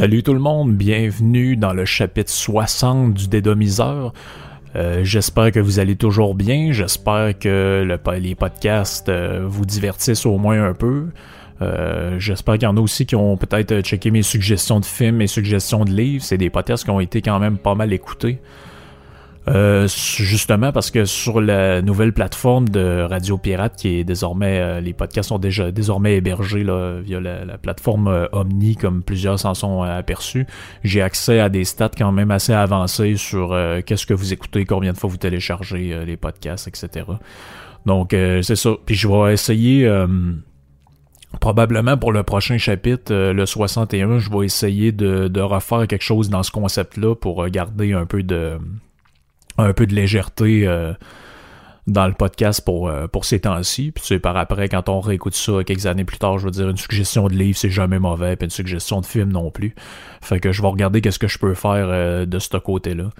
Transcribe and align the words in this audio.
Salut 0.00 0.22
tout 0.22 0.32
le 0.32 0.40
monde, 0.40 0.76
bienvenue 0.76 1.58
dans 1.58 1.74
le 1.74 1.84
chapitre 1.84 2.30
60 2.30 3.12
du 3.12 3.28
dédomiseur. 3.28 4.14
Euh, 4.74 5.04
j'espère 5.04 5.52
que 5.52 5.60
vous 5.60 5.78
allez 5.78 5.94
toujours 5.94 6.34
bien, 6.34 6.72
j'espère 6.72 7.38
que 7.38 7.86
les 8.16 8.34
podcasts 8.34 9.10
euh, 9.10 9.44
vous 9.46 9.66
divertissent 9.66 10.24
au 10.24 10.38
moins 10.38 10.64
un 10.64 10.72
peu. 10.72 11.08
Euh, 11.60 12.18
j'espère 12.18 12.54
qu'il 12.54 12.62
y 12.62 12.66
en 12.66 12.78
a 12.78 12.80
aussi 12.80 13.04
qui 13.04 13.14
ont 13.14 13.36
peut-être 13.36 13.82
checké 13.82 14.10
mes 14.10 14.22
suggestions 14.22 14.80
de 14.80 14.86
films, 14.86 15.16
mes 15.16 15.26
suggestions 15.26 15.84
de 15.84 15.90
livres. 15.90 16.24
C'est 16.24 16.38
des 16.38 16.48
podcasts 16.48 16.84
qui 16.84 16.90
ont 16.90 17.00
été 17.00 17.20
quand 17.20 17.38
même 17.38 17.58
pas 17.58 17.74
mal 17.74 17.92
écoutés. 17.92 18.38
Euh, 19.48 19.88
justement 19.88 20.70
parce 20.70 20.90
que 20.90 21.06
sur 21.06 21.40
la 21.40 21.80
nouvelle 21.80 22.12
plateforme 22.12 22.68
de 22.68 23.06
Radio 23.08 23.38
Pirate, 23.38 23.74
qui 23.74 23.88
est 23.96 24.04
désormais, 24.04 24.60
euh, 24.60 24.80
les 24.80 24.92
podcasts 24.92 25.30
sont 25.30 25.38
déjà 25.38 25.72
désormais 25.72 26.16
hébergés 26.16 26.62
là, 26.62 27.00
via 27.00 27.20
la, 27.20 27.56
plateforme 27.56 28.08
euh, 28.08 28.26
Omni, 28.32 28.76
comme 28.76 29.02
plusieurs 29.02 29.38
s'en 29.38 29.54
sont 29.54 29.82
aperçus, 29.82 30.46
j'ai 30.84 31.00
accès 31.00 31.40
à 31.40 31.48
des 31.48 31.64
stats 31.64 31.90
quand 31.96 32.12
même 32.12 32.30
assez 32.30 32.52
avancés 32.52 33.16
sur 33.16 33.56
qu'est-ce 33.86 34.04
que 34.06 34.14
vous 34.14 34.32
écoutez, 34.32 34.66
combien 34.66 34.92
de 34.92 34.98
fois 34.98 35.08
vous 35.08 35.16
téléchargez 35.16 36.04
les 36.04 36.16
podcasts, 36.16 36.68
etc. 36.68 37.06
Donc 37.86 38.10
c'est 38.10 38.56
ça. 38.56 38.70
Puis 38.84 38.94
je 38.94 39.08
vais 39.08 39.32
essayer 39.32 39.90
probablement 41.40 41.96
pour 41.96 42.12
le 42.12 42.22
prochain 42.22 42.58
chapitre, 42.58 43.14
le 43.32 43.46
61, 43.46 44.18
je 44.18 44.30
vais 44.30 44.44
essayer 44.44 44.92
de, 44.92 45.28
de 45.28 45.40
refaire 45.40 45.86
quelque 45.86 46.02
chose 46.02 46.28
dans 46.28 46.42
ce 46.42 46.50
concept-là 46.50 47.14
pour 47.14 47.46
garder 47.48 47.92
un 47.92 48.06
peu 48.06 48.22
de 48.22 48.58
un 49.62 49.72
peu 49.72 49.86
de 49.86 49.94
légèreté 49.94 50.66
euh, 50.66 50.92
dans 51.86 52.06
le 52.06 52.12
podcast 52.12 52.64
pour, 52.64 52.88
euh, 52.88 53.06
pour 53.06 53.24
ces 53.24 53.40
temps-ci. 53.40 53.90
Puis 53.92 54.04
tu 54.04 54.20
par 54.20 54.36
après, 54.36 54.68
quand 54.68 54.88
on 54.88 55.00
réécoute 55.00 55.34
ça 55.34 55.64
quelques 55.64 55.86
années 55.86 56.04
plus 56.04 56.18
tard, 56.18 56.38
je 56.38 56.44
veux 56.44 56.50
dire, 56.50 56.68
une 56.68 56.76
suggestion 56.76 57.28
de 57.28 57.34
livre, 57.34 57.56
c'est 57.58 57.70
jamais 57.70 57.98
mauvais, 57.98 58.36
puis 58.36 58.46
une 58.46 58.50
suggestion 58.50 59.00
de 59.00 59.06
film 59.06 59.30
non 59.30 59.50
plus. 59.50 59.74
Fait 60.20 60.40
que 60.40 60.52
je 60.52 60.62
vais 60.62 60.68
regarder 60.68 61.00
qu'est-ce 61.00 61.18
que 61.18 61.28
je 61.28 61.38
peux 61.38 61.54
faire 61.54 61.86
euh, 61.88 62.26
de 62.26 62.38
ce 62.38 62.56
côté-là. 62.56 63.10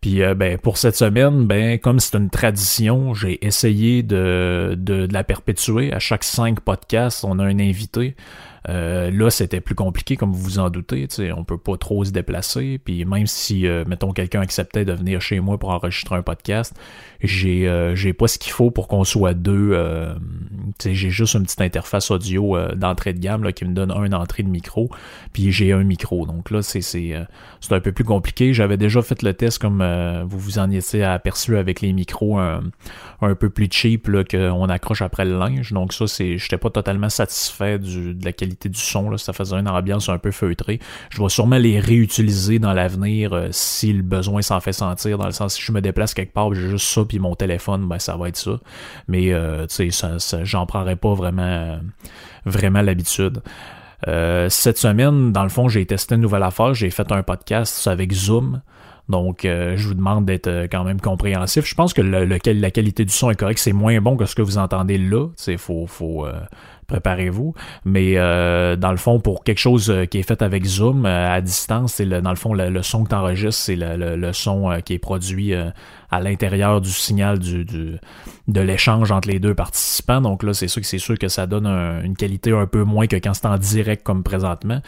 Puis 0.00 0.22
ben 0.34 0.56
pour 0.56 0.78
cette 0.78 0.96
semaine, 0.96 1.46
ben 1.46 1.78
comme 1.78 2.00
c'est 2.00 2.16
une 2.16 2.30
tradition, 2.30 3.12
j'ai 3.12 3.44
essayé 3.46 4.02
de, 4.02 4.74
de, 4.78 5.06
de, 5.06 5.12
la 5.12 5.24
perpétuer. 5.24 5.92
À 5.92 5.98
chaque 5.98 6.24
cinq 6.24 6.60
podcasts, 6.60 7.22
on 7.22 7.38
a 7.38 7.44
un 7.44 7.58
invité. 7.58 8.16
Euh, 8.68 9.10
là, 9.10 9.30
c'était 9.30 9.60
plus 9.60 9.74
compliqué, 9.74 10.16
comme 10.16 10.32
vous 10.32 10.42
vous 10.42 10.58
en 10.58 10.70
doutez. 10.70 11.08
on 11.36 11.44
peut 11.44 11.58
pas 11.58 11.76
trop 11.76 12.04
se 12.04 12.10
déplacer. 12.10 12.78
Puis 12.84 13.04
même 13.04 13.26
si, 13.26 13.66
euh, 13.66 13.84
mettons, 13.86 14.12
quelqu'un 14.12 14.40
acceptait 14.40 14.84
de 14.84 14.92
venir 14.92 15.20
chez 15.20 15.40
moi 15.40 15.58
pour 15.58 15.70
enregistrer 15.70 16.16
un 16.16 16.22
podcast, 16.22 16.74
j'ai 17.22 17.68
euh, 17.68 17.94
j'ai 17.94 18.12
pas 18.12 18.28
ce 18.28 18.38
qu'il 18.38 18.52
faut 18.52 18.70
pour 18.70 18.88
qu'on 18.88 19.04
soit 19.04 19.34
deux. 19.34 19.76
j'ai 20.84 21.10
juste 21.10 21.34
une 21.34 21.44
petite 21.44 21.60
interface 21.60 22.10
audio 22.10 22.56
d'entrée 22.74 23.12
de 23.12 23.20
gamme 23.20 23.44
là, 23.44 23.52
qui 23.52 23.64
me 23.64 23.74
donne 23.74 23.90
un 23.90 24.12
entrée 24.12 24.42
de 24.42 24.48
micro. 24.48 24.90
Puis 25.32 25.52
j'ai 25.52 25.72
un 25.72 25.84
micro. 25.84 26.26
Donc 26.26 26.50
là, 26.50 26.62
c'est 26.62 26.80
c'est 26.80 27.26
un 27.70 27.80
peu 27.80 27.92
plus 27.92 28.04
compliqué. 28.04 28.52
J'avais 28.52 28.76
déjà 28.76 29.02
fait 29.02 29.22
le 29.22 29.34
test 29.34 29.58
comme 29.58 29.84
vous 30.24 30.38
vous 30.38 30.58
en 30.58 30.70
étiez 30.70 31.04
aperçu 31.04 31.56
avec 31.56 31.80
les 31.80 31.92
micros 31.92 32.38
un, 32.38 32.62
peu 33.38 33.50
plus 33.50 33.68
cheap 33.70 34.08
qu'on 34.30 34.68
accroche 34.68 35.02
après 35.02 35.24
le 35.24 35.38
linge. 35.38 35.72
Donc 35.72 35.92
ça, 35.92 36.06
c'est 36.06 36.38
j'étais 36.38 36.58
pas 36.58 36.70
totalement 36.70 37.08
satisfait 37.08 37.78
du, 37.78 38.14
de 38.14 38.24
la 38.24 38.32
qualité 38.32 38.49
du 38.50 38.78
son, 38.78 39.10
là, 39.10 39.18
ça 39.18 39.32
faisait 39.32 39.56
une 39.56 39.68
ambiance 39.68 40.08
un 40.08 40.18
peu 40.18 40.30
feutrée. 40.30 40.78
Je 41.10 41.22
vais 41.22 41.28
sûrement 41.28 41.58
les 41.58 41.80
réutiliser 41.80 42.58
dans 42.58 42.72
l'avenir 42.72 43.32
euh, 43.32 43.48
si 43.50 43.92
le 43.92 44.02
besoin 44.02 44.42
s'en 44.42 44.60
fait 44.60 44.72
sentir, 44.72 45.18
dans 45.18 45.26
le 45.26 45.32
sens 45.32 45.54
si 45.54 45.62
je 45.62 45.72
me 45.72 45.80
déplace 45.80 46.14
quelque 46.14 46.32
part, 46.32 46.52
j'ai 46.54 46.68
juste 46.68 46.86
ça 46.86 47.04
puis 47.04 47.18
mon 47.18 47.34
téléphone, 47.34 47.88
ben 47.88 47.98
ça 47.98 48.16
va 48.16 48.28
être 48.28 48.36
ça. 48.36 48.58
Mais 49.08 49.32
euh, 49.32 49.66
tu 49.66 49.90
sais, 49.90 50.18
ça, 50.18 50.44
j'en 50.44 50.66
prendrai 50.66 50.96
pas 50.96 51.14
vraiment, 51.14 51.78
vraiment 52.44 52.82
l'habitude. 52.82 53.42
Euh, 54.08 54.48
cette 54.48 54.78
semaine, 54.78 55.32
dans 55.32 55.42
le 55.42 55.50
fond, 55.50 55.68
j'ai 55.68 55.84
testé 55.84 56.14
une 56.14 56.22
nouvelle 56.22 56.42
affaire. 56.42 56.74
J'ai 56.74 56.90
fait 56.90 57.10
un 57.12 57.22
podcast 57.22 57.86
avec 57.86 58.12
Zoom. 58.12 58.62
Donc, 59.08 59.40
je 59.42 59.88
vous 59.88 59.94
demande 59.94 60.24
d'être 60.24 60.68
quand 60.70 60.84
même 60.84 61.00
compréhensif. 61.00 61.66
Je 61.66 61.74
pense 61.74 61.92
que 61.92 62.00
le, 62.00 62.26
la 62.26 62.70
qualité 62.70 63.04
du 63.04 63.12
son 63.12 63.28
est 63.30 63.34
correcte. 63.34 63.58
C'est 63.58 63.72
moins 63.72 64.00
bon 64.00 64.16
que 64.16 64.24
ce 64.24 64.36
que 64.36 64.42
vous 64.42 64.56
entendez 64.56 64.98
là. 64.98 65.26
Il 65.48 65.58
faut, 65.58 65.88
faut, 65.88 66.28
préparez-vous. 66.90 67.54
Mais 67.84 68.14
euh, 68.16 68.76
dans 68.76 68.90
le 68.90 68.96
fond, 68.96 69.20
pour 69.20 69.44
quelque 69.44 69.58
chose 69.58 69.90
euh, 69.90 70.04
qui 70.04 70.18
est 70.18 70.22
fait 70.22 70.42
avec 70.42 70.64
Zoom 70.64 71.06
euh, 71.06 71.32
à 71.32 71.40
distance, 71.40 71.94
c'est 71.94 72.06
dans 72.06 72.30
le 72.30 72.36
fond 72.36 72.52
le, 72.52 72.82
son 72.82 73.04
que 73.04 73.10
tu 73.10 73.14
enregistres, 73.14 73.62
c'est 73.62 73.76
le, 73.76 74.32
son 74.32 74.80
qui 74.84 74.94
est 74.94 74.98
produit 74.98 75.54
à 75.54 76.20
l'intérieur 76.20 76.80
du 76.80 76.90
signal 76.90 77.38
du, 77.38 77.64
de 77.64 78.60
l'échange 78.60 79.12
entre 79.12 79.28
les 79.28 79.38
deux 79.38 79.54
participants. 79.54 80.20
Donc 80.20 80.42
là, 80.42 80.52
c'est 80.52 80.68
sûr 80.68 80.82
que 80.82 80.86
c'est 80.86 80.98
sûr 80.98 81.18
que 81.18 81.28
ça 81.28 81.46
donne 81.46 81.66
une 81.66 82.16
qualité 82.16 82.52
un 82.52 82.66
peu 82.66 82.84
moins 82.84 83.06
que 83.06 83.16
quand 83.16 83.34
c'est 83.34 83.46
en 83.46 83.58
direct 83.58 84.02
comme 84.02 84.22
présentement. 84.22 84.80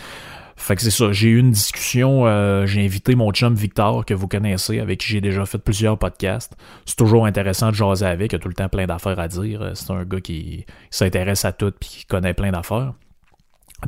Fait 0.56 0.76
que 0.76 0.82
c'est 0.82 0.90
ça, 0.90 1.12
j'ai 1.12 1.28
eu 1.28 1.38
une 1.38 1.50
discussion, 1.50 2.26
euh, 2.26 2.66
j'ai 2.66 2.84
invité 2.84 3.14
mon 3.14 3.32
chum 3.32 3.54
Victor, 3.54 4.04
que 4.04 4.14
vous 4.14 4.28
connaissez, 4.28 4.80
avec 4.80 5.00
qui 5.00 5.08
j'ai 5.08 5.20
déjà 5.20 5.46
fait 5.46 5.58
plusieurs 5.58 5.98
podcasts. 5.98 6.56
C'est 6.84 6.96
toujours 6.96 7.26
intéressant 7.26 7.70
de 7.70 7.74
jaser 7.74 8.06
avec, 8.06 8.32
il 8.32 8.36
a 8.36 8.38
tout 8.38 8.48
le 8.48 8.54
temps 8.54 8.68
plein 8.68 8.86
d'affaires 8.86 9.18
à 9.18 9.28
dire. 9.28 9.72
C'est 9.74 9.90
un 9.90 10.04
gars 10.04 10.20
qui, 10.20 10.66
s'intéresse 10.90 11.44
à 11.44 11.52
tout 11.52 11.72
puis 11.78 11.88
qui 11.88 12.04
connaît 12.06 12.34
plein 12.34 12.50
d'affaires. 12.50 12.92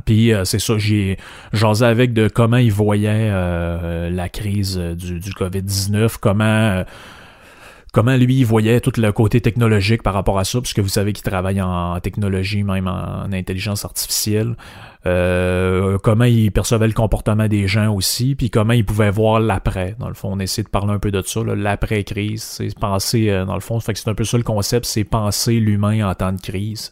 Puis 0.05 0.33
euh, 0.33 0.43
c'est 0.43 0.59
ça, 0.59 0.77
j'ai 0.77 1.17
jasé 1.53 1.85
avec 1.85 2.13
de 2.13 2.27
comment 2.27 2.57
il 2.57 2.71
voyait 2.71 3.29
euh, 3.31 4.09
la 4.09 4.27
crise 4.27 4.77
du, 4.77 5.19
du 5.19 5.31
COVID-19, 5.31 6.17
comment 6.19 6.83
comment 7.95 8.17
lui 8.17 8.39
il 8.39 8.45
voyait 8.45 8.81
tout 8.81 8.91
le 8.97 9.09
côté 9.13 9.39
technologique 9.39 10.03
par 10.03 10.13
rapport 10.13 10.37
à 10.37 10.43
ça, 10.43 10.59
puisque 10.59 10.79
vous 10.79 10.89
savez 10.89 11.13
qu'il 11.13 11.23
travaille 11.23 11.61
en 11.61 11.97
technologie, 12.01 12.61
même 12.61 12.87
en 12.87 13.31
intelligence 13.31 13.85
artificielle. 13.85 14.57
Euh, 15.05 15.97
comment 15.99 16.25
il 16.25 16.51
percevait 16.51 16.87
le 16.87 16.93
comportement 16.93 17.47
des 17.47 17.69
gens 17.69 17.93
aussi, 17.93 18.35
puis 18.35 18.49
comment 18.49 18.73
il 18.73 18.83
pouvait 18.83 19.11
voir 19.11 19.39
l'après. 19.39 19.95
Dans 19.97 20.09
le 20.09 20.13
fond, 20.13 20.33
on 20.33 20.39
essaie 20.39 20.63
de 20.63 20.67
parler 20.67 20.91
un 20.91 20.99
peu 20.99 21.09
de 21.09 21.21
ça, 21.21 21.39
l'après-crise. 21.45 22.43
C'est 22.43 22.77
penser, 22.77 23.29
euh, 23.29 23.45
dans 23.45 23.53
le 23.53 23.61
fond, 23.61 23.79
c'est 23.79 24.09
un 24.09 24.13
peu 24.13 24.25
ça 24.25 24.35
le 24.35 24.43
concept, 24.43 24.85
c'est 24.85 25.05
penser 25.05 25.61
l'humain 25.61 26.05
en 26.05 26.13
temps 26.15 26.33
de 26.33 26.41
crise. 26.41 26.91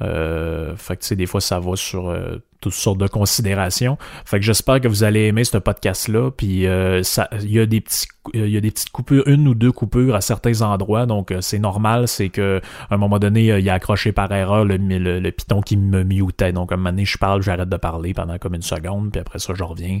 Euh, 0.00 0.76
fait 0.76 0.96
que, 0.96 1.14
des 1.14 1.26
fois, 1.26 1.40
ça 1.40 1.58
va 1.58 1.74
sur 1.74 2.08
euh, 2.08 2.38
toutes 2.60 2.72
sortes 2.72 2.98
de 2.98 3.06
considérations. 3.06 3.98
Fait 4.24 4.38
que 4.38 4.44
j'espère 4.44 4.80
que 4.80 4.88
vous 4.88 5.04
allez 5.04 5.26
aimer 5.26 5.44
ce 5.44 5.58
podcast-là. 5.58 6.30
Puis, 6.30 6.66
euh, 6.66 7.02
il 7.42 7.52
y 7.52 7.58
a 7.58 7.66
des 7.66 7.80
petits, 7.80 8.06
il 8.34 8.48
y 8.48 8.56
a 8.56 8.60
des 8.60 8.70
petites 8.70 8.90
coupures, 8.90 9.26
une 9.26 9.48
ou 9.48 9.54
deux 9.54 9.72
coupures 9.72 10.14
à 10.14 10.20
certains 10.20 10.62
endroits. 10.62 11.06
Donc, 11.06 11.34
c'est 11.40 11.58
normal. 11.58 12.08
C'est 12.08 12.28
que, 12.28 12.60
à 12.90 12.94
un 12.94 12.98
moment 12.98 13.18
donné, 13.18 13.58
il 13.58 13.70
a 13.70 13.74
accroché 13.74 14.12
par 14.12 14.30
erreur 14.32 14.64
le, 14.64 14.76
le, 14.76 15.20
le 15.20 15.30
piton 15.30 15.60
qui 15.60 15.76
me 15.76 16.02
mutait. 16.02 16.52
Donc, 16.52 16.72
à 16.72 16.74
un 16.74 16.78
moment 16.78 16.90
donné, 16.90 17.04
je 17.04 17.18
parle, 17.18 17.42
j'arrête 17.42 17.68
de 17.68 17.76
parler 17.76 18.14
pendant 18.14 18.38
comme 18.38 18.54
une 18.54 18.62
seconde. 18.62 19.12
Puis 19.12 19.20
après 19.20 19.38
ça, 19.38 19.54
je 19.54 19.64
reviens. 19.64 20.00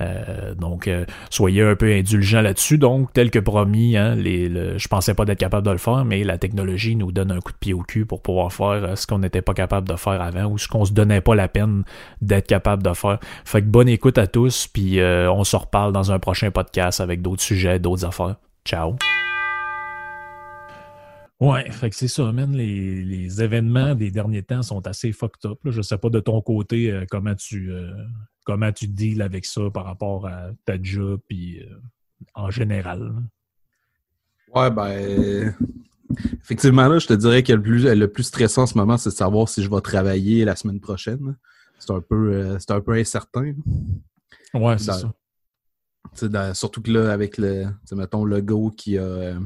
Euh, 0.00 0.54
donc, 0.54 0.88
euh, 0.88 1.04
soyez 1.30 1.62
un 1.62 1.74
peu 1.74 1.92
indulgents 1.92 2.40
là-dessus. 2.40 2.78
Donc, 2.78 3.12
tel 3.12 3.30
que 3.30 3.38
promis, 3.38 3.96
hein, 3.96 4.14
les, 4.14 4.78
je 4.78 4.88
pensais 4.88 5.14
pas 5.14 5.24
d'être 5.24 5.38
capable 5.38 5.66
de 5.66 5.72
le 5.72 5.78
faire, 5.78 6.04
mais 6.04 6.24
la 6.24 6.38
technologie 6.38 6.96
nous 6.96 7.12
donne 7.12 7.32
un 7.32 7.40
coup 7.40 7.52
de 7.52 7.58
pied 7.58 7.74
au 7.74 7.82
cul 7.82 8.06
pour 8.06 8.22
pouvoir 8.22 8.52
faire 8.52 8.66
euh, 8.66 8.96
ce 8.96 9.06
qu'on 9.06 9.18
n'était 9.18 9.42
pas 9.42 9.54
capable 9.54 9.88
de 9.88 9.96
faire 9.96 10.20
avant 10.20 10.46
ou 10.46 10.58
ce 10.58 10.68
qu'on 10.68 10.84
se 10.84 10.92
donnait 10.92 11.20
pas 11.20 11.34
la 11.34 11.48
peine 11.48 11.84
d'être 12.20 12.46
capable 12.46 12.82
de 12.82 12.92
faire. 12.92 13.18
Fait 13.44 13.62
que 13.62 13.66
bonne 13.66 13.88
écoute 13.88 14.18
à 14.18 14.26
tous, 14.26 14.66
puis 14.66 15.00
on 15.00 15.44
se 15.44 15.56
reparle 15.56 15.92
dans 15.92 16.12
un 16.12 16.18
prochain 16.18 16.50
podcast 16.50 17.00
avec 17.00 17.22
d'autres 17.22 17.42
sujets, 17.42 17.78
d'autres 17.78 18.04
affaires. 18.04 18.36
Ciao! 18.64 18.96
Ouais, 21.40 21.70
fait 21.70 21.90
que 21.90 21.94
c'est 21.94 22.08
ça, 22.08 22.32
man. 22.32 22.52
Les, 22.52 23.04
les, 23.04 23.40
événements 23.40 23.94
des 23.94 24.10
derniers 24.10 24.42
temps 24.42 24.62
sont 24.62 24.84
assez 24.88 25.12
fucked 25.12 25.48
up. 25.48 25.58
Là. 25.62 25.70
Je 25.70 25.82
sais 25.82 25.96
pas 25.96 26.10
de 26.10 26.18
ton 26.18 26.40
côté 26.40 27.04
comment 27.08 27.36
tu 27.36 27.72
comment 28.48 28.72
tu 28.72 28.88
deals 28.88 29.20
avec 29.20 29.44
ça 29.44 29.60
par 29.72 29.84
rapport 29.84 30.26
à 30.26 30.48
ta 30.64 30.82
job 30.82 31.20
puis 31.28 31.60
euh, 31.60 31.66
en 32.34 32.50
général? 32.50 33.12
Ouais, 34.54 34.70
ben. 34.70 35.54
Effectivement, 36.42 36.88
là, 36.88 36.98
je 36.98 37.06
te 37.06 37.12
dirais 37.12 37.42
que 37.42 37.52
le 37.52 37.60
plus, 37.60 37.84
le 37.84 38.08
plus 38.08 38.22
stressant 38.22 38.62
en 38.62 38.66
ce 38.66 38.78
moment, 38.78 38.96
c'est 38.96 39.10
de 39.10 39.14
savoir 39.14 39.50
si 39.50 39.62
je 39.62 39.68
vais 39.68 39.82
travailler 39.82 40.46
la 40.46 40.56
semaine 40.56 40.80
prochaine. 40.80 41.36
C'est 41.78 41.92
un 41.92 42.00
peu, 42.00 42.32
euh, 42.32 42.58
un 42.68 42.80
peu 42.80 42.92
incertain. 42.92 43.54
Ouais, 44.54 44.76
c'est 44.78 44.92
ça. 44.92 46.54
surtout 46.54 46.82
que 46.82 46.90
là, 46.90 47.12
avec 47.12 47.38
le, 47.38 47.66
mettons, 47.92 48.24
le 48.24 48.40
Go 48.40 48.70
qui 48.70 48.98
a, 48.98 49.38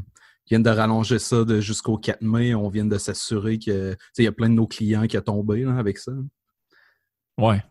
vient 0.48 0.60
de 0.60 0.70
rallonger 0.70 1.18
ça 1.18 1.44
jusqu'au 1.60 1.98
4 1.98 2.22
mai, 2.22 2.54
on 2.54 2.68
vient 2.68 2.84
de 2.84 2.98
s'assurer 2.98 3.58
que 3.58 3.96
il 4.18 4.24
y 4.24 4.28
a 4.28 4.32
plein 4.32 4.48
de 4.48 4.54
nos 4.54 4.66
clients 4.66 5.06
qui 5.06 5.18
ont 5.18 5.22
tombé 5.22 5.64
avec 5.64 5.98
ça. 5.98 6.12
Ouais 7.38 7.62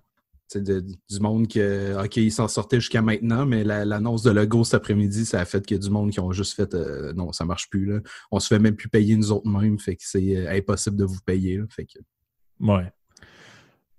du 0.60 1.20
monde 1.20 1.48
que, 1.48 2.04
OK, 2.04 2.18
ils 2.18 2.32
s'en 2.32 2.48
sortaient 2.48 2.80
jusqu'à 2.80 3.02
maintenant, 3.02 3.46
mais 3.46 3.64
l'annonce 3.64 4.24
de 4.24 4.32
logo 4.32 4.64
cet 4.64 4.76
après-midi, 4.76 5.26
ça 5.26 5.40
a 5.40 5.46
fait 5.46 5.66
que 5.66 5.76
du 5.76 5.90
monde 5.90 6.12
qui 6.12 6.20
ont 6.20 6.32
juste 6.32 6.54
fait 6.54 6.74
euh, 6.74 7.14
non, 7.14 7.32
ça 7.32 7.46
marche 7.46 7.70
plus. 7.70 7.86
Là. 7.86 8.00
On 8.32 8.40
se 8.40 8.48
fait 8.48 8.60
même 8.60 8.76
plus 8.76 8.90
payer 8.90 9.16
nous 9.16 9.32
autres 9.32 9.48
mêmes, 9.48 9.80
fait 9.80 9.96
que 9.96 10.04
c'est 10.06 10.38
euh, 10.38 10.52
impossible 10.52 10.98
de 10.98 11.06
vous 11.06 11.22
payer. 11.26 11.62
fait 11.70 11.86
que... 11.86 12.00
Ouais. 12.60 12.92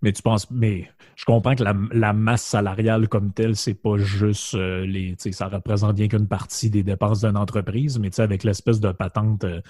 Mais 0.02 0.12
tu 0.12 0.20
penses, 0.20 0.50
mais 0.50 0.88
je 1.14 1.24
comprends 1.24 1.54
que 1.54 1.62
la, 1.62 2.12
masse 2.12 2.42
salariale 2.42 3.08
comme 3.08 3.32
telle, 3.32 3.54
c'est 3.54 3.74
pas 3.74 3.96
juste 3.98 4.54
euh, 4.54 4.84
les, 4.84 5.14
ça 5.16 5.46
représente 5.46 5.94
bien 5.94 6.08
qu'une 6.08 6.26
partie 6.26 6.70
des 6.70 6.82
dépenses 6.82 7.20
d'une 7.20 7.36
entreprise, 7.36 8.00
mais 8.00 8.18
avec 8.18 8.42
l'espèce 8.42 8.80
de 8.80 8.90
patente 8.90 9.44
euh, 9.44 9.60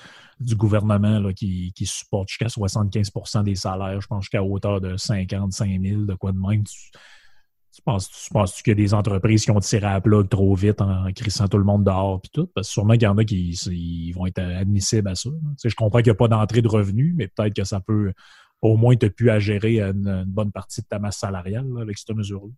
du 0.40 0.56
gouvernement 0.56 1.18
là, 1.18 1.34
qui, 1.34 1.72
qui 1.74 1.84
supporte 1.84 2.30
jusqu'à 2.30 2.46
75% 2.46 3.44
des 3.44 3.54
salaires, 3.56 4.00
je 4.00 4.06
pense 4.06 4.24
jusqu'à 4.24 4.42
hauteur 4.42 4.80
de 4.80 4.96
55 4.96 5.80
000, 5.82 6.02
de 6.02 6.14
quoi 6.14 6.32
de 6.32 6.38
même. 6.38 6.64
Tu 6.64 7.80
penses-tu 7.82 8.30
penses 8.30 8.60
qu'il 8.60 8.70
y 8.70 8.72
a 8.72 8.74
des 8.74 8.94
entreprises 8.94 9.44
qui 9.44 9.50
ont 9.50 9.60
tiré 9.60 9.86
à 9.86 10.00
plat 10.00 10.22
trop 10.24 10.54
vite 10.54 10.80
en 10.82 11.10
crissant 11.14 11.48
tout 11.48 11.56
le 11.56 11.64
monde 11.64 11.84
dehors 11.84 12.20
puis 12.20 12.30
tout? 12.32 12.46
Parce 12.54 12.68
que 12.68 12.72
sûrement 12.72 12.92
qu'il 12.92 13.04
y 13.04 13.06
en 13.06 13.16
a 13.16 13.24
qui 13.24 14.12
vont 14.14 14.26
être 14.26 14.40
admissibles 14.40 15.08
à 15.08 15.14
ça. 15.14 15.30
je 15.62 15.74
comprends 15.74 15.98
qu'il 15.98 16.12
n'y 16.12 16.16
a 16.16 16.16
pas 16.16 16.28
d'entrée 16.28 16.60
de 16.60 16.68
revenus, 16.68 17.14
mais 17.16 17.28
peut-être 17.28 17.54
que 17.54 17.64
ça 17.64 17.80
peut 17.80 18.12
au 18.62 18.76
moins 18.76 18.96
te 18.96 19.06
pu 19.06 19.28
à 19.28 19.40
gérer 19.40 19.80
une, 19.80 20.24
bonne 20.26 20.52
partie 20.52 20.80
de 20.80 20.86
ta 20.86 20.98
masse 20.98 21.18
salariale 21.18 21.66
avec 21.80 21.98
cette 21.98 22.16
mesure-là. 22.16 22.52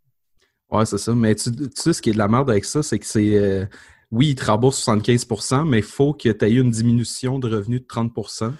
Ouais, 0.70 0.86
c'est 0.86 0.98
ça. 0.98 1.14
Mais 1.14 1.34
tu, 1.34 1.50
sais, 1.74 1.92
ce 1.92 2.02
qui 2.02 2.10
est 2.10 2.12
de 2.12 2.18
la 2.18 2.28
merde 2.28 2.50
avec 2.50 2.64
ça, 2.64 2.82
c'est 2.82 2.98
que 2.98 3.06
c'est. 3.06 3.36
Euh, 3.36 3.66
oui, 4.10 4.28
ils 4.30 4.34
te 4.34 4.44
remboursent 4.44 4.86
75% 4.86 5.66
mais 5.66 5.78
il 5.78 5.84
faut 5.84 6.12
que 6.12 6.28
tu 6.28 6.44
aies 6.44 6.52
eu 6.52 6.60
une 6.60 6.70
diminution 6.70 7.38
de 7.38 7.48
revenus 7.48 7.80
de 7.80 7.86
30% 7.86 8.52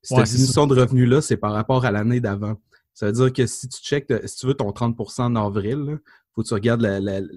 Cette 0.00 0.24
diminution 0.24 0.66
de 0.66 0.80
revenus-là, 0.80 1.20
c'est 1.20 1.36
par 1.36 1.52
rapport 1.52 1.84
à 1.84 1.90
l'année 1.90 2.20
d'avant. 2.20 2.56
Ça 2.94 3.06
veut 3.06 3.12
dire 3.12 3.32
que 3.32 3.46
si 3.46 3.68
tu 3.68 3.80
checkes, 3.82 4.12
si 4.26 4.36
tu 4.36 4.46
veux 4.46 4.54
ton 4.54 4.70
30% 4.70 5.22
en 5.22 5.36
avril, 5.36 5.84
il 5.88 5.98
faut 6.34 6.42
que 6.42 6.48
tu 6.48 6.54
regardes 6.54 6.86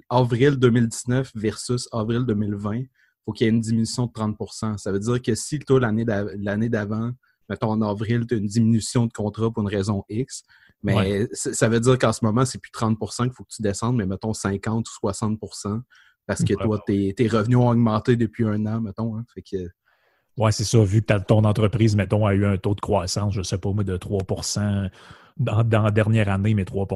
avril 0.10 0.56
2019 0.58 1.32
versus 1.36 1.90
avril 1.92 2.26
2020. 2.26 2.76
Il 2.76 2.88
faut 3.26 3.32
qu'il 3.32 3.46
y 3.46 3.48
ait 3.50 3.54
une 3.54 3.62
diminution 3.62 4.06
de 4.06 4.12
30% 4.12 4.78
Ça 4.78 4.92
veut 4.92 5.00
dire 5.00 5.22
que 5.22 5.34
si 5.36 5.60
toi, 5.60 5.80
l'année 5.80 6.70
d'avant, 6.70 7.12
mettons 7.50 7.70
en 7.70 7.82
avril, 7.82 8.26
tu 8.28 8.36
as 8.36 8.38
une 8.38 8.48
diminution 8.48 9.06
de 9.06 9.14
contrat 9.14 9.52
pour 9.52 9.64
une 9.64 9.70
raison 9.70 10.04
X, 10.10 10.44
mais 10.84 11.28
ça 11.34 11.68
veut 11.68 11.80
dire 11.80 11.98
qu'en 11.98 12.14
ce 12.14 12.24
moment, 12.24 12.46
c'est 12.46 12.60
plus 12.60 12.72
30% 12.72 13.24
qu'il 13.24 13.32
faut 13.32 13.44
que 13.44 13.54
tu 13.56 13.62
descendes, 13.62 13.96
mais 13.96 14.06
mettons 14.06 14.34
50 14.34 14.86
ou 14.88 15.08
60% 15.08 15.82
parce 16.28 16.44
que 16.44 16.54
toi, 16.54 16.80
tes, 16.86 17.28
revenus 17.28 17.58
ont 17.58 17.70
augmenté 17.70 18.16
depuis 18.16 18.46
un 18.46 18.66
an, 18.66 18.82
mettons. 18.82 19.16
Hein. 19.16 19.26
fait 19.34 19.42
que, 19.42 19.70
oui, 20.38 20.52
c'est 20.52 20.64
ça. 20.64 20.84
Vu 20.84 21.02
que 21.02 21.18
ton 21.20 21.44
entreprise, 21.44 21.96
mettons, 21.96 22.26
a 22.26 22.34
eu 22.34 22.46
un 22.46 22.58
taux 22.58 22.76
de 22.76 22.82
croissance, 22.82 23.34
je 23.34 23.40
ne 23.40 23.44
sais 23.44 23.58
pas 23.58 23.72
moi, 23.72 23.84
de 23.84 23.96
3 23.96 24.24
dans, 25.38 25.64
la 25.64 25.92
dernière 25.92 26.30
année, 26.30 26.54
mais 26.54 26.66
3 26.66 26.88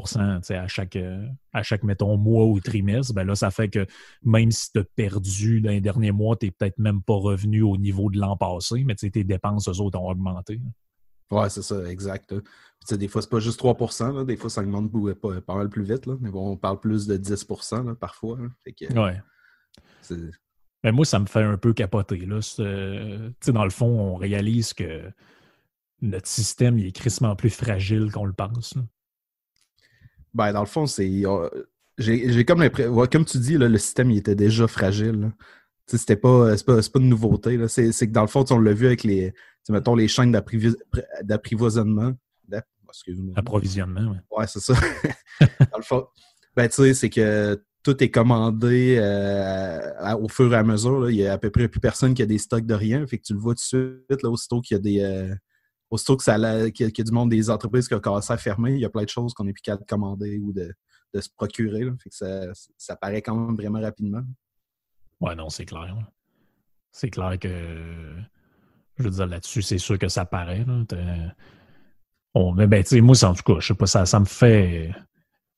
à 0.49 0.67
chaque, 0.67 0.95
euh, 0.95 1.27
à 1.51 1.61
chaque, 1.61 1.83
mettons, 1.83 2.15
mois 2.17 2.45
ou 2.45 2.59
trimestre, 2.59 3.13
ben 3.13 3.25
là, 3.25 3.35
ça 3.35 3.51
fait 3.51 3.69
que 3.69 3.85
même 4.23 4.51
si 4.51 4.71
tu 4.71 4.79
as 4.79 4.83
perdu 4.83 5.61
dans 5.61 5.71
les 5.71 5.81
derniers 5.81 6.11
mois, 6.11 6.37
tu 6.37 6.45
n'es 6.45 6.51
peut-être 6.51 6.77
même 6.77 7.01
pas 7.01 7.15
revenu 7.15 7.61
au 7.61 7.77
niveau 7.77 8.09
de 8.09 8.17
l'an 8.17 8.37
passé, 8.37 8.83
mais 8.85 8.95
tes 8.95 9.23
dépenses, 9.23 9.67
eux 9.67 9.81
autres, 9.81 9.99
ont 9.99 10.09
augmenté. 10.09 10.61
Oui, 11.31 11.45
c'est 11.49 11.61
ça, 11.61 11.83
exact. 11.89 12.33
des 12.89 13.07
fois, 13.07 13.21
c'est 13.21 13.29
pas 13.29 13.39
juste 13.39 13.59
3 13.59 14.25
des 14.25 14.37
fois, 14.37 14.49
ça 14.49 14.61
augmente 14.61 14.91
pas, 15.19 15.41
pas 15.41 15.55
mal 15.55 15.69
plus 15.69 15.83
vite. 15.83 16.05
Là. 16.05 16.15
Mais 16.21 16.29
on 16.33 16.57
parle 16.57 16.79
plus 16.79 17.07
de 17.07 17.17
10 17.17 17.45
parfois. 17.99 18.39
Oui. 18.65 19.11
Mais 20.83 20.91
moi, 20.91 21.05
ça 21.05 21.19
me 21.19 21.25
fait 21.25 21.43
un 21.43 21.57
peu 21.57 21.73
capoter. 21.73 22.25
Là. 22.25 22.39
Dans 23.47 23.63
le 23.63 23.69
fond, 23.69 23.99
on 23.99 24.15
réalise 24.15 24.73
que 24.73 25.11
notre 26.01 26.27
système 26.27 26.77
il 26.77 26.87
est 26.87 26.91
crissement 26.91 27.35
plus 27.35 27.49
fragile 27.49 28.11
qu'on 28.11 28.25
le 28.25 28.33
pense. 28.33 28.75
Ben, 30.33 30.53
dans 30.53 30.61
le 30.61 30.67
fond, 30.67 30.85
c'est. 30.85 31.09
J'ai 31.97 32.45
comme 32.45 32.61
l'impression. 32.61 33.07
comme 33.07 33.25
tu 33.25 33.39
dis, 33.39 33.57
le 33.57 33.77
système 33.77 34.11
il 34.11 34.17
était 34.17 34.35
déjà 34.35 34.67
fragile. 34.67 35.31
C'était 35.87 36.15
pas, 36.15 36.55
pas, 36.65 36.75
pas, 36.75 36.99
de 36.99 37.03
nouveauté. 37.03 37.67
C'est 37.67 37.91
que 37.91 38.11
dans 38.11 38.21
le 38.21 38.27
fond, 38.27 38.45
on 38.51 38.59
l'a 38.59 38.73
vu 38.73 38.85
avec 38.85 39.03
les, 39.03 39.33
mettons, 39.69 39.95
les 39.95 40.07
chaînes 40.07 40.31
d'apprivoisonnement. 41.23 42.13
Approvisionnement, 43.35 44.11
oui. 44.11 44.17
Ouais, 44.31 44.47
c'est 44.47 44.59
ça. 44.59 44.73
dans 45.71 45.77
le 45.77 45.83
fond, 45.83 46.07
ben, 46.55 46.67
tu 46.67 46.75
sais, 46.75 46.93
c'est 46.93 47.09
que 47.09 47.63
tout 47.83 48.03
est 48.03 48.09
commandé 48.09 48.97
euh, 48.99 50.15
au 50.19 50.27
fur 50.27 50.51
et 50.53 50.57
à 50.57 50.63
mesure. 50.63 51.09
Il 51.09 51.17
y 51.17 51.27
a 51.27 51.33
à 51.33 51.37
peu 51.37 51.49
près 51.49 51.67
plus 51.67 51.79
personne 51.79 52.13
qui 52.13 52.21
a 52.21 52.25
des 52.25 52.37
stocks 52.37 52.65
de 52.65 52.73
rien. 52.73 53.05
Fait 53.07 53.17
que 53.17 53.23
tu 53.23 53.33
le 53.33 53.39
vois 53.39 53.53
tout 53.53 53.77
de 53.77 54.03
suite, 54.09 54.23
là, 54.23 54.29
aussitôt 54.29 54.61
qu'il 54.61 54.75
y 54.75 54.79
a 54.79 54.81
des. 54.81 54.99
Euh, 55.01 55.35
aussitôt 55.89 56.17
que 56.17 56.23
ça 56.23 56.37
qu'il 56.71 56.87
y, 56.87 57.01
a 57.01 57.03
du 57.03 57.11
monde 57.11 57.29
des 57.29 57.49
entreprises 57.49 57.87
qui 57.87 57.95
ont 57.95 57.99
commencé 57.99 58.31
à 58.31 58.37
fermer, 58.37 58.73
il 58.73 58.79
y 58.79 58.85
a 58.85 58.89
plein 58.89 59.03
de 59.03 59.09
choses 59.09 59.33
qu'on 59.33 59.45
n'est 59.45 59.53
plus 59.53 59.61
qu'à 59.61 59.77
commander 59.77 60.39
ou 60.39 60.53
de, 60.53 60.73
se 61.19 61.29
procurer. 61.35 61.81
Que 61.81 62.09
ça, 62.11 62.53
ça 62.77 62.95
paraît 62.95 63.21
quand 63.21 63.35
même 63.35 63.55
vraiment 63.55 63.81
rapidement. 63.81 64.21
Ouais, 65.19 65.35
non, 65.35 65.49
c'est 65.49 65.65
clair. 65.65 65.97
C'est 66.91 67.09
clair 67.09 67.37
que, 67.39 68.15
je 68.97 69.03
veux 69.03 69.09
dire, 69.09 69.27
là-dessus, 69.27 69.61
c'est 69.61 69.77
sûr 69.77 69.97
que 69.97 70.07
ça 70.07 70.25
paraît. 70.25 70.65
mais 70.65 70.85
ben, 72.67 72.83
tu 72.83 72.89
sais, 72.89 73.01
moi, 73.01 73.15
en 73.23 73.33
tout 73.33 73.43
cas, 73.43 73.59
je 73.59 73.67
sais 73.67 73.73
pas, 73.73 73.87
ça, 73.87 74.05
ça 74.05 74.19
me 74.19 74.25
fait. 74.25 74.91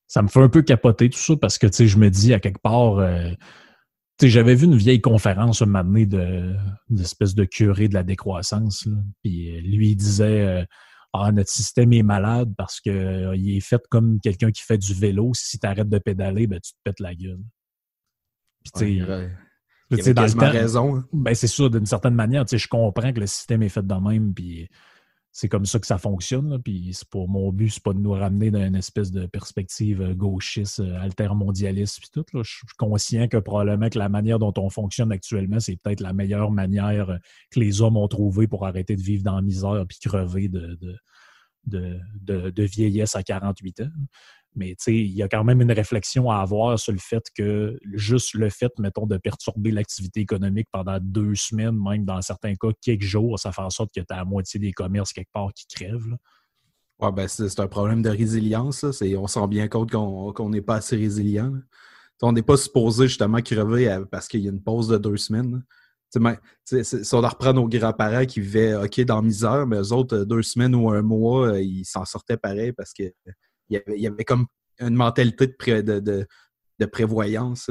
Ça 0.07 0.21
me 0.21 0.27
fait 0.27 0.41
un 0.41 0.49
peu 0.49 0.61
capoter 0.61 1.09
tout 1.09 1.17
ça 1.17 1.37
parce 1.37 1.57
que, 1.57 1.67
tu 1.67 1.73
sais, 1.73 1.87
je 1.87 1.97
me 1.97 2.09
dis, 2.09 2.33
à 2.33 2.41
quelque 2.41 2.59
part, 2.59 2.97
euh, 2.97 3.31
j'avais 4.29 4.55
vu 4.55 4.65
une 4.65 4.75
vieille 4.75 5.01
conférence 5.01 5.61
un 5.61 5.65
moment 5.65 5.83
donné 5.83 6.05
de, 6.05 6.55
d'espèce 6.89 7.35
de 7.35 7.45
curé 7.45 7.87
de 7.87 7.93
la 7.93 8.03
décroissance. 8.03 8.87
puis 9.23 9.57
euh, 9.57 9.61
lui, 9.61 9.89
il 9.89 9.95
disait 9.95 10.45
euh, 10.45 10.65
Ah, 11.13 11.31
notre 11.31 11.49
système 11.49 11.93
est 11.93 12.03
malade 12.03 12.53
parce 12.57 12.79
qu'il 12.79 12.93
est 12.93 13.59
fait 13.59 13.81
comme 13.89 14.19
quelqu'un 14.19 14.51
qui 14.51 14.61
fait 14.63 14.77
du 14.77 14.93
vélo. 14.93 15.31
Si 15.33 15.59
tu 15.59 15.67
arrêtes 15.67 15.89
de 15.89 15.99
pédaler, 15.99 16.47
ben, 16.47 16.59
tu 16.59 16.71
te 16.73 16.77
pètes 16.83 16.99
la 16.99 17.15
gueule. 17.15 17.41
Puis, 18.63 18.71
tu 18.73 18.79
sais, 18.79 18.93
il 18.93 19.99
avait 19.99 20.13
quasiment 20.13 20.49
raison. 20.49 20.97
Hein. 20.97 21.07
Ben, 21.11 21.33
c'est 21.33 21.47
sûr, 21.47 21.69
d'une 21.69 21.85
certaine 21.85 22.15
manière. 22.15 22.45
Je 22.49 22.67
comprends 22.67 23.11
que 23.11 23.19
le 23.19 23.27
système 23.27 23.63
est 23.63 23.69
fait 23.69 23.85
de 23.85 23.93
même, 23.95 24.33
puis 24.33 24.67
c'est 25.33 25.47
comme 25.47 25.65
ça 25.65 25.79
que 25.79 25.87
ça 25.87 25.97
fonctionne. 25.97 26.61
puis 26.61 26.93
c'est 26.93 27.07
pour 27.07 27.29
mon 27.29 27.51
but, 27.51 27.69
c'est 27.69 27.83
pas 27.83 27.93
de 27.93 27.99
nous 27.99 28.11
ramener 28.11 28.51
dans 28.51 28.61
une 28.61 28.75
espèce 28.75 29.11
de 29.11 29.25
perspective 29.25 30.01
euh, 30.01 30.13
gauchiste, 30.13 30.81
euh, 30.81 30.99
altermondialiste, 30.99 31.99
puis 31.99 32.09
tout. 32.11 32.25
Je 32.33 32.49
suis 32.49 32.67
conscient 32.77 33.27
que 33.27 33.37
probablement 33.37 33.89
que 33.89 33.97
la 33.97 34.09
manière 34.09 34.39
dont 34.39 34.53
on 34.57 34.69
fonctionne 34.69 35.11
actuellement, 35.11 35.59
c'est 35.59 35.77
peut-être 35.77 36.01
la 36.01 36.13
meilleure 36.13 36.51
manière 36.51 37.11
euh, 37.11 37.17
que 37.49 37.59
les 37.59 37.81
hommes 37.81 37.97
ont 37.97 38.07
trouvé 38.09 38.47
pour 38.47 38.65
arrêter 38.65 38.95
de 38.95 39.01
vivre 39.01 39.23
dans 39.23 39.35
la 39.35 39.41
misère 39.41 39.85
puis 39.87 39.99
crever 39.99 40.49
de, 40.49 40.77
de, 41.65 41.99
de 42.49 42.63
vieillesse 42.63 43.15
à 43.15 43.23
48 43.23 43.81
ans. 43.81 43.89
Mais 44.55 44.75
il 44.87 45.11
y 45.11 45.23
a 45.23 45.29
quand 45.29 45.43
même 45.43 45.61
une 45.61 45.71
réflexion 45.71 46.29
à 46.29 46.37
avoir 46.37 46.77
sur 46.77 46.91
le 46.91 46.99
fait 46.99 47.23
que 47.33 47.79
juste 47.93 48.33
le 48.33 48.49
fait, 48.49 48.71
mettons, 48.79 49.07
de 49.07 49.17
perturber 49.17 49.71
l'activité 49.71 50.19
économique 50.19 50.67
pendant 50.71 50.99
deux 51.01 51.35
semaines, 51.35 51.77
même 51.81 52.03
dans 52.03 52.21
certains 52.21 52.55
cas, 52.55 52.69
quelques 52.81 53.03
jours, 53.03 53.39
ça 53.39 53.51
fait 53.53 53.61
en 53.61 53.69
sorte 53.69 53.91
que 53.95 54.01
tu 54.01 54.13
as 54.13 54.17
la 54.17 54.25
moitié 54.25 54.59
des 54.59 54.73
commerces 54.73 55.13
quelque 55.13 55.31
part 55.31 55.53
qui 55.53 55.65
crèvent. 55.67 56.17
Ouais, 56.99 57.11
ben 57.11 57.27
c'est 57.27 57.59
un 57.59 57.67
problème 57.67 58.01
de 58.01 58.09
résilience. 58.09 58.83
On 58.83 59.27
se 59.27 59.39
rend 59.39 59.47
bien 59.47 59.67
compte 59.67 59.89
qu'on 59.89 60.49
n'est 60.49 60.61
pas 60.61 60.75
assez 60.75 60.97
résilient. 60.97 61.53
On 62.21 62.31
n'est 62.31 62.43
pas 62.43 62.57
supposé 62.57 63.07
justement 63.07 63.41
crever 63.41 64.03
parce 64.11 64.27
qu'il 64.27 64.41
y 64.41 64.47
a 64.47 64.51
une 64.51 64.61
pause 64.61 64.87
de 64.87 64.97
deux 64.97 65.17
semaines. 65.17 65.63
si 66.63 67.15
on 67.15 67.21
reprend 67.21 67.53
nos 67.53 67.67
grands-parents 67.67 68.25
qui 68.25 68.41
vivaient 68.41 68.75
OK 68.75 69.01
dans 69.01 69.15
la 69.15 69.21
misère, 69.23 69.65
mais 69.65 69.77
eux 69.77 69.93
autres, 69.93 70.25
deux 70.25 70.43
semaines 70.43 70.75
ou 70.75 70.91
un 70.91 71.01
mois, 71.01 71.59
ils 71.59 71.85
s'en 71.85 72.05
sortaient 72.05 72.37
pareil 72.37 72.73
parce 72.73 72.93
que 72.93 73.11
il 73.71 74.01
y 74.01 74.07
avait, 74.07 74.23
comme 74.23 74.47
une 74.79 74.95
mentalité 74.95 75.47
de, 75.47 75.99
de, 75.99 76.85
prévoyance. 76.85 77.69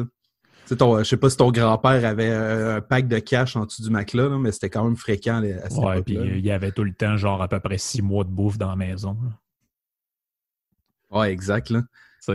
Je 0.69 0.75
ne 0.75 1.05
sais 1.05 1.17
pas 1.17 1.31
si 1.31 1.37
ton 1.37 1.51
grand-père 1.51 2.05
avait 2.05 2.31
un 2.31 2.81
pack 2.81 3.09
de 3.09 3.19
cash 3.19 3.57
en 3.57 3.67
dessous 3.67 3.83
du 3.83 3.91
matelas, 3.91 4.29
mais 4.39 4.53
c'était 4.53 4.71
quand 4.71 4.85
même 4.85 4.97
fréquent 4.97 5.43
à 5.43 5.71
cette 5.71 6.05
puis 6.05 6.15
il 6.15 6.45
y 6.45 6.51
avait 6.53 6.71
tout 6.71 6.85
le 6.85 6.95
temps, 6.95 7.17
genre 7.17 7.43
à 7.43 7.49
peu 7.49 7.59
près 7.59 7.79
six 7.79 8.03
mois 8.03 8.25
de 8.25 8.31
bouffe 8.31 8.57
dans 8.57 8.69
la 8.69 8.77
maison. 8.77 9.17
Oui, 11.11 11.27
exact. 11.27 11.73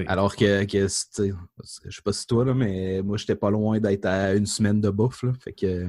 Alors 0.08 0.36
que, 0.36 0.66
que 0.66 0.88
je 0.88 1.96
sais 1.96 2.02
pas 2.04 2.12
si 2.12 2.28
toi, 2.28 2.44
là, 2.44 2.54
mais 2.54 3.02
moi, 3.02 3.18
j'étais 3.18 3.36
pas 3.36 3.50
loin 3.50 3.80
d'être 3.80 4.06
à 4.06 4.34
une 4.34 4.46
semaine 4.46 4.82
de 4.82 4.90
bouffe. 4.90 5.24
fait 5.40 5.54
que 5.54 5.88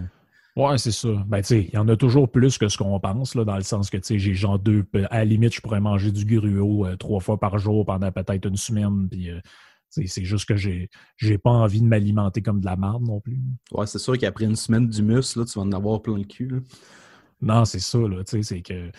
Ouais, 0.57 0.79
c'est 0.79 0.93
ça. 0.93 1.09
Ben, 1.27 1.43
tu 1.43 1.55
il 1.65 1.75
y 1.75 1.77
en 1.77 1.87
a 1.89 1.97
toujours 1.97 2.31
plus 2.31 2.57
que 2.57 2.69
ce 2.69 2.79
qu'on 2.79 2.99
pense, 2.99 3.35
là, 3.35 3.45
dans 3.45 3.57
le 3.57 3.63
sens 3.63 3.91
que, 3.91 3.99
tu 3.99 4.05
sais, 4.05 4.19
j'ai 4.19 4.33
genre 4.33 4.59
deux. 4.59 4.87
À 5.11 5.19
la 5.19 5.25
limite, 5.27 5.55
je 5.55 5.61
pourrais 5.61 5.81
manger 5.81 6.11
du 6.11 6.25
gruau 6.25 6.87
euh, 6.87 6.97
trois 6.97 7.21
fois 7.21 7.39
par 7.39 7.59
jour 7.59 7.85
pendant 7.85 8.11
peut-être 8.11 8.49
une 8.49 8.57
semaine. 8.57 9.07
Puis, 9.11 9.31
euh, 9.31 9.39
c'est 9.91 10.25
juste 10.25 10.49
que 10.49 10.57
j'ai 10.57 10.89
j'ai 11.19 11.37
pas 11.39 11.51
envie 11.51 11.81
de 11.81 11.87
m'alimenter 11.87 12.43
comme 12.43 12.61
de 12.61 12.67
la 12.67 12.77
merde 12.77 13.03
non 13.03 13.21
plus. 13.21 13.39
Ouais, 13.71 13.87
c'est 13.87 13.99
sûr 13.99 14.17
qu'après 14.17 14.47
une 14.47 14.57
semaine 14.57 14.89
d'humus, 14.89 15.37
là, 15.37 15.45
tu 15.45 15.59
vas 15.59 15.65
en 15.65 15.73
avoir 15.73 16.01
plein 16.01 16.17
le 16.17 16.25
cul. 16.25 16.63
Non, 17.43 17.67
c'est 17.67 17.79
ça, 17.79 17.99
là. 17.99 18.25
Tu 18.25 18.39
sais, 18.39 18.43
c'est 18.43 18.63
que 18.63 18.91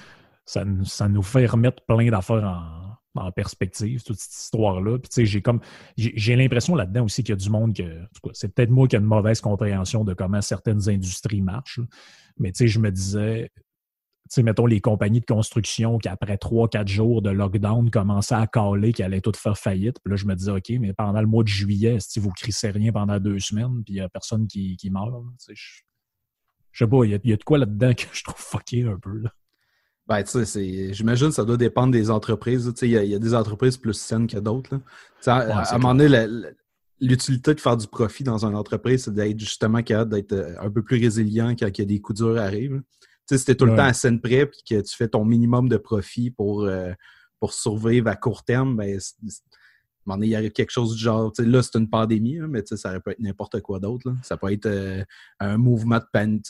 ça, 0.46 0.64
ça 0.84 1.10
nous 1.10 1.24
fait 1.24 1.48
remettre 1.48 1.84
plein 1.86 2.10
d'affaires 2.12 2.44
en 2.44 2.87
en 3.18 3.32
perspective, 3.32 4.04
toute 4.04 4.18
cette 4.18 4.44
histoire-là. 4.44 5.00
Puis, 5.00 5.10
tu 5.10 5.16
sais, 5.16 5.26
j'ai 5.26 5.42
comme, 5.42 5.60
j'ai 5.98 6.36
l'impression 6.36 6.76
là-dedans 6.76 7.06
aussi 7.06 7.24
qu'il 7.24 7.34
y 7.34 7.38
a 7.38 7.38
du 7.38 7.50
monde 7.50 7.76
que, 7.76 8.06
c'est 8.34 8.54
peut-être 8.54 8.70
moi 8.70 8.88
qui 8.88 8.96
ai 8.96 9.00
une 9.00 9.06
mauvaise 9.06 9.42
compréhension 9.42 10.04
de 10.04 10.14
comment 10.14 10.42
certaines 10.42 10.90
industries 10.90 11.42
marchent. 11.42 11.80
Mais, 12.38 12.52
tu 12.52 12.60
sais, 12.60 12.68
je 12.68 12.80
me 12.80 12.92
disais, 12.92 13.52
tu 13.56 13.62
sais, 14.30 14.44
mettons 14.44 14.66
les 14.66 14.82
compagnies 14.82 15.22
de 15.22 15.26
construction 15.26 15.98
qui, 15.98 16.10
après 16.10 16.38
trois, 16.38 16.68
quatre 16.68 16.88
jours 16.88 17.22
de 17.22 17.30
lockdown, 17.30 17.90
commençaient 17.90 18.36
à 18.36 18.48
caler, 18.48 18.92
qui 18.92 19.04
allaient 19.04 19.22
toutes 19.22 19.38
faire 19.38 19.58
faillite. 19.58 20.00
Puis 20.04 20.12
là, 20.12 20.18
je 20.18 20.26
me 20.26 20.36
disais, 20.36 20.52
OK, 20.52 20.70
mais 20.80 20.94
pendant 20.94 21.22
le 21.22 21.28
mois 21.28 21.44
de 21.44 21.48
juillet, 21.48 21.98
si 22.00 22.20
vous 22.20 22.32
crissez 22.32 22.70
rien 22.70 22.92
pendant 22.92 23.20
deux 23.20 23.40
semaines, 23.40 23.84
puis 23.84 23.94
il 23.94 23.98
n'y 23.98 24.02
a 24.02 24.10
personne 24.10 24.48
qui, 24.48 24.76
qui 24.78 24.90
meurt, 24.90 25.14
je, 25.50 25.82
je 26.72 26.84
sais 26.84 26.90
pas, 26.90 27.06
il 27.06 27.12
y, 27.12 27.34
a, 27.34 27.38
de 27.38 27.44
quoi 27.44 27.58
là-dedans 27.58 27.94
que 27.94 28.04
je 28.12 28.24
trouve 28.24 28.40
fucké 28.40 28.84
un 28.84 29.00
peu. 29.00 29.18
Là. 29.18 29.32
Ben, 30.08 30.24
tu 30.24 30.46
sais, 30.46 30.94
j'imagine 30.94 31.28
que 31.30 31.34
ça 31.34 31.44
doit 31.44 31.58
dépendre 31.58 31.92
des 31.92 32.10
entreprises. 32.10 32.72
Il 32.82 32.90
y, 32.90 33.16
a 33.16 33.20
des 33.20 33.34
entreprises 33.34 33.76
plus 33.78 33.94
saines 33.94 34.28
que 34.28 34.38
d'autres. 34.38 34.80
À, 35.26 35.36
à, 35.36 35.76
un 35.76 35.78
moment 35.78 35.96
donné, 35.96 36.28
l'utilité 37.00 37.54
de 37.54 37.60
faire 37.60 37.78
du 37.78 37.88
profit 37.88 38.24
dans 38.24 38.46
une 38.46 38.56
entreprise, 38.56 39.04
c'est 39.04 39.14
d'être 39.14 39.40
justement 39.40 39.84
capable 39.84 40.12
d'être 40.12 40.34
euh, 40.34 40.56
un 40.60 40.72
peu 40.72 40.82
plus 40.82 41.00
résilient 41.00 41.56
quand 41.56 41.68
il 41.68 41.80
y 41.80 41.82
a 41.82 41.86
des 41.86 42.00
coups 42.00 42.20
durs 42.20 42.38
arrivent. 42.38 42.82
Si 43.30 43.44
tu 43.44 43.52
es 43.52 43.56
tout 43.56 43.66
le 43.66 43.76
temps 43.76 43.84
à 43.84 43.94
scène 43.94 44.22
près 44.22 44.44
et 44.44 44.48
que 44.48 44.82
tu 44.82 44.96
fais 44.96 45.10
ton 45.10 45.26
minimum 45.26 45.68
de 45.68 45.76
profit 45.76 46.32
pour, 46.32 46.64
euh, 46.64 46.94
pour 47.42 47.54
survivre 47.54 48.08
à 48.08 48.16
court 48.16 48.46
terme, 48.46 48.78
ben, 48.78 48.98
il 50.22 50.36
arrive 50.36 50.52
quelque 50.52 50.72
chose 50.72 50.96
du 50.96 51.04
genre, 51.04 51.34
là, 51.38 51.62
c'est 51.62 51.78
une 51.78 51.90
pandémie, 51.90 52.40
mais 52.48 52.64
ça 52.66 52.90
aurait 52.90 53.02
pu 53.02 53.12
être 53.12 53.20
n'importe 53.20 53.60
quoi 53.60 53.80
d'autre. 53.80 54.14
Ça 54.24 54.38
peut 54.38 54.54
être 54.54 54.68
euh, 54.68 55.04
un 55.42 55.58
mouvement 55.58 55.98
de 55.98 56.06
panique. 56.12 56.46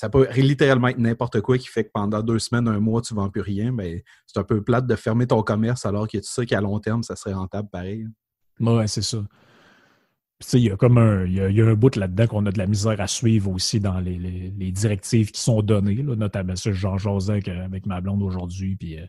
Ça 0.00 0.08
peut 0.08 0.26
littéralement 0.34 0.88
être 0.88 0.96
n'importe 0.96 1.42
quoi 1.42 1.58
qui 1.58 1.68
fait 1.68 1.84
que 1.84 1.90
pendant 1.92 2.22
deux 2.22 2.38
semaines, 2.38 2.66
un 2.68 2.80
mois, 2.80 3.02
tu 3.02 3.12
ne 3.12 3.18
vends 3.18 3.28
plus 3.28 3.42
rien. 3.42 3.70
Mais 3.70 4.02
c'est 4.26 4.40
un 4.40 4.44
peu 4.44 4.62
plate 4.62 4.86
de 4.86 4.96
fermer 4.96 5.26
ton 5.26 5.42
commerce 5.42 5.84
alors 5.84 6.08
que 6.08 6.16
tu 6.16 6.24
sais 6.24 6.46
qu'à 6.46 6.62
long 6.62 6.78
terme, 6.80 7.02
ça 7.02 7.16
serait 7.16 7.34
rentable 7.34 7.68
pareil. 7.68 8.06
Ouais, 8.60 8.86
c'est 8.86 9.02
ça. 9.02 9.18
Il 10.54 10.60
y 10.60 10.70
a 10.70 10.76
comme 10.78 10.96
un, 10.96 11.26
y 11.26 11.60
a, 11.60 11.66
un 11.66 11.74
bout 11.74 11.94
là-dedans 11.96 12.26
qu'on 12.28 12.46
a 12.46 12.50
de 12.50 12.56
la 12.56 12.66
misère 12.66 12.98
à 12.98 13.06
suivre 13.06 13.50
aussi 13.50 13.78
dans 13.78 14.00
les, 14.00 14.72
directives 14.72 15.32
qui 15.32 15.40
sont 15.42 15.60
données, 15.60 16.02
notamment 16.02 16.56
ça, 16.56 16.72
Jean 16.72 16.96
José 16.96 17.42
avec, 17.48 17.84
ma 17.84 18.00
blonde 18.00 18.22
aujourd'hui, 18.22 18.76
puis 18.76 18.98
euh, 18.98 19.04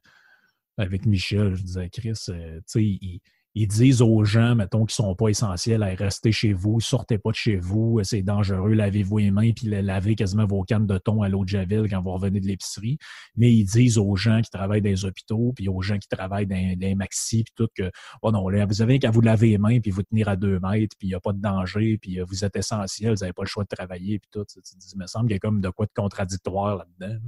avec 0.78 1.06
Michel, 1.06 1.56
je 1.56 1.64
disais, 1.64 1.90
Chris, 1.90 2.20
euh, 2.28 2.60
tu 2.70 3.00
sais, 3.00 3.22
ils, 3.56 3.68
disent 3.68 4.02
aux 4.02 4.24
gens, 4.24 4.56
mettons, 4.56 4.86
qui 4.86 4.96
sont 4.96 5.16
pas 5.16 5.30
essentiels, 5.30 5.84
à 5.84 5.88
rester 5.88 6.32
chez 6.32 6.54
vous, 6.54 6.80
sortez 6.80 7.18
pas 7.18 7.32
de 7.32 7.36
chez 7.36 7.58
vous, 7.58 8.00
c'est 8.04 8.22
dangereux, 8.22 8.74
lavez-vous 8.74 9.18
les 9.18 9.32
mains, 9.32 9.52
puis 9.52 9.68
lavez 9.68 10.16
quasiment 10.16 10.46
vos 10.46 10.64
cannes 10.64 10.88
de 10.88 10.98
thon 10.98 11.22
à 11.22 11.30
l'eau 11.30 11.44
de 11.44 11.50
Javel 11.50 11.90
quand 11.90 12.02
vous 12.02 12.12
revenez 12.12 12.40
de 12.40 12.48
l'épicerie. 12.48 12.98
Mais 13.36 13.54
ils 13.54 13.66
disent 13.66 13.98
aux 13.98 14.16
gens 14.16 14.42
qui 14.42 14.50
travaillent 14.50 14.82
dans 14.82 14.90
les 14.90 15.06
hôpitaux, 15.06 15.54
puis 15.56 15.68
aux 15.68 15.82
gens 15.82 15.98
qui 15.98 16.08
travaillent 16.08 16.48
dans, 16.48 16.80
les 16.80 16.96
maxi, 16.96 17.44
puis 17.44 17.54
tout, 17.56 17.68
que, 17.76 17.92
oh 18.22 18.32
non, 18.32 18.46
vous 18.66 18.82
avez 18.82 19.00
qu'à 19.00 19.12
vous 19.12 19.22
laver 19.22 19.50
les 19.50 19.58
mains, 19.58 19.80
puis 19.80 19.92
vous 19.92 20.04
tenir 20.04 20.30
à 20.30 20.36
deux 20.36 20.60
mètres, 20.60 20.96
puis 20.98 21.08
il 21.08 21.12
n'y 21.12 21.16
a 21.16 21.20
pas 21.20 21.34
de 21.34 21.42
danger, 21.42 21.98
puis 21.98 22.20
euh, 22.20 22.26
vous 22.26 22.46
êtes 22.46 22.56
essentiel, 22.56 23.14
vous 23.14 23.22
n'avez 23.22 23.34
pas 23.34 23.44
le 23.44 23.48
choix 23.48 23.64
de 23.64 23.76
travailler, 23.76 24.20
puis 24.20 24.30
tout. 24.32 24.46
Il 24.94 25.00
me 25.00 25.08
semble 25.08 25.28
qu'il 25.28 25.36
y 25.36 25.38
a 25.38 25.40
comme 25.40 25.62
de 25.62 25.70
quoi 25.70 25.86
de 25.86 25.92
contradictoire 25.94 26.78
là-dedans. 26.78 27.20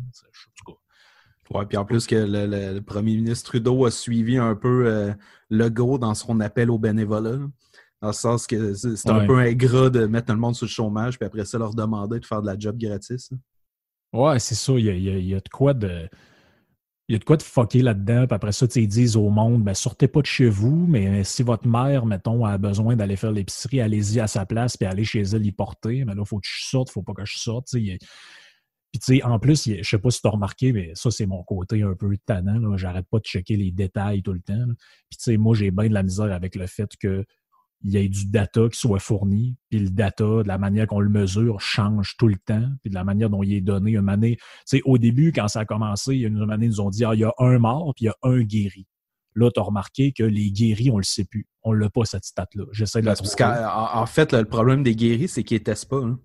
Oui, 1.52 1.66
puis 1.68 1.78
en 1.78 1.86
plus 1.86 2.08
que 2.08 2.16
le, 2.16 2.80
premier 2.80 3.16
ministre 3.16 3.52
Trudeau 3.52 3.86
a 3.86 3.92
suivi 3.92 4.38
un 4.38 4.56
peu 4.56 4.88
euh, 4.88 5.14
le 5.50 5.70
go 5.70 5.98
dans 5.98 6.14
son 6.14 6.40
appel 6.40 6.72
au 6.72 6.80
bénévolat. 6.80 7.38
Dans 8.02 8.10
le 8.10 8.14
sens 8.14 8.48
que 8.48 8.74
c'est 8.74 9.10
un 9.10 9.26
peu 9.26 9.40
ingrat 9.40 9.90
de 9.90 10.06
mettre 10.06 10.32
le 10.34 10.38
monde 10.38 10.56
sur 10.56 10.66
le 10.66 10.72
chômage, 10.72 11.18
puis 11.18 11.26
après 11.26 11.46
ça, 11.46 11.58
leur 11.58 11.74
demander 11.74 12.20
de 12.20 12.26
faire 12.26 12.42
de 12.42 12.48
la 12.48 12.58
job 12.60 12.78
gratis. 12.78 13.32
Ouais, 14.12 14.40
c'est 14.40 14.56
ça. 14.56 14.74
Il 14.74 14.86
y, 14.86 15.34
a, 15.34 15.40
de 15.40 15.50
quoi 15.50 15.74
de. 15.74 16.10
Il 17.08 17.14
y 17.14 17.16
a 17.16 17.20
de 17.20 17.24
quoi 17.24 17.38
de 17.38 17.44
fucker 17.44 17.82
là-dedans, 17.82 18.28
puis 18.28 18.36
après 18.36 18.52
ça, 18.52 18.66
ils 18.76 18.88
disent 18.88 19.16
au 19.16 19.30
monde, 19.30 19.64
ben, 19.64 19.74
sortez 19.74 20.08
pas 20.08 20.22
de 20.22 20.26
chez 20.26 20.50
vous, 20.50 20.86
mais 20.88 21.24
si 21.24 21.44
votre 21.44 21.68
mère, 21.68 22.06
mettons, 22.06 22.46
a 22.46 22.58
besoin 22.58 22.96
d'aller 22.96 23.16
faire 23.16 23.32
l'épicerie, 23.32 23.82
allez-y 23.82 24.20
à 24.20 24.28
sa 24.28 24.46
place, 24.46 24.78
puis 24.78 24.86
allez 24.86 25.04
chez 25.04 25.22
elle 25.22 25.46
y 25.46 25.52
porter. 25.52 26.06
Mais 26.06 26.14
là, 26.14 26.24
il 26.24 26.28
faut 26.28 26.40
que 26.40 26.48
je 26.48 26.66
sorte, 26.66 26.90
il 26.90 26.94
faut 26.94 27.04
pas 27.04 27.14
que 27.14 27.26
je 27.26 27.38
sorte. 27.38 27.74
Puis, 28.94 29.00
tu 29.00 29.18
sais, 29.18 29.24
en 29.24 29.40
plus, 29.40 29.68
je 29.68 29.82
sais 29.82 29.98
pas 29.98 30.12
si 30.12 30.22
tu 30.22 30.28
as 30.28 30.32
remarqué, 30.32 30.72
mais 30.72 30.92
ça, 30.94 31.10
c'est 31.10 31.26
mon 31.26 31.42
côté 31.42 31.82
un 31.82 31.96
peu 31.96 32.16
tannant. 32.28 32.78
J'arrête 32.78 33.08
pas 33.10 33.18
de 33.18 33.24
checker 33.24 33.58
les 33.58 33.72
détails 33.72 34.22
tout 34.22 34.34
le 34.34 34.40
temps. 34.40 34.68
Puis, 35.10 35.18
tu 35.18 35.24
sais, 35.24 35.38
moi, 35.38 35.56
j'ai 35.56 35.72
bien 35.72 35.90
de 35.90 35.96
la 35.96 36.04
misère 36.04 36.32
avec 36.32 36.56
le 36.56 36.68
fait 36.68 36.90
que 37.00 37.26
il 37.84 37.92
y 37.92 37.98
ait 37.98 38.08
du 38.08 38.28
data 38.28 38.70
qui 38.72 38.80
soit 38.80 39.00
fourni, 39.00 39.58
puis 39.70 39.80
le 39.80 39.90
data, 39.90 40.24
de 40.24 40.48
la 40.48 40.58
manière 40.60 40.86
qu'on 40.88 41.00
le 41.00 41.10
mesure, 41.10 41.60
change 41.60 42.16
tout 42.18 42.28
le 42.28 42.38
temps, 42.38 42.70
puis 42.82 42.92
de 42.92 42.96
la 42.96 43.04
manière 43.04 43.32
dont 43.32 43.44
il 43.44 43.56
est 43.56 43.62
donné. 43.62 43.94
Une 43.94 44.08
année, 44.10 44.38
tu 44.38 44.44
sais, 44.78 44.82
au 44.86 45.00
début, 45.00 45.34
quand 45.34 45.48
ça 45.48 45.62
a 45.62 45.66
commencé, 45.66 46.14
il 46.14 46.22
y 46.22 46.26
a 46.26 46.28
une 46.28 46.50
année, 46.50 46.68
ils 46.68 46.70
nous 46.70 46.82
ont 46.82 46.92
dit, 46.92 47.04
ah, 47.04 47.14
il 47.16 47.22
y 47.22 47.24
a 47.26 47.34
un 47.40 47.58
mort, 47.58 47.94
puis 47.96 48.06
il 48.06 48.08
y 48.08 48.10
a 48.10 48.16
un 48.22 48.42
guéri. 48.44 48.88
Là, 49.36 49.50
tu 49.52 49.60
as 49.60 49.64
remarqué 49.64 50.14
que 50.14 50.24
les 50.24 50.52
guéris, 50.52 50.92
on 50.92 50.98
le 50.98 51.04
sait 51.04 51.26
plus. 51.26 51.48
On 51.64 51.74
l'a 51.74 51.90
pas, 51.90 52.06
cette 52.06 52.26
stat-là. 52.26 52.66
J'essaie 52.72 53.02
de 53.02 53.08
Parce 53.08 53.36
qu'en 53.36 54.06
fait, 54.06 54.32
le 54.32 54.46
problème 54.46 54.84
des 54.84 54.96
guéris, 54.96 55.28
c'est 55.28 55.44
qu'ils 55.44 55.58
ne 55.58 55.64
testent 55.64 55.90
pas. 55.90 56.04
Hein 56.04 56.20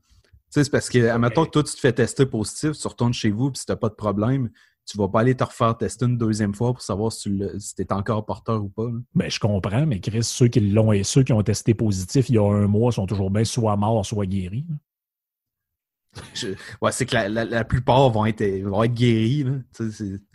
sais, 0.51 0.65
c'est 0.65 0.71
parce 0.71 0.89
que, 0.89 1.09
admettons 1.09 1.45
que 1.45 1.51
toi, 1.51 1.63
tu 1.63 1.75
te 1.75 1.81
fais 1.81 1.93
tester 1.93 2.27
positif, 2.27 2.73
tu 2.73 2.89
retournes 2.89 3.13
chez 3.13 3.31
vous, 3.31 3.51
puis 3.51 3.61
si 3.61 3.67
tu 3.67 3.73
n'as 3.73 3.77
pas 3.77 3.89
de 3.89 3.95
problème, 3.95 4.51
tu 4.89 4.97
vas 4.97 5.09
pas 5.09 5.21
aller 5.21 5.35
te 5.35 5.45
refaire 5.45 5.77
tester 5.77 6.07
une 6.07 6.17
deuxième 6.17 6.55
fois 6.55 6.73
pour 6.73 6.81
savoir 6.81 7.13
si 7.13 7.31
tu 7.77 7.83
es 7.83 7.93
encore 7.93 8.25
porteur 8.25 8.65
ou 8.65 8.69
pas. 8.71 8.89
Ben, 9.15 9.31
je 9.31 9.39
comprends, 9.39 9.85
mais 9.87 10.01
Chris, 10.01 10.25
ceux 10.25 10.49
qui 10.49 10.61
l'ont 10.61 10.93
et 10.93 11.05
ceux 11.05 11.23
qui 11.23 11.33
ont 11.33 11.43
testé 11.43 11.75
positif 11.75 12.31
il 12.31 12.37
y 12.37 12.39
a 12.39 12.51
un 12.51 12.67
mois 12.67 12.91
sont 12.91 13.07
toujours 13.07 13.31
bien 13.31 13.45
soit 13.45 13.77
morts, 13.77 14.05
soit 14.07 14.27
guéris. 14.27 14.65
Ouais, 16.81 16.91
c'est 16.91 17.05
que 17.05 17.15
la, 17.15 17.65
plupart 17.65 18.09
vont 18.11 18.25
être, 18.25 18.43
vont 18.63 18.83
être 18.83 18.95
guéris. 18.95 19.45
Ben, 19.45 19.63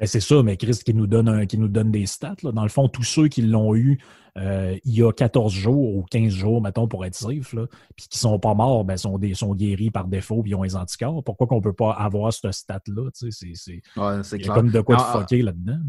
c'est 0.05 0.19
ça, 0.19 0.43
mais 0.43 0.55
Chris 0.55 0.79
qui 0.85 0.93
nous 0.93 1.07
donne, 1.07 1.47
qui 1.47 1.57
nous 1.57 1.67
donne 1.67 1.91
des 1.91 2.05
stats. 2.05 2.35
Là. 2.43 2.51
Dans 2.51 2.63
le 2.63 2.69
fond, 2.69 2.87
tous 2.87 3.03
ceux 3.03 3.27
qui 3.27 3.41
l'ont 3.41 3.75
eu 3.75 3.99
euh, 4.37 4.77
il 4.83 4.95
y 4.95 5.03
a 5.03 5.11
14 5.11 5.53
jours 5.53 5.95
ou 5.95 6.03
15 6.09 6.31
jours, 6.33 6.61
mettons, 6.61 6.87
pour 6.87 7.05
être 7.05 7.15
safe, 7.15 7.53
là, 7.53 7.67
puis 7.95 8.07
qui 8.09 8.17
sont 8.17 8.39
pas 8.39 8.55
morts, 8.55 8.83
ben, 8.83 8.97
sont, 8.97 9.17
des, 9.17 9.33
sont 9.35 9.53
guéris 9.53 9.91
par 9.91 10.07
défaut 10.07 10.41
puis 10.41 10.51
ils 10.51 10.55
ont 10.55 10.63
les 10.63 10.75
anticorps. 10.75 11.23
Pourquoi 11.23 11.47
qu'on 11.47 11.61
peut 11.61 11.73
pas 11.73 11.91
avoir 11.91 12.33
ce 12.33 12.51
stat-là? 12.51 13.09
C'est 13.13 13.81
ouais, 13.97 14.41
comme 14.47 14.71
de 14.71 14.81
quoi 14.81 14.95
de 14.95 15.01
fucker 15.01 15.41
là-dedans. 15.43 15.79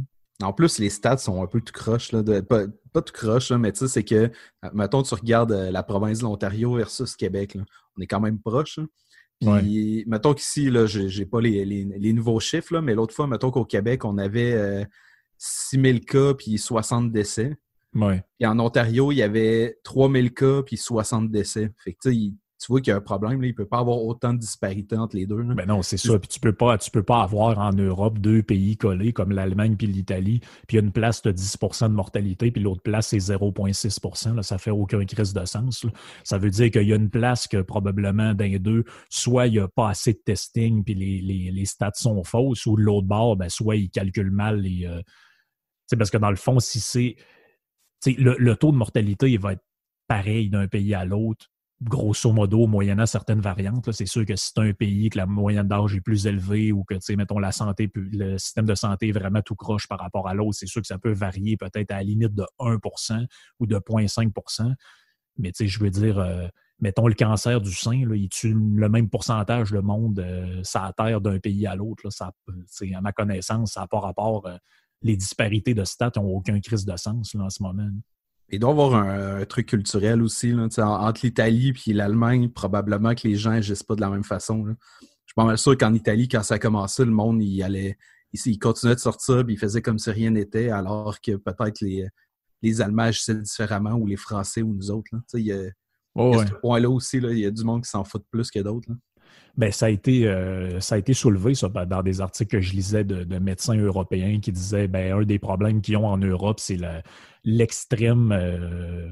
En 0.43 0.53
plus, 0.53 0.79
les 0.79 0.91
stats 0.91 1.19
sont 1.19 1.43
un 1.43 1.47
peu 1.47 1.61
tout 1.61 1.73
croche. 1.73 2.13
Là, 2.13 2.23
pas, 2.43 2.67
tout 2.67 3.13
croche, 3.13 3.53
mais 3.53 3.73
tu 3.73 3.81
sais, 3.81 3.89
c'est 3.89 4.05
que, 4.05 4.31
mettons, 4.73 5.03
tu 5.03 5.15
regardes 5.15 5.53
euh, 5.53 5.71
la 5.71 5.83
province 5.83 6.19
de 6.19 6.25
l'Ontario 6.25 6.75
versus 6.75 7.15
Québec. 7.17 7.57
on 7.97 8.03
est 8.03 8.07
quand 8.07 8.21
même 8.21 8.41
proche. 8.41 8.81
Puis, 9.41 10.05
mettons 10.07 10.35
qu'ici, 10.35 10.67
je 10.67 11.19
n'ai 11.19 11.27
pas 11.27 11.41
les, 11.41 12.13
nouveaux 12.13 12.41
chiffres, 12.41 12.75
là, 12.75 12.83
mais 12.83 12.95
l'autre 12.95 13.15
fois, 13.15 13.27
mettons 13.27 13.51
qu'au 13.51 13.65
Québec, 13.65 14.05
on 14.05 14.19
avait 14.19 14.87
6000 15.39 15.97
euh, 15.97 15.99
cas 16.01 16.35
puis 16.35 16.59
60 16.59 17.13
décès. 17.13 17.57
Et 18.41 18.47
en 18.47 18.59
Ontario, 18.59 19.13
il 19.13 19.17
y 19.17 19.23
avait 19.23 19.79
3000 19.85 20.33
cas 20.35 20.63
puis 20.63 20.77
60 20.77 21.31
décès. 21.31 21.71
Fait 21.83 21.95
que, 21.95 22.11
tu 22.65 22.73
vois 22.73 22.81
qu'il 22.81 22.93
y 22.93 22.95
a 22.95 22.97
un 22.97 23.03
problème. 23.03 23.43
Là. 23.43 23.47
Il 23.47 23.51
ne 23.51 23.57
peut 23.57 23.67
pas 23.67 23.81
avoir 23.81 23.99
autant 23.99 24.33
de 24.33 24.39
disparités 24.39 24.97
entre 24.97 25.17
les 25.17 25.27
deux. 25.27 25.43
Ben 25.43 25.67
non, 25.67 25.83
c'est 25.83 25.99
ça. 25.99 26.19
Puis 26.19 26.29
tu 26.29 26.39
ne 26.39 26.43
peux, 26.51 26.57
pas, 26.57 26.79
peux 26.79 27.03
pas 27.03 27.23
avoir 27.23 27.59
en 27.59 27.73
Europe 27.73 28.19
deux 28.19 28.43
pays 28.43 28.77
collés 28.77 29.13
comme 29.13 29.33
l'Allemagne 29.33 29.77
puis 29.77 29.87
l'Italie, 29.87 30.41
puis 30.67 30.79
une 30.79 30.93
place 30.93 31.21
de 31.21 31.33
10% 31.33 31.89
de 31.89 31.95
mortalité, 31.95 32.51
puis 32.51 32.63
l'autre 32.63 32.83
place, 32.83 33.09
c'est 33.09 33.19
0,6% 33.19 34.43
Ça 34.43 34.59
fait 34.59 34.71
aucun 34.71 35.05
crise 35.05 35.35
de 35.35 35.45
sens. 35.45 35.85
Ça 36.23 36.39
veut 36.39 36.51
dire 36.51 36.71
qu'il 36.71 36.89
y 36.89 36.93
a 36.93 36.97
une 36.97 37.11
place 37.11 37.47
que 37.47 37.61
probablement 37.61 38.35
les 38.39 38.59
deux, 38.59 38.85
soit 39.11 39.47
il 39.47 39.53
n'y 39.53 39.59
a 39.59 39.69
pas 39.69 39.91
assez 39.91 40.13
de 40.15 40.21
testing, 40.25 40.85
puis 40.85 40.95
les, 40.95 41.51
les, 41.51 41.65
stats 41.67 41.91
sont 41.95 42.23
fausses, 42.25 42.65
ou 42.67 42.77
de 42.77 42.83
l'autre 42.83 43.07
bord, 43.07 43.37
ben, 43.37 43.49
soit 43.49 43.77
ils 43.77 43.91
calculent 43.91 44.31
mal 44.31 44.61
les. 44.61 44.87
Euh, 44.87 45.03
parce 45.99 46.11
que 46.11 46.17
dans 46.17 46.31
le 46.31 46.37
fond, 46.37 46.61
si 46.61 46.81
c'est 46.81 47.17
le, 48.07 48.55
taux 48.55 48.73
de 48.73 48.77
mortalité, 48.77 49.31
il 49.31 49.39
va 49.39 49.53
être 49.53 49.65
pareil 50.07 50.51
d'un 50.51 50.69
pays 50.69 50.95
à 50.95 51.05
l'autre, 51.05 51.47
grosso 51.83 52.33
modo, 52.33 52.67
moyennant 52.67 53.07
certaines 53.07 53.41
variantes. 53.41 53.91
C'est 53.93 54.07
sûr 54.07 54.25
que 54.25 54.37
si 54.37 54.53
c'est 54.55 54.61
un 54.61 54.73
pays 54.73 55.11
que 55.11 55.19
la 55.19 55.27
moyenne 55.27 55.69
d'âge 55.69 55.95
est 55.95 56.01
plus 56.01 56.27
élevée 56.27 56.73
ou 56.73 56.85
que, 56.85 56.95
mettons, 57.17 57.39
la 57.39 57.53
santé, 57.53 57.91
le 57.95 58.39
système 58.39 58.67
de 58.67 58.75
santé 58.75 59.09
est 59.09 59.13
vraiment 59.13 59.43
tout 59.43 59.55
croche 59.55 59.87
par 59.89 59.99
rapport 59.99 60.29
à 60.29 60.35
l'autre, 60.35 60.55
c'est 60.55 60.67
sûr 60.67 60.81
que 60.81 60.87
ça 60.87 60.99
peut 60.99 61.13
varier 61.13 61.57
peut-être 61.57 61.91
à 61.91 61.97
la 61.97 62.03
limite 62.03 62.35
de 62.35 62.45
1% 62.59 63.27
ou 63.61 63.67
de 63.67 63.77
0,5% 63.77 64.75
Mais 65.39 65.53
je 65.59 65.79
veux 65.79 65.91
dire, 65.91 66.19
euh, 66.19 66.47
mettons 66.81 67.07
le 67.07 67.15
cancer 67.15 67.61
du 67.61 67.73
sein, 67.73 67.95
il 67.95 68.29
tue 68.29 68.55
le 68.55 68.89
même 68.89 69.09
pourcentage 69.09 69.73
de 69.73 69.81
monde 69.81 70.21
euh, 70.21 70.63
sur 70.63 70.93
Terre 70.97 71.21
d'un 71.21 71.39
pays 71.39 71.67
à 71.67 71.75
l'autre. 71.75 72.09
À 72.21 73.01
ma 73.01 73.13
connaissance, 73.13 73.73
ça 73.73 73.81
n'a 73.81 73.87
pas 73.87 74.01
rapport. 74.01 74.47
Euh, 74.47 74.57
les 75.05 75.17
disparités 75.17 75.75
de 75.75 75.85
stats 75.85 76.13
n'ont 76.17 76.35
aucun 76.35 76.59
crise 76.61 76.85
de 76.85 76.97
sens 76.97 77.35
en 77.35 77.51
ce 77.51 77.63
moment. 77.63 77.89
Il 78.51 78.59
doit 78.59 78.71
y 78.71 78.73
avoir 78.73 78.95
un, 78.95 79.45
truc 79.45 79.69
culturel 79.69 80.23
aussi. 80.23 80.53
Là, 80.53 80.67
entre 80.79 81.21
l'Italie 81.23 81.73
et 81.87 81.93
l'Allemagne, 81.93 82.49
probablement 82.49 83.15
que 83.15 83.29
les 83.29 83.37
gens 83.37 83.51
n'agissent 83.51 83.83
pas 83.83 83.95
de 83.95 84.01
la 84.01 84.11
même 84.11 84.25
façon. 84.25 84.65
Je 84.67 84.73
suis 85.05 85.35
pas 85.37 85.45
mal 85.45 85.59
sûr 85.59 85.77
qu'en 85.77 85.95
Italie, 85.95 86.29
quand 86.29 86.43
ça 86.43 86.55
a 86.55 86.59
commencé, 86.59 87.05
le 87.05 87.11
monde 87.11 87.43
il 87.43 87.63
allait. 87.63 87.97
Il, 88.33 88.59
continuait 88.59 88.97
de 88.97 89.01
sortir 89.01 89.41
et 89.41 89.45
il 89.53 89.59
faisait 89.59 89.81
comme 89.81 89.99
si 89.99 90.11
rien 90.11 90.31
n'était, 90.31 90.69
alors 90.69 91.21
que 91.21 91.37
peut-être 91.37 91.81
les, 91.81 92.09
les 92.63 92.81
Allemands 92.81 93.05
agissaient 93.05 93.37
différemment 93.37 93.93
ou 93.93 94.07
les 94.07 94.17
Français 94.17 94.61
ou 94.61 94.75
nous 94.75 94.91
autres. 94.91 95.11
Il 95.35 95.41
y 95.41 95.53
a, 95.53 95.71
ce 96.17 96.55
point-là 96.61 96.91
aussi, 96.91 97.19
il 97.19 97.39
y 97.39 97.47
a 97.47 97.51
du 97.53 97.63
monde 97.63 97.85
qui 97.85 97.91
s'en 97.91 98.03
fout 98.03 98.25
plus 98.31 98.51
que 98.51 98.59
d'autres. 98.59 98.89
Ben, 99.57 99.71
ça, 99.71 99.87
a 99.87 99.91
été, 99.91 100.27
euh, 100.27 100.81
ça 100.81 100.97
a 100.97 100.99
été 100.99 101.15
soulevé 101.15 101.53
ben, 101.73 101.87
dans 101.87 102.03
des 102.03 102.21
articles 102.21 102.51
que 102.51 102.61
je 102.61 102.73
lisais 102.73 103.05
de, 103.05 103.39
médecins 103.39 103.77
européens 103.77 104.41
qui 104.41 104.51
disaient 104.51 104.89
ben, 104.89 105.21
un 105.21 105.23
des 105.23 105.39
problèmes 105.39 105.81
qu'ils 105.81 105.97
ont 105.97 106.09
en 106.09 106.19
Europe, 106.19 106.59
c'est 106.59 106.79
l'extrême. 107.45 108.33
Euh, 108.33 109.11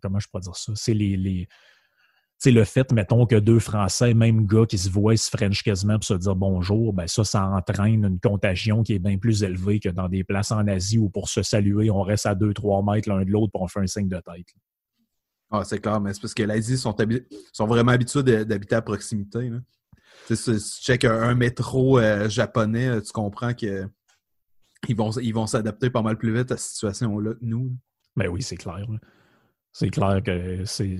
comment 0.00 0.20
je 0.20 0.28
pourrais 0.28 0.42
dire 0.42 0.54
ça? 0.54 0.72
C'est 0.76 0.94
les. 0.94 1.48
le 2.46 2.64
fait, 2.64 2.92
mettons, 2.92 3.26
que 3.26 3.34
deux 3.34 3.58
Français, 3.58 4.14
même 4.14 4.46
gars 4.46 4.64
qui 4.64 4.78
se 4.78 4.88
voient, 4.88 5.16
se 5.16 5.28
French 5.28 5.64
quasiment 5.64 5.94
pour 5.94 6.04
se 6.04 6.14
dire 6.14 6.36
bonjour, 6.36 6.92
ben 6.92 7.08
ça, 7.08 7.24
ça 7.24 7.44
entraîne 7.48 8.04
une 8.04 8.20
contagion 8.20 8.84
qui 8.84 8.94
est 8.94 9.00
bien 9.00 9.18
plus 9.18 9.42
élevée 9.42 9.80
que 9.80 9.88
dans 9.88 10.08
des 10.08 10.22
places 10.22 10.52
en 10.52 10.68
Asie 10.68 10.98
où 10.98 11.10
pour 11.10 11.28
se 11.28 11.42
saluer, 11.42 11.90
on 11.90 12.02
reste 12.02 12.26
à 12.26 12.36
2-3 12.36 12.94
mètres 12.94 13.08
l'un 13.08 13.24
de 13.24 13.30
l'autre 13.30 13.50
pour 13.50 13.62
on 13.62 13.68
fait 13.68 13.80
un 13.80 13.88
signe 13.88 14.08
de 14.08 14.20
tête. 14.20 14.54
Ah, 15.50 15.64
c'est 15.64 15.80
clair, 15.80 16.00
mais 16.00 16.14
c'est 16.14 16.20
parce 16.20 16.34
que 16.34 16.44
l'Asie 16.44 16.78
sont, 16.78 16.94
sont 17.52 17.66
vraiment 17.66 17.92
habitués 17.92 18.22
d'habiter 18.22 18.76
à 18.76 18.82
proximité. 18.82 19.50
Là. 19.50 19.58
Si 20.28 20.44
tu 20.44 20.58
check 20.60 21.04
un, 21.04 21.34
métro 21.34 21.98
euh, 21.98 22.28
japonais, 22.28 22.88
euh, 22.88 23.00
tu 23.00 23.10
comprends 23.12 23.52
que 23.52 23.88
ils 24.88 24.96
vont 24.96 25.10
ils 25.10 25.34
vont 25.34 25.46
s'adapter 25.46 25.90
pas 25.90 26.02
mal 26.02 26.16
plus 26.16 26.32
vite 26.32 26.52
à 26.52 26.56
cette 26.56 26.72
situation-là 26.72 27.34
que 27.34 27.44
nous. 27.44 27.72
Ben 28.16 28.28
oui, 28.28 28.42
c'est 28.42 28.56
clair. 28.56 28.86
C'est 29.72 29.90
clair 29.90 30.22
que 30.22 30.64
c'est. 30.64 30.98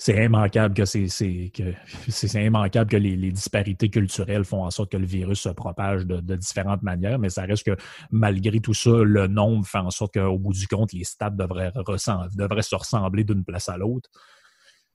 C'est 0.00 0.24
immanquable 0.24 0.74
que 0.74 0.84
c'est 0.84 1.08
que 1.52 1.74
c'est 2.08 2.44
immanquable 2.44 2.88
que 2.88 2.96
les, 2.96 3.32
disparités 3.32 3.90
culturelles 3.90 4.44
font 4.44 4.64
en 4.64 4.70
sorte 4.70 4.92
que 4.92 4.96
le 4.96 5.04
virus 5.06 5.40
se 5.40 5.48
propage 5.48 6.06
de, 6.06 6.36
différentes 6.36 6.82
manières, 6.82 7.18
mais 7.18 7.30
ça 7.30 7.42
reste 7.42 7.66
que 7.66 7.76
malgré 8.12 8.60
tout 8.60 8.74
ça, 8.74 8.90
le 8.90 9.26
nombre 9.26 9.66
fait 9.66 9.78
en 9.78 9.90
sorte 9.90 10.14
qu'au 10.14 10.38
bout 10.38 10.52
du 10.52 10.68
compte, 10.68 10.92
les 10.92 11.02
stats 11.02 11.30
devraient, 11.30 11.72
devraient 11.74 12.62
se 12.62 12.76
ressembler 12.76 13.24
d'une 13.24 13.44
place 13.44 13.68
à 13.68 13.76
l'autre. 13.76 14.08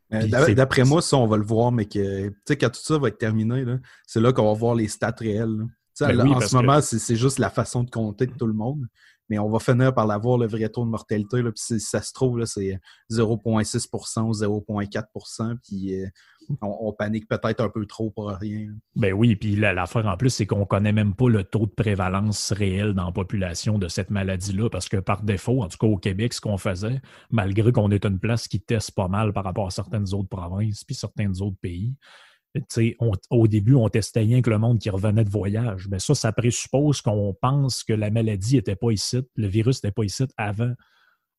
D'après 0.09 0.85
moi, 0.85 1.01
ça, 1.01 1.17
on 1.17 1.27
va 1.27 1.37
le 1.37 1.43
voir, 1.43 1.71
mais 1.71 1.85
que 1.85 2.29
quand 2.53 2.69
tout 2.69 2.81
ça 2.81 2.97
va 2.97 3.09
être 3.09 3.17
terminé, 3.17 3.65
c'est 4.07 4.21
là, 4.21 4.31
qu'on 4.31 4.45
va 4.45 4.53
voir 4.53 4.75
les 4.75 4.87
stats 4.87 5.15
réelles. 5.17 5.65
Ben 5.99 6.19
en 6.27 6.39
ce 6.39 6.55
moment, 6.55 6.81
c'est 6.81 7.15
juste 7.15 7.39
la 7.39 7.49
façon 7.49 7.83
de 7.83 7.89
compter 7.89 8.25
de 8.25 8.33
tout 8.33 8.47
le 8.47 8.53
monde 8.53 8.87
mais 9.29 9.39
on 9.39 9.49
va 9.49 9.59
finir 9.59 9.93
par 9.93 10.07
l'avoir, 10.07 10.37
le 10.37 10.47
vrai 10.47 10.69
taux 10.69 10.85
de 10.85 10.89
mortalité. 10.89 11.41
Là, 11.41 11.51
puis 11.51 11.63
si 11.63 11.79
ça 11.79 12.01
se 12.01 12.13
trouve, 12.13 12.43
c'est 12.45 12.79
0,6 13.11 13.87
ou 14.21 14.31
0,4 14.31 15.57
puis 15.63 16.01
euh, 16.01 16.07
on, 16.61 16.93
panique 16.93 17.27
peut-être 17.27 17.61
un 17.61 17.69
peu 17.69 17.85
trop 17.85 18.11
pour 18.11 18.29
rien. 18.29 18.67
Ben 18.95 19.13
oui, 19.13 19.35
puis 19.35 19.55
l'affaire 19.55 20.05
en 20.05 20.17
plus, 20.17 20.29
c'est 20.29 20.45
qu'on 20.45 20.59
ne 20.59 20.65
connaît 20.65 20.91
même 20.91 21.15
pas 21.15 21.29
le 21.29 21.43
taux 21.43 21.65
de 21.65 21.71
prévalence 21.71 22.51
réel 22.51 22.93
dans 22.93 23.05
la 23.05 23.11
population 23.11 23.77
de 23.77 23.87
cette 23.87 24.09
maladie-là, 24.09 24.69
parce 24.69 24.89
que 24.89 24.97
par 24.97 25.23
défaut, 25.23 25.61
en 25.61 25.67
tout 25.67 25.77
cas 25.77 25.87
au 25.87 25.97
Québec, 25.97 26.33
ce 26.33 26.41
qu'on 26.41 26.57
faisait, 26.57 27.01
malgré 27.31 27.71
qu'on 27.71 27.91
est 27.91 28.05
une 28.05 28.19
place 28.19 28.47
qui 28.47 28.61
teste 28.61 28.91
pas 28.91 29.07
mal 29.07 29.33
par 29.33 29.43
rapport 29.43 29.67
à 29.67 29.71
certaines 29.71 30.13
autres 30.13 30.29
provinces, 30.29 30.83
puis 30.83 30.95
certains 30.95 31.41
autres 31.41 31.57
pays, 31.61 31.95
au 33.29 33.47
début, 33.47 33.75
on 33.75 33.89
testait 33.89 34.21
rien 34.21 34.41
que 34.41 34.49
le 34.49 34.59
monde 34.59 34.79
qui 34.79 34.89
revenait 34.89 35.23
de 35.23 35.29
voyage. 35.29 35.87
Mais 35.89 35.99
ça, 35.99 36.13
ça 36.13 36.31
présuppose 36.31 37.01
qu'on 37.01 37.35
pense 37.41 37.83
que 37.83 37.93
la 37.93 38.11
maladie 38.11 38.55
n'était 38.55 38.75
pas 38.75 38.91
ici, 38.91 39.21
le 39.35 39.47
virus 39.47 39.83
n'était 39.83 39.93
pas 39.93 40.03
ici 40.03 40.23
avant. 40.37 40.73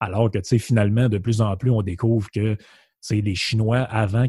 Alors 0.00 0.30
que 0.30 0.40
finalement, 0.58 1.08
de 1.08 1.18
plus 1.18 1.40
en 1.40 1.56
plus, 1.56 1.70
on 1.70 1.82
découvre 1.82 2.28
que 2.30 2.56
les 3.10 3.34
Chinois, 3.34 3.80
avant 3.80 4.28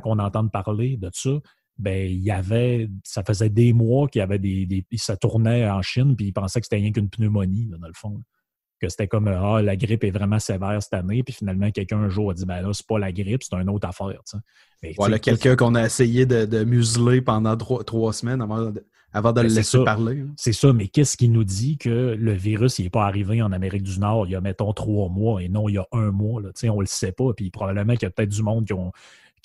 qu'on 0.00 0.18
entende 0.18 0.52
parler 0.52 0.96
de 0.96 1.10
ça, 1.12 1.38
ben, 1.78 2.10
il 2.10 2.22
y 2.22 2.30
avait, 2.30 2.88
ça 3.04 3.22
faisait 3.22 3.50
des 3.50 3.72
mois 3.72 4.08
qu'il 4.08 4.20
y 4.20 4.22
avait 4.22 4.38
des, 4.38 4.66
des, 4.66 4.84
ça 4.96 5.16
tournait 5.16 5.68
en 5.68 5.82
Chine, 5.82 6.16
puis 6.16 6.26
ils 6.26 6.32
pensaient 6.32 6.60
que 6.60 6.66
c'était 6.66 6.76
rien 6.76 6.92
qu'une 6.92 7.10
pneumonie, 7.10 7.66
dans 7.66 7.86
le 7.86 7.92
fond 7.94 8.22
que 8.80 8.88
c'était 8.88 9.08
comme 9.08 9.28
ah, 9.28 9.62
la 9.62 9.76
grippe 9.76 10.04
est 10.04 10.10
vraiment 10.10 10.38
sévère 10.38 10.82
cette 10.82 10.94
année, 10.94 11.22
puis 11.22 11.34
finalement 11.34 11.70
quelqu'un 11.70 11.98
un 11.98 12.08
jour 12.08 12.30
a 12.30 12.34
dit 12.34 12.44
ben 12.44 12.60
là, 12.60 12.70
c'est 12.72 12.86
pas 12.86 12.98
la 12.98 13.12
grippe, 13.12 13.42
c'est 13.42 13.56
une 13.56 13.70
autre 13.70 13.88
affaire. 13.88 14.20
voilà, 14.96 15.18
quelqu'un 15.18 15.56
qu'on 15.56 15.74
a 15.74 15.84
essayé 15.84 16.26
de, 16.26 16.64
museler 16.64 17.20
pendant 17.20 17.56
trois, 17.56 18.12
semaines 18.12 18.42
avant 18.42 18.70
de, 18.70 18.84
avant 19.12 19.32
de 19.32 19.40
le 19.40 19.48
laisser 19.48 19.82
parler. 19.84 20.20
Hein. 20.20 20.32
C'est 20.36 20.52
ça, 20.52 20.72
mais 20.72 20.88
qu'est-ce 20.88 21.16
qui 21.16 21.28
nous 21.28 21.44
dit 21.44 21.78
que 21.78 22.16
le 22.18 22.32
virus 22.32 22.78
n'est 22.78 22.90
pas 22.90 23.06
arrivé 23.06 23.40
en 23.42 23.52
Amérique 23.52 23.82
du 23.82 23.98
Nord 23.98 24.26
il 24.26 24.32
y 24.32 24.34
a, 24.34 24.40
mettons, 24.40 24.72
trois 24.72 25.08
mois 25.08 25.42
et 25.42 25.48
non 25.48 25.68
il 25.68 25.74
y 25.74 25.78
a 25.78 25.86
un 25.92 26.10
mois? 26.10 26.42
Là. 26.42 26.50
On 26.70 26.80
le 26.80 26.86
sait 26.86 27.12
pas, 27.12 27.32
puis 27.34 27.50
probablement 27.50 27.94
qu'il 27.94 28.02
y 28.02 28.06
a 28.06 28.10
peut-être 28.10 28.30
du 28.30 28.42
monde 28.42 28.66
qui 28.66 28.72
ont 28.72 28.92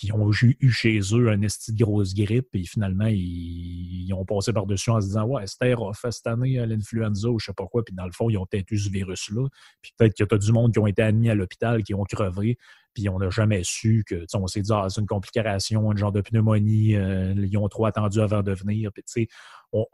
qui 0.01 0.11
ont 0.11 0.31
eu 0.31 0.71
chez 0.71 0.99
eux 1.13 1.29
un 1.29 1.43
esti 1.43 1.73
de 1.73 1.83
grosse 1.83 2.15
grippe, 2.15 2.47
et 2.55 2.63
finalement, 2.63 3.05
ils, 3.05 4.11
ont 4.15 4.25
passé 4.25 4.51
par-dessus 4.51 4.89
en 4.89 4.99
se 4.99 5.05
disant 5.05 5.25
Ouais, 5.25 5.45
c'était 5.45 5.75
rough 5.75 5.95
cette 6.09 6.25
année, 6.25 6.59
euh, 6.59 6.65
l'influenza 6.65 7.29
ou 7.29 7.37
je 7.37 7.45
sais 7.45 7.53
pas 7.53 7.67
quoi, 7.67 7.85
puis 7.85 7.93
dans 7.93 8.05
le 8.05 8.11
fond, 8.11 8.27
ils 8.27 8.37
ont 8.37 8.47
peut-être 8.47 8.71
eu 8.71 8.79
ce 8.79 8.89
virus-là. 8.89 9.47
Puis 9.79 9.93
peut-être 9.95 10.15
qu'il 10.15 10.25
y 10.29 10.33
a 10.33 10.37
du 10.39 10.51
monde 10.51 10.73
qui 10.73 10.79
ont 10.79 10.87
été 10.87 11.03
admis 11.03 11.29
à 11.29 11.35
l'hôpital, 11.35 11.83
qui 11.83 11.93
ont 11.93 12.03
crevé, 12.03 12.57
puis 12.95 13.09
on 13.09 13.19
n'a 13.19 13.29
jamais 13.29 13.61
su 13.63 14.03
que, 14.07 14.25
on 14.33 14.47
s'est 14.47 14.63
dit, 14.63 14.71
ah, 14.73 14.87
c'est 14.89 15.01
une 15.01 15.07
complication, 15.07 15.91
un 15.91 15.95
genre 15.95 16.11
de 16.11 16.21
pneumonie, 16.21 16.95
euh, 16.95 17.35
ils 17.37 17.57
ont 17.59 17.69
trop 17.69 17.85
attendu 17.85 18.21
avant 18.21 18.41
de 18.41 18.53
venir. 18.53 18.91
Puis, 18.91 19.03
tu 19.03 19.27
sais, 19.27 19.27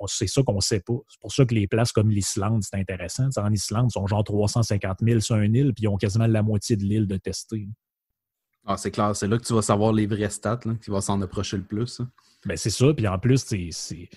c'est 0.08 0.28
ça 0.28 0.42
qu'on 0.42 0.56
ne 0.56 0.62
sait 0.62 0.80
pas. 0.80 0.96
C'est 1.10 1.20
pour 1.20 1.34
ça 1.34 1.44
que 1.44 1.54
les 1.54 1.68
places 1.68 1.92
comme 1.92 2.10
l'Islande, 2.10 2.64
c'est 2.64 2.78
intéressant. 2.78 3.28
en 3.36 3.52
Islande, 3.52 3.90
ils 3.90 3.94
sont 3.94 4.08
genre 4.08 4.24
350 4.24 5.00
000 5.02 5.20
sur 5.20 5.36
une 5.36 5.54
île, 5.54 5.74
puis 5.74 5.84
ils 5.84 5.88
ont 5.90 5.98
quasiment 5.98 6.28
la 6.28 6.44
moitié 6.44 6.78
de 6.78 6.86
l'île 6.86 7.08
de 7.08 7.18
tester. 7.18 7.68
Ah, 8.68 8.76
c'est 8.76 8.92
clair, 8.92 9.16
c'est 9.16 9.28
là 9.28 9.38
que 9.38 9.46
tu 9.46 9.54
vas 9.54 9.62
savoir 9.62 9.94
les 9.94 10.06
vrais 10.06 10.30
stats, 10.30 10.60
là, 10.66 10.74
qui 10.84 10.92
va 10.92 11.00
s'en 11.00 11.22
approcher 11.22 11.56
le 11.56 11.64
plus. 11.64 12.02
Hein. 12.02 12.10
Ben, 12.46 12.58
c'est 12.58 12.70
ça, 12.70 12.94
puis 12.94 13.08
en 13.08 13.18
plus, 13.18 13.46
c'est. 13.72 14.10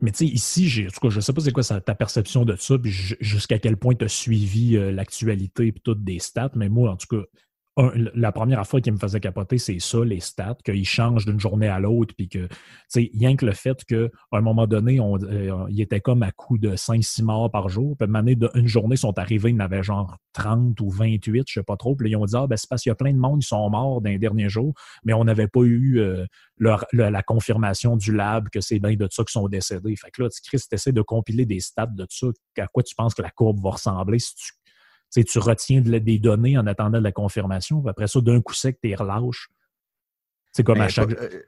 Mais 0.00 0.12
tu 0.12 0.18
sais, 0.18 0.26
ici, 0.26 0.86
en 0.86 0.90
tout 0.90 1.00
cas, 1.00 1.10
je 1.10 1.20
sais 1.20 1.32
pas 1.32 1.40
c'est 1.42 1.52
quoi 1.52 1.62
ta 1.62 1.94
perception 1.94 2.44
de 2.44 2.56
ça, 2.56 2.78
puis 2.78 2.90
jusqu'à 3.20 3.58
quel 3.58 3.76
point 3.76 3.94
tu 3.94 4.04
as 4.04 4.08
suivi 4.08 4.76
euh, 4.76 4.92
l'actualité 4.92 5.66
et 5.66 5.72
toutes 5.72 6.04
des 6.04 6.20
stats, 6.20 6.52
mais 6.54 6.68
moi, 6.68 6.92
en 6.92 6.96
tout 6.96 7.08
cas, 7.08 7.26
la 8.14 8.32
première 8.32 8.66
fois 8.66 8.80
qui 8.80 8.90
me 8.90 8.96
faisait 8.96 9.20
capoter, 9.20 9.58
c'est 9.58 9.78
ça, 9.78 10.04
les 10.04 10.20
stats, 10.20 10.56
qu'ils 10.64 10.86
changent 10.86 11.24
d'une 11.24 11.40
journée 11.40 11.68
à 11.68 11.78
l'autre, 11.78 12.14
puis 12.16 12.28
que, 12.28 12.46
tu 12.46 12.56
sais, 12.88 13.10
rien 13.14 13.36
que 13.36 13.46
le 13.46 13.52
fait 13.52 13.84
qu'à 13.84 14.08
un 14.32 14.40
moment 14.40 14.66
donné, 14.66 15.00
on, 15.00 15.16
euh, 15.22 15.66
il 15.68 15.80
était 15.80 16.00
comme 16.00 16.22
à 16.22 16.32
coup 16.32 16.58
de 16.58 16.76
5-6 16.76 17.22
morts 17.22 17.50
par 17.50 17.68
jour, 17.68 17.96
puis 17.96 18.08
de 18.36 18.50
une 18.54 18.66
journée, 18.66 18.94
ils 18.94 18.98
sont 18.98 19.18
arrivés, 19.18 19.50
ils 19.50 19.56
en 19.56 19.60
avaient 19.60 19.82
genre 19.82 20.16
30 20.32 20.80
ou 20.80 20.90
28, 20.90 21.44
je 21.48 21.54
sais 21.54 21.62
pas 21.62 21.76
trop, 21.76 21.94
puis 21.94 22.10
ils 22.10 22.16
ont 22.16 22.24
dit, 22.24 22.36
ah, 22.36 22.46
ben, 22.46 22.56
c'est 22.56 22.68
parce 22.68 22.82
qu'il 22.82 22.90
y 22.90 22.92
a 22.92 22.96
plein 22.96 23.12
de 23.12 23.18
monde, 23.18 23.42
ils 23.42 23.46
sont 23.46 23.68
morts 23.70 24.00
dans 24.00 24.10
les 24.10 24.18
derniers 24.18 24.48
jours, 24.48 24.74
mais 25.04 25.12
on 25.12 25.24
n'avait 25.24 25.48
pas 25.48 25.62
eu 25.62 26.00
euh, 26.00 26.26
la 26.58 27.22
confirmation 27.22 27.96
du 27.96 28.12
lab 28.12 28.48
que 28.48 28.60
c'est 28.60 28.78
bien 28.78 28.94
de 28.94 29.08
ça 29.10 29.24
qui 29.24 29.32
sont 29.32 29.48
décédés. 29.48 29.96
Fait 29.96 30.10
que 30.10 30.22
là, 30.22 30.28
tu 30.28 30.56
essaies 30.72 30.92
de 30.92 31.02
compiler 31.02 31.46
des 31.46 31.60
stats 31.60 31.86
de 31.86 32.06
ça, 32.08 32.26
à 32.58 32.66
quoi 32.66 32.82
tu 32.82 32.94
penses 32.94 33.14
que 33.14 33.22
la 33.22 33.30
courbe 33.30 33.62
va 33.62 33.70
ressembler 33.70 34.18
si 34.18 34.34
tu 34.34 34.52
tu 35.10 35.38
retiens 35.38 35.80
des 35.80 36.18
données 36.18 36.56
en 36.56 36.66
attendant 36.66 36.98
de 36.98 37.04
la 37.04 37.12
confirmation. 37.12 37.84
Après 37.86 38.06
ça, 38.06 38.20
d'un 38.20 38.40
coup 38.40 38.54
sec, 38.54 38.78
tu 38.82 38.94
relâches. 38.94 39.48
C'est 40.52 40.64
comme 40.64 40.80
à 40.80 40.88
chaque. 40.88 41.12
Euh, 41.12 41.42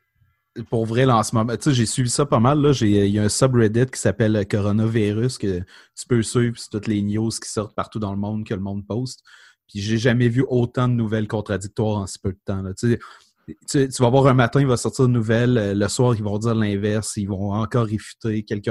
pour 0.68 0.84
vrai, 0.84 1.06
là, 1.06 1.16
en 1.16 1.22
ce 1.22 1.34
moment, 1.34 1.54
j'ai 1.64 1.86
suivi 1.86 2.10
ça 2.10 2.26
pas 2.26 2.40
mal. 2.40 2.60
Là. 2.60 2.72
Il 2.82 2.88
y 2.88 3.18
a 3.18 3.22
un 3.22 3.28
subreddit 3.28 3.86
qui 3.86 3.98
s'appelle 3.98 4.46
Coronavirus 4.46 5.38
que 5.38 5.60
tu 5.60 6.06
peux 6.06 6.22
suivre, 6.22 6.58
c'est 6.58 6.68
toutes 6.70 6.88
les 6.88 7.00
news 7.02 7.30
qui 7.30 7.48
sortent 7.48 7.74
partout 7.74 7.98
dans 7.98 8.12
le 8.12 8.18
monde 8.18 8.46
que 8.46 8.52
le 8.52 8.60
monde 8.60 8.86
poste. 8.86 9.22
Puis 9.68 9.80
j'ai 9.80 9.96
jamais 9.96 10.28
vu 10.28 10.44
autant 10.46 10.88
de 10.88 10.92
nouvelles 10.92 11.28
contradictoires 11.28 11.98
en 11.98 12.06
si 12.06 12.18
peu 12.18 12.32
de 12.32 12.38
temps. 12.44 12.62
Tu, 13.68 13.88
vas 13.98 14.10
voir 14.10 14.26
un 14.26 14.34
matin, 14.34 14.60
il 14.60 14.66
va 14.66 14.76
sortir 14.76 15.06
de 15.06 15.12
nouvelles. 15.12 15.56
Euh, 15.56 15.74
le 15.74 15.88
soir, 15.88 16.14
ils 16.14 16.22
vont 16.22 16.38
dire 16.38 16.54
l'inverse. 16.54 17.16
Ils 17.16 17.28
vont 17.28 17.52
encore 17.52 17.86
réfuter 17.86 18.44
quelques 18.44 18.68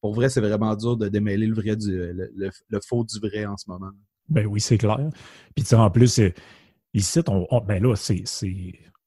pour 0.00 0.14
vrai, 0.14 0.28
c'est 0.28 0.40
vraiment 0.40 0.74
dur 0.76 0.96
de 0.96 1.08
démêler 1.08 1.46
le 1.46 1.54
vrai 1.54 1.76
du 1.76 1.90
le, 1.90 2.80
faux 2.86 3.04
du 3.04 3.18
vrai 3.18 3.44
en 3.46 3.56
ce 3.56 3.64
moment. 3.68 3.90
Ben 4.28 4.46
oui, 4.46 4.60
c'est 4.60 4.78
clair. 4.78 4.98
Puis 5.54 5.74
en 5.74 5.90
plus, 5.90 6.20
ici, 6.94 7.20
on, 7.28 7.60
ben 7.60 7.82
là, 7.82 7.94
c'est. 7.96 8.24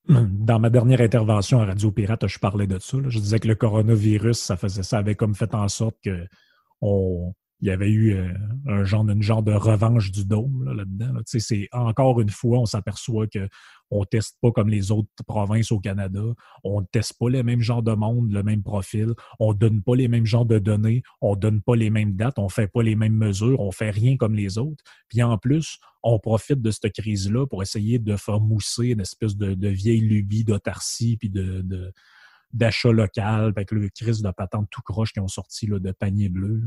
Dans 0.10 0.60
ma 0.60 0.70
dernière 0.70 1.00
intervention 1.00 1.62
à 1.62 1.66
Radio 1.66 1.90
Pirate, 1.90 2.28
je 2.28 2.38
parlais 2.38 2.68
de 2.68 2.78
ça. 2.78 2.98
Je 3.08 3.20
disais 3.20 3.40
que 3.40 3.48
le 3.48 3.56
coronavirus, 3.56 4.38
ça 4.38 4.58
faisait 4.58 4.84
ça 4.84 4.98
avait 4.98 5.16
comme 5.16 5.34
fait 5.34 5.56
en 5.56 5.70
sorte 5.70 5.96
que 6.04 6.28
on, 6.82 7.34
il 7.64 7.68
y 7.68 7.72
avait 7.72 7.90
eu 7.90 8.14
euh, 8.14 8.28
un 8.68 8.84
genre, 8.84 9.06
genre 9.22 9.42
de 9.42 9.54
revanche 9.54 10.12
du 10.12 10.26
dôme 10.26 10.66
là-dedans. 10.76 11.14
Encore 11.72 12.20
une 12.20 12.30
fois, 12.30 12.60
on 12.60 12.66
s'aperçoit 12.66 13.26
qu'on 13.28 13.48
ne 14.02 14.06
teste 14.06 14.38
pas 14.42 14.52
comme 14.52 14.70
les 14.70 14.92
autres 14.92 15.10
provinces 15.28 15.72
au 15.72 15.80
Canada. 15.80 16.24
On 16.64 16.82
ne 16.82 16.86
teste 16.86 17.18
pas 17.20 17.30
les 17.30 17.44
mêmes 17.44 17.62
genres 17.62 17.84
de 17.84 17.94
monde, 17.94 18.32
le 18.32 18.44
même 18.44 18.64
profil. 18.64 19.14
On 19.40 19.54
ne 19.54 19.58
donne 19.58 19.82
pas 19.82 19.96
les 19.96 20.08
mêmes 20.08 20.26
genres 20.26 20.46
de 20.46 20.60
données. 20.60 21.04
On 21.22 21.36
ne 21.36 21.40
donne 21.40 21.62
pas 21.62 21.76
les 21.76 21.90
mêmes 21.90 22.16
dates. 22.16 22.40
On 22.40 22.50
fait 22.50 22.68
pas 22.68 22.84
les 22.84 22.96
mêmes 22.96 23.16
mesures. 23.16 23.60
On 23.60 23.72
fait 23.72 23.92
rien 23.92 24.18
comme 24.18 24.36
les 24.36 24.58
autres. 24.58 24.84
Puis 25.10 25.22
en 25.22 25.38
plus, 25.38 25.80
on 26.04 26.20
profite 26.20 26.62
de 26.62 26.72
cette 26.72 26.92
crise-là 26.92 27.48
pour 27.48 27.62
essayer 27.62 28.00
de 28.00 28.16
faire 28.18 28.40
mousser 28.40 28.88
une 28.88 29.02
espèce 29.02 29.38
de, 29.38 29.68
vieille 29.68 30.02
lubie 30.02 30.44
d'autarcie 30.44 31.18
puis 31.18 31.30
de, 31.30 31.94
d'achat 32.52 32.92
local, 32.92 33.54
avec 33.56 33.72
le 33.72 33.90
crise 33.90 34.22
de 34.22 34.32
patente 34.32 34.68
tout 34.70 34.82
croche 34.82 35.14
qui 35.14 35.20
ont 35.20 35.28
sorti 35.28 35.68
là, 35.68 35.80
de 35.80 35.92
panier 35.92 36.30
bleu. 36.30 36.64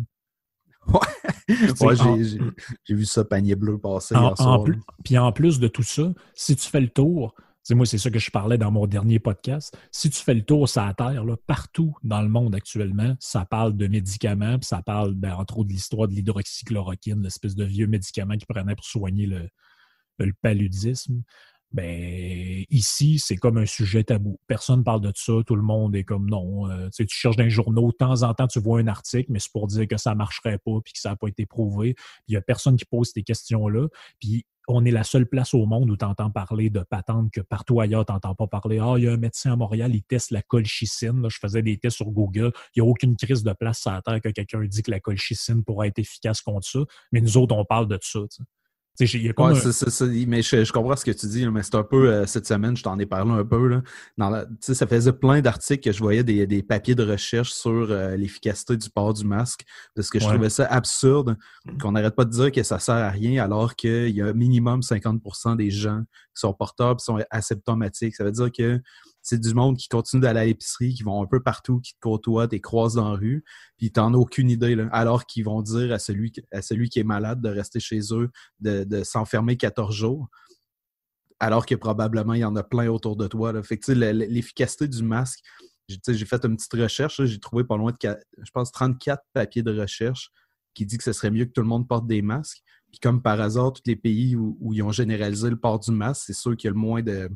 Ouais, 0.88 1.94
j'ai 2.85 2.94
vu 2.94 3.05
ça, 3.05 3.25
panier 3.25 3.55
bleu 3.55 3.79
passer. 3.79 4.14
puis 5.05 5.18
en 5.18 5.33
plus 5.33 5.59
de 5.59 5.68
tout 5.68 5.83
ça, 5.83 6.12
si 6.35 6.57
tu 6.57 6.68
fais 6.68 6.81
le 6.81 6.88
tour, 6.88 7.35
moi, 7.75 7.87
c'est 7.87 7.99
ça 7.99 8.11
que 8.11 8.18
je 8.18 8.31
parlais 8.31 8.59
dans 8.59 8.70
mon 8.70 8.87
dernier 8.87 9.18
podcast. 9.18 9.77
Si 9.90 10.09
tu 10.09 10.22
fais 10.22 10.35
le 10.35 10.42
tour 10.42 10.68
sur 10.68 10.83
la 10.83 10.94
Terre, 10.94 11.25
là, 11.25 11.37
partout 11.46 11.96
dans 12.05 12.22
le 12.22 12.29
monde 12.29 12.55
actuellement, 12.55 13.16
ça 13.18 13.44
parle 13.44 13.77
de 13.77 13.88
médicaments, 13.88 14.59
puis 14.59 14.66
ça 14.66 14.83
parle, 14.83 15.14
ben, 15.14 15.35
entre 15.35 15.59
autres, 15.59 15.68
de 15.68 15.72
l'histoire 15.72 16.07
de 16.07 16.14
l'hydroxychloroquine, 16.14 17.22
l'espèce 17.22 17.57
de 17.57 17.64
vieux 17.64 17.88
médicament 17.88 18.35
qu'ils 18.35 18.46
prenaient 18.46 18.77
pour 18.77 18.85
soigner 18.85 19.27
le, 19.27 19.49
le 20.18 20.33
paludisme. 20.40 21.22
Ben, 21.72 22.64
ici, 22.70 23.18
c'est 23.18 23.37
comme 23.37 23.59
un 23.59 23.66
sujet 23.66 24.05
tabou. 24.05 24.38
Personne 24.46 24.79
ne 24.79 24.85
parle 24.85 25.00
de 25.00 25.12
ça. 25.14 25.33
Tout 25.46 25.57
le 25.57 25.62
monde 25.62 25.94
est 25.96 26.05
comme 26.05 26.29
non. 26.29 26.70
Euh, 26.70 26.88
tu 26.94 27.07
cherches 27.09 27.37
dans 27.37 27.44
les 27.44 27.50
journaux, 27.50 27.90
de 27.90 27.96
temps 27.96 28.22
en 28.22 28.35
temps, 28.35 28.46
tu 28.46 28.61
vois 28.61 28.81
un 28.81 28.87
article, 28.87 29.31
mais 29.31 29.40
c'est 29.40 29.52
pour 29.52 29.66
dire 29.66 29.87
que 29.87 29.96
ça 29.96 30.12
ne 30.12 30.16
marcherait 30.16 30.59
pas 30.59 30.81
puis 30.85 30.92
que 30.92 31.00
ça 31.00 31.11
n'a 31.11 31.16
pas 31.16 31.29
été 31.29 31.44
prouvé. 31.44 31.94
Il 32.29 32.33
n'y 32.33 32.37
a 32.37 32.40
personne 32.40 32.76
qui 32.76 32.85
pose 32.85 33.11
ces 33.12 33.22
questions-là. 33.22 33.88
Puis 34.20 34.44
on 34.68 34.85
est 34.85 34.90
la 34.90 35.05
seule 35.05 35.26
place 35.26 35.55
au 35.55 35.64
monde 35.66 35.90
où 35.90 35.96
tu 35.96 36.05
entends 36.05 36.31
parler 36.31 36.70
de 36.70 36.81
patentes 36.81 37.31
que 37.31 37.40
partout 37.40 37.81
ailleurs, 37.81 38.05
tu 38.05 38.12
n'entends 38.12 38.35
pas 38.35 38.46
parler. 38.46 38.79
Ah, 38.81 38.94
il 38.96 39.05
y 39.05 39.09
a 39.09 39.12
un 39.12 39.16
médecin 39.16 39.52
à 39.52 39.57
Montréal, 39.57 39.94
il 39.94 40.02
teste 40.02 40.31
la 40.31 40.42
colchicine. 40.42 41.29
je 41.29 41.38
faisais 41.38 41.62
des 41.62 41.79
tests 41.79 41.96
sur 41.96 42.11
Google. 42.11 42.52
Il 42.74 42.83
n'y 42.83 42.88
a 42.88 42.90
aucune 42.90 43.16
crise 43.16 43.42
de 43.42 43.52
place 43.52 43.81
sur 43.81 43.92
la 43.92 44.02
Terre 44.02 44.20
que 44.20 44.29
quelqu'un 44.29 44.64
dit 44.64 44.83
que 44.83 44.90
la 44.90 45.00
colchicine 45.00 45.62
pourrait 45.62 45.88
être 45.88 45.98
efficace 45.98 46.40
contre 46.40 46.66
ça. 46.66 46.81
Mais 47.12 47.20
nous 47.20 47.37
autres, 47.37 47.55
on 47.55 47.64
parle 47.64 47.87
de 47.88 47.98
ça. 48.02 48.20
Y 48.98 49.28
a 49.28 50.26
mais 50.26 50.42
je, 50.42 50.72
comprends 50.72 50.96
ce 50.96 51.04
que 51.04 51.11
tu 51.11 51.26
dis, 51.26 51.46
mais 51.48 51.62
c'est 51.62 51.74
un 51.74 51.82
peu 51.82 52.09
euh, 52.09 52.26
cette 52.26 52.46
semaine, 52.46 52.76
je 52.76 52.82
t'en 52.82 52.98
ai 52.98 53.06
parlé 53.06 53.30
un 53.30 53.44
peu. 53.44 53.68
Là, 53.68 53.82
dans 54.16 54.46
ça 54.61 54.87
faisait 54.87 55.12
plein 55.12 55.40
d'articles 55.40 55.82
que 55.82 55.92
je 55.92 55.98
voyais 55.98 56.24
des, 56.24 56.46
des 56.46 56.62
papiers 56.62 56.94
de 56.94 57.04
recherche 57.04 57.52
sur 57.52 57.90
euh, 57.90 58.16
l'efficacité 58.16 58.76
du 58.76 58.88
port 58.88 59.12
du 59.12 59.24
masque, 59.24 59.64
parce 59.94 60.09
que 60.09 60.18
je 60.18 60.26
trouvais 60.26 60.50
ça 60.50 60.66
absurde 60.66 61.37
qu'on 61.80 61.92
n'arrête 61.92 62.14
pas 62.14 62.24
de 62.24 62.30
dire 62.30 62.52
que 62.52 62.62
ça 62.62 62.78
sert 62.78 62.94
à 62.94 63.11
rien 63.11 63.42
alors 63.42 63.76
qu'il 63.76 64.11
y 64.11 64.22
a 64.22 64.32
minimum 64.32 64.80
50% 64.80 65.56
des 65.56 65.70
gens 65.70 66.00
qui 66.35 66.40
sont 66.40 66.52
porteurs 66.52 66.96
et 66.98 67.02
sont 67.02 67.18
asymptomatiques. 67.30 68.14
Ça 68.14 68.24
veut 68.24 68.32
dire 68.32 68.50
que 68.50 68.80
c'est 69.26 69.40
du 69.40 69.54
monde 69.54 69.76
qui 69.76 69.88
continue 69.88 70.22
d'aller 70.22 70.38
à 70.38 70.44
l'épicerie, 70.44 70.94
qui 70.94 71.02
vont 71.02 71.20
un 71.20 71.26
peu 71.26 71.42
partout, 71.42 71.80
qui 71.80 71.94
te 71.94 71.98
côtoient, 71.98 72.46
t'es 72.46 72.60
croises 72.60 72.94
dans 72.94 73.10
la 73.10 73.16
rue, 73.16 73.44
puis 73.76 73.90
t'en 73.90 74.14
as 74.14 74.16
aucune 74.16 74.48
idée, 74.48 74.76
alors 74.92 75.26
qu'ils 75.26 75.44
vont 75.44 75.62
dire 75.62 75.92
à 75.92 75.98
celui, 75.98 76.30
qui 76.30 77.00
est 77.00 77.04
malade 77.04 77.40
de 77.40 77.48
rester 77.48 77.80
chez 77.80 77.98
eux, 78.12 78.30
de, 78.60 79.02
s'enfermer 79.02 79.56
14 79.56 79.92
jours, 79.92 80.28
alors 81.40 81.66
que 81.66 81.74
probablement 81.74 82.34
il 82.34 82.40
y 82.40 82.44
en 82.44 82.54
a 82.54 82.62
plein 82.62 82.86
autour 82.86 83.16
de 83.16 83.26
toi. 83.26 83.60
Fait 83.64 83.80
l'efficacité 83.88 84.86
du 84.86 85.02
masque, 85.02 85.40
j'ai 85.88 86.24
fait 86.24 86.44
une 86.44 86.56
petite 86.56 86.74
recherche, 86.74 87.24
j'ai 87.24 87.40
trouvé 87.40 87.64
pas 87.64 87.76
loin 87.76 87.90
de, 87.90 88.16
je 88.40 88.50
pense, 88.52 88.70
34 88.70 89.24
papiers 89.32 89.64
de 89.64 89.76
recherche 89.76 90.30
qui 90.72 90.86
dit 90.86 90.98
que 90.98 91.04
ce 91.04 91.12
serait 91.12 91.32
mieux 91.32 91.46
que 91.46 91.52
tout 91.52 91.62
le 91.62 91.66
monde 91.66 91.88
porte 91.88 92.06
des 92.06 92.22
masques. 92.22 92.62
Puis 92.92 93.00
comme 93.00 93.20
par 93.22 93.40
hasard, 93.40 93.72
tous 93.72 93.82
les 93.86 93.96
pays 93.96 94.36
où, 94.36 94.56
où 94.60 94.72
ils 94.72 94.84
ont 94.84 94.92
généralisé 94.92 95.50
le 95.50 95.56
port 95.56 95.80
du 95.80 95.90
masque, 95.90 96.22
c'est 96.26 96.32
ceux 96.32 96.54
qui 96.54 96.68
ont 96.68 96.72
le 96.72 96.76
moins 96.76 97.02
de, 97.02 97.28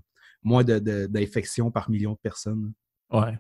moins 0.43 0.65
d'infections 0.65 1.67
de, 1.67 1.73
par 1.73 1.91
million 1.91 2.13
de 2.13 2.19
personnes. 2.23 2.73
Ouais. 3.13 3.39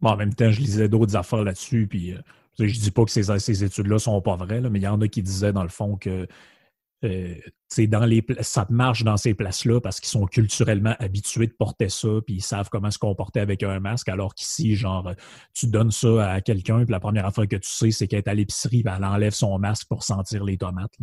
Bon, 0.00 0.10
en 0.10 0.16
même 0.16 0.34
temps, 0.34 0.50
je 0.50 0.60
lisais 0.60 0.88
d'autres 0.88 1.16
affaires 1.16 1.44
là-dessus, 1.44 1.86
puis 1.88 2.12
euh, 2.12 2.20
je 2.58 2.78
dis 2.78 2.90
pas 2.90 3.04
que 3.04 3.10
ces, 3.10 3.38
ces 3.38 3.64
études-là 3.64 3.98
sont 3.98 4.20
pas 4.20 4.36
vraies, 4.36 4.60
mais 4.60 4.78
il 4.78 4.82
y 4.82 4.88
en 4.88 5.00
a 5.00 5.08
qui 5.08 5.22
disaient, 5.22 5.52
dans 5.52 5.62
le 5.62 5.68
fond, 5.68 5.96
que 5.96 6.26
euh, 7.04 7.34
dans 7.88 8.04
les, 8.04 8.24
ça 8.40 8.66
marche 8.70 9.02
dans 9.02 9.16
ces 9.16 9.34
places-là 9.34 9.80
parce 9.80 9.98
qu'ils 9.98 10.10
sont 10.10 10.26
culturellement 10.26 10.94
habitués 10.98 11.46
de 11.46 11.52
porter 11.52 11.88
ça, 11.88 12.08
puis 12.24 12.36
ils 12.36 12.42
savent 12.42 12.68
comment 12.70 12.90
se 12.90 12.98
comporter 12.98 13.40
avec 13.40 13.62
un 13.62 13.80
masque, 13.80 14.08
alors 14.08 14.34
qu'ici, 14.34 14.76
genre, 14.76 15.12
tu 15.54 15.66
donnes 15.66 15.90
ça 15.90 16.32
à 16.32 16.40
quelqu'un, 16.40 16.84
puis 16.84 16.92
la 16.92 17.00
première 17.00 17.26
affaire 17.26 17.48
que 17.48 17.56
tu 17.56 17.68
sais, 17.68 17.90
c'est 17.90 18.06
qu'elle 18.06 18.18
est 18.18 18.28
à 18.28 18.34
l'épicerie, 18.34 18.84
elle 18.86 19.04
enlève 19.04 19.32
son 19.32 19.58
masque 19.58 19.88
pour 19.88 20.04
sentir 20.04 20.44
les 20.44 20.58
tomates. 20.58 20.98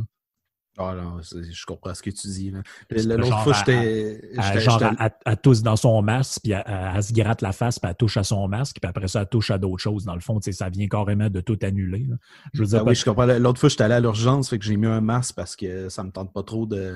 Ah 0.81 0.95
non, 0.95 1.17
je 1.21 1.65
comprends 1.65 1.93
ce 1.93 2.01
que 2.01 2.09
tu 2.09 2.27
dis. 2.27 2.53
L'autre 2.89 3.43
fois, 3.43 3.53
j'étais. 3.53 4.31
Genre, 4.61 4.81
elle, 5.25 5.37
tousse 5.37 5.61
dans 5.61 5.75
son 5.75 6.01
masque, 6.01 6.39
puis 6.43 6.53
elle, 6.53 7.03
se 7.03 7.11
gratte 7.11 7.41
la 7.41 7.51
face, 7.51 7.79
puis 7.79 7.89
elle 7.89 7.97
touche 7.97 8.15
à 8.15 8.23
son 8.23 8.47
masque, 8.47 8.77
puis 8.81 8.89
après 8.89 9.09
ça, 9.09 9.21
elle 9.21 9.27
touche 9.27 9.51
à 9.51 9.57
d'autres 9.57 9.83
choses. 9.83 10.05
Dans 10.05 10.15
le 10.15 10.21
fond, 10.21 10.39
ça 10.41 10.69
vient 10.69 10.87
carrément 10.87 11.29
de 11.29 11.41
tout 11.41 11.59
annuler. 11.63 12.07
Je 12.53 12.61
veux 12.61 12.67
dire, 12.67 12.85
ben 12.85 12.91
oui, 12.91 12.95
je 12.95 13.03
comprends. 13.03 13.25
L'autre 13.25 13.59
fois, 13.59 13.67
j'étais 13.67 13.83
allé 13.83 13.95
à 13.95 13.99
l'urgence, 13.99 14.49
fait 14.49 14.57
que 14.57 14.63
j'ai 14.63 14.77
mis 14.77 14.87
un 14.87 15.01
masque 15.01 15.35
parce 15.35 15.57
que 15.57 15.89
ça 15.89 16.03
me 16.03 16.11
tente 16.11 16.31
pas 16.31 16.43
trop 16.43 16.65
de, 16.65 16.95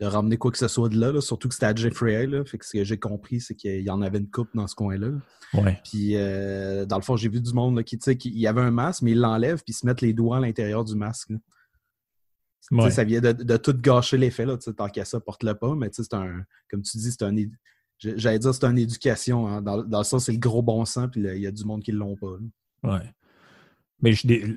de 0.00 0.06
ramener 0.06 0.36
quoi 0.36 0.50
que 0.50 0.58
ce 0.58 0.68
soit 0.68 0.90
de 0.90 1.00
là, 1.00 1.18
surtout 1.22 1.48
que 1.48 1.54
c'était 1.54 1.66
à 1.66 1.74
Jeffrey 1.74 2.26
Là, 2.26 2.44
fait 2.44 2.58
que 2.58 2.66
ce 2.66 2.72
que 2.72 2.84
j'ai 2.84 2.98
compris, 2.98 3.40
c'est 3.40 3.54
qu'il 3.54 3.80
y 3.80 3.90
en 3.90 4.02
avait 4.02 4.18
une 4.18 4.30
coupe 4.30 4.50
dans 4.54 4.66
ce 4.66 4.74
coin-là. 4.74 5.08
Ouais. 5.54 5.80
Puis, 5.84 6.16
euh, 6.16 6.84
dans 6.84 6.96
le 6.96 7.02
fond, 7.02 7.16
j'ai 7.16 7.28
vu 7.28 7.40
du 7.40 7.52
monde 7.54 7.76
là, 7.76 7.82
qui, 7.82 7.96
tu 7.96 8.04
sais, 8.04 8.18
il 8.24 8.38
y 8.38 8.46
avait 8.46 8.60
un 8.60 8.70
masque, 8.70 9.02
mais 9.02 9.12
ils 9.12 9.20
l'enlèvent, 9.20 9.62
puis 9.64 9.72
ils 9.72 9.74
se 9.74 9.86
mettent 9.86 10.00
les 10.00 10.12
doigts 10.12 10.38
à 10.38 10.40
l'intérieur 10.40 10.84
du 10.84 10.94
masque. 10.94 11.30
Ça 12.90 13.04
vient 13.04 13.20
de, 13.20 13.56
tout 13.56 13.74
gâcher 13.78 14.16
l'effet, 14.16 14.46
là, 14.46 14.56
tant 14.56 14.88
qu'à 14.88 15.04
ça, 15.04 15.20
porte-le 15.20 15.54
pas, 15.54 15.74
mais 15.74 15.90
c'est 15.92 16.14
un, 16.14 16.44
comme 16.70 16.82
tu 16.82 16.96
dis, 16.96 17.12
c'est 17.12 17.22
un, 17.22 17.34
j'allais 17.98 18.38
dire, 18.38 18.54
c'est 18.54 18.64
une 18.64 18.78
éducation, 18.78 19.46
hein, 19.46 19.62
dans, 19.62 19.82
dans, 19.82 19.98
le 19.98 20.04
sens, 20.04 20.26
c'est 20.26 20.32
le 20.32 20.38
gros 20.38 20.62
bon 20.62 20.84
sens, 20.84 21.08
puis 21.12 21.20
il 21.20 21.40
y 21.40 21.46
a 21.46 21.52
du 21.52 21.64
monde 21.64 21.82
qui 21.82 21.92
ne 21.92 21.98
l'ont 21.98 22.16
pas. 22.16 22.36
Ouais. 22.82 23.14
Mais 24.04 24.12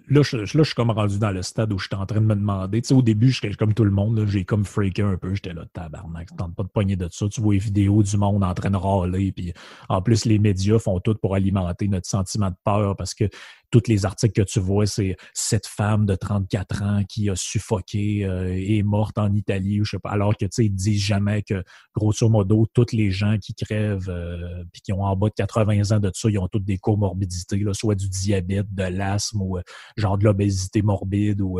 là, 0.09 0.23
je, 0.23 0.45
suis 0.45 0.75
comme 0.75 0.91
rendu 0.91 1.19
dans 1.19 1.31
le 1.31 1.41
stade 1.41 1.71
où 1.71 1.77
je 1.77 1.87
suis 1.87 1.95
en 1.95 2.05
train 2.05 2.19
de 2.19 2.25
me 2.25 2.35
demander. 2.35 2.81
Tu 2.81 2.89
sais, 2.89 2.93
au 2.93 3.01
début, 3.01 3.29
j'étais 3.31 3.53
comme 3.53 3.73
tout 3.73 3.85
le 3.85 3.91
monde, 3.91 4.25
j'ai 4.27 4.43
comme 4.43 4.65
freaké 4.65 5.03
un 5.03 5.15
peu. 5.15 5.33
J'étais 5.35 5.53
là, 5.53 5.63
tabarnak, 5.71 6.35
tente 6.35 6.53
pas 6.53 6.63
de 6.63 6.67
poigner 6.67 6.97
de 6.97 7.07
ça. 7.09 7.29
Tu 7.29 7.39
vois 7.39 7.53
les 7.53 7.59
vidéos 7.59 8.03
du 8.03 8.17
monde 8.17 8.43
en 8.43 8.53
train 8.53 8.71
de 8.71 8.75
râler. 8.75 9.31
Puis 9.31 9.53
en 9.87 10.01
plus, 10.01 10.25
les 10.25 10.37
médias 10.37 10.79
font 10.79 10.99
tout 10.99 11.15
pour 11.15 11.33
alimenter 11.33 11.87
notre 11.87 12.07
sentiment 12.07 12.49
de 12.49 12.57
peur 12.65 12.97
parce 12.97 13.13
que 13.13 13.29
tous 13.71 13.87
les 13.87 14.05
articles 14.05 14.33
que 14.33 14.47
tu 14.47 14.59
vois, 14.59 14.85
c'est 14.85 15.17
cette 15.33 15.67
femme 15.67 16.05
de 16.05 16.15
34 16.15 16.83
ans 16.83 17.03
qui 17.07 17.29
a 17.29 17.35
suffoqué 17.35 18.25
euh, 18.25 18.53
et 18.55 18.77
est 18.77 18.83
morte 18.83 19.17
en 19.17 19.33
Italie 19.33 19.81
ou 19.81 19.85
je 19.85 19.91
sais 19.91 19.99
pas. 19.99 20.11
Alors 20.11 20.35
que 20.37 20.45
tu 20.45 20.51
sais, 20.51 20.65
ils 20.65 20.73
disent 20.73 21.01
jamais 21.01 21.41
que 21.41 21.63
grosso 21.95 22.29
modo, 22.29 22.65
tous 22.73 22.93
les 22.93 23.11
gens 23.11 23.37
qui 23.37 23.53
crèvent 23.53 24.09
euh, 24.09 24.63
puis 24.71 24.81
qui 24.81 24.93
ont 24.93 25.03
en 25.03 25.15
bas 25.15 25.29
de 25.29 25.33
80 25.35 25.95
ans 25.95 25.99
de 25.99 26.11
ça, 26.13 26.29
ils 26.29 26.39
ont 26.39 26.47
toutes 26.47 26.63
des 26.63 26.77
comorbidités, 26.77 27.57
là, 27.57 27.73
soit 27.73 27.95
du 27.95 28.09
diabète, 28.09 28.73
de 28.73 28.83
l'asthme 28.83 29.41
ou 29.41 29.57
euh, 29.57 29.61
genre 29.97 30.17
de 30.17 30.23
l'obésité 30.23 30.81
morbide 30.81 31.41
ou 31.41 31.59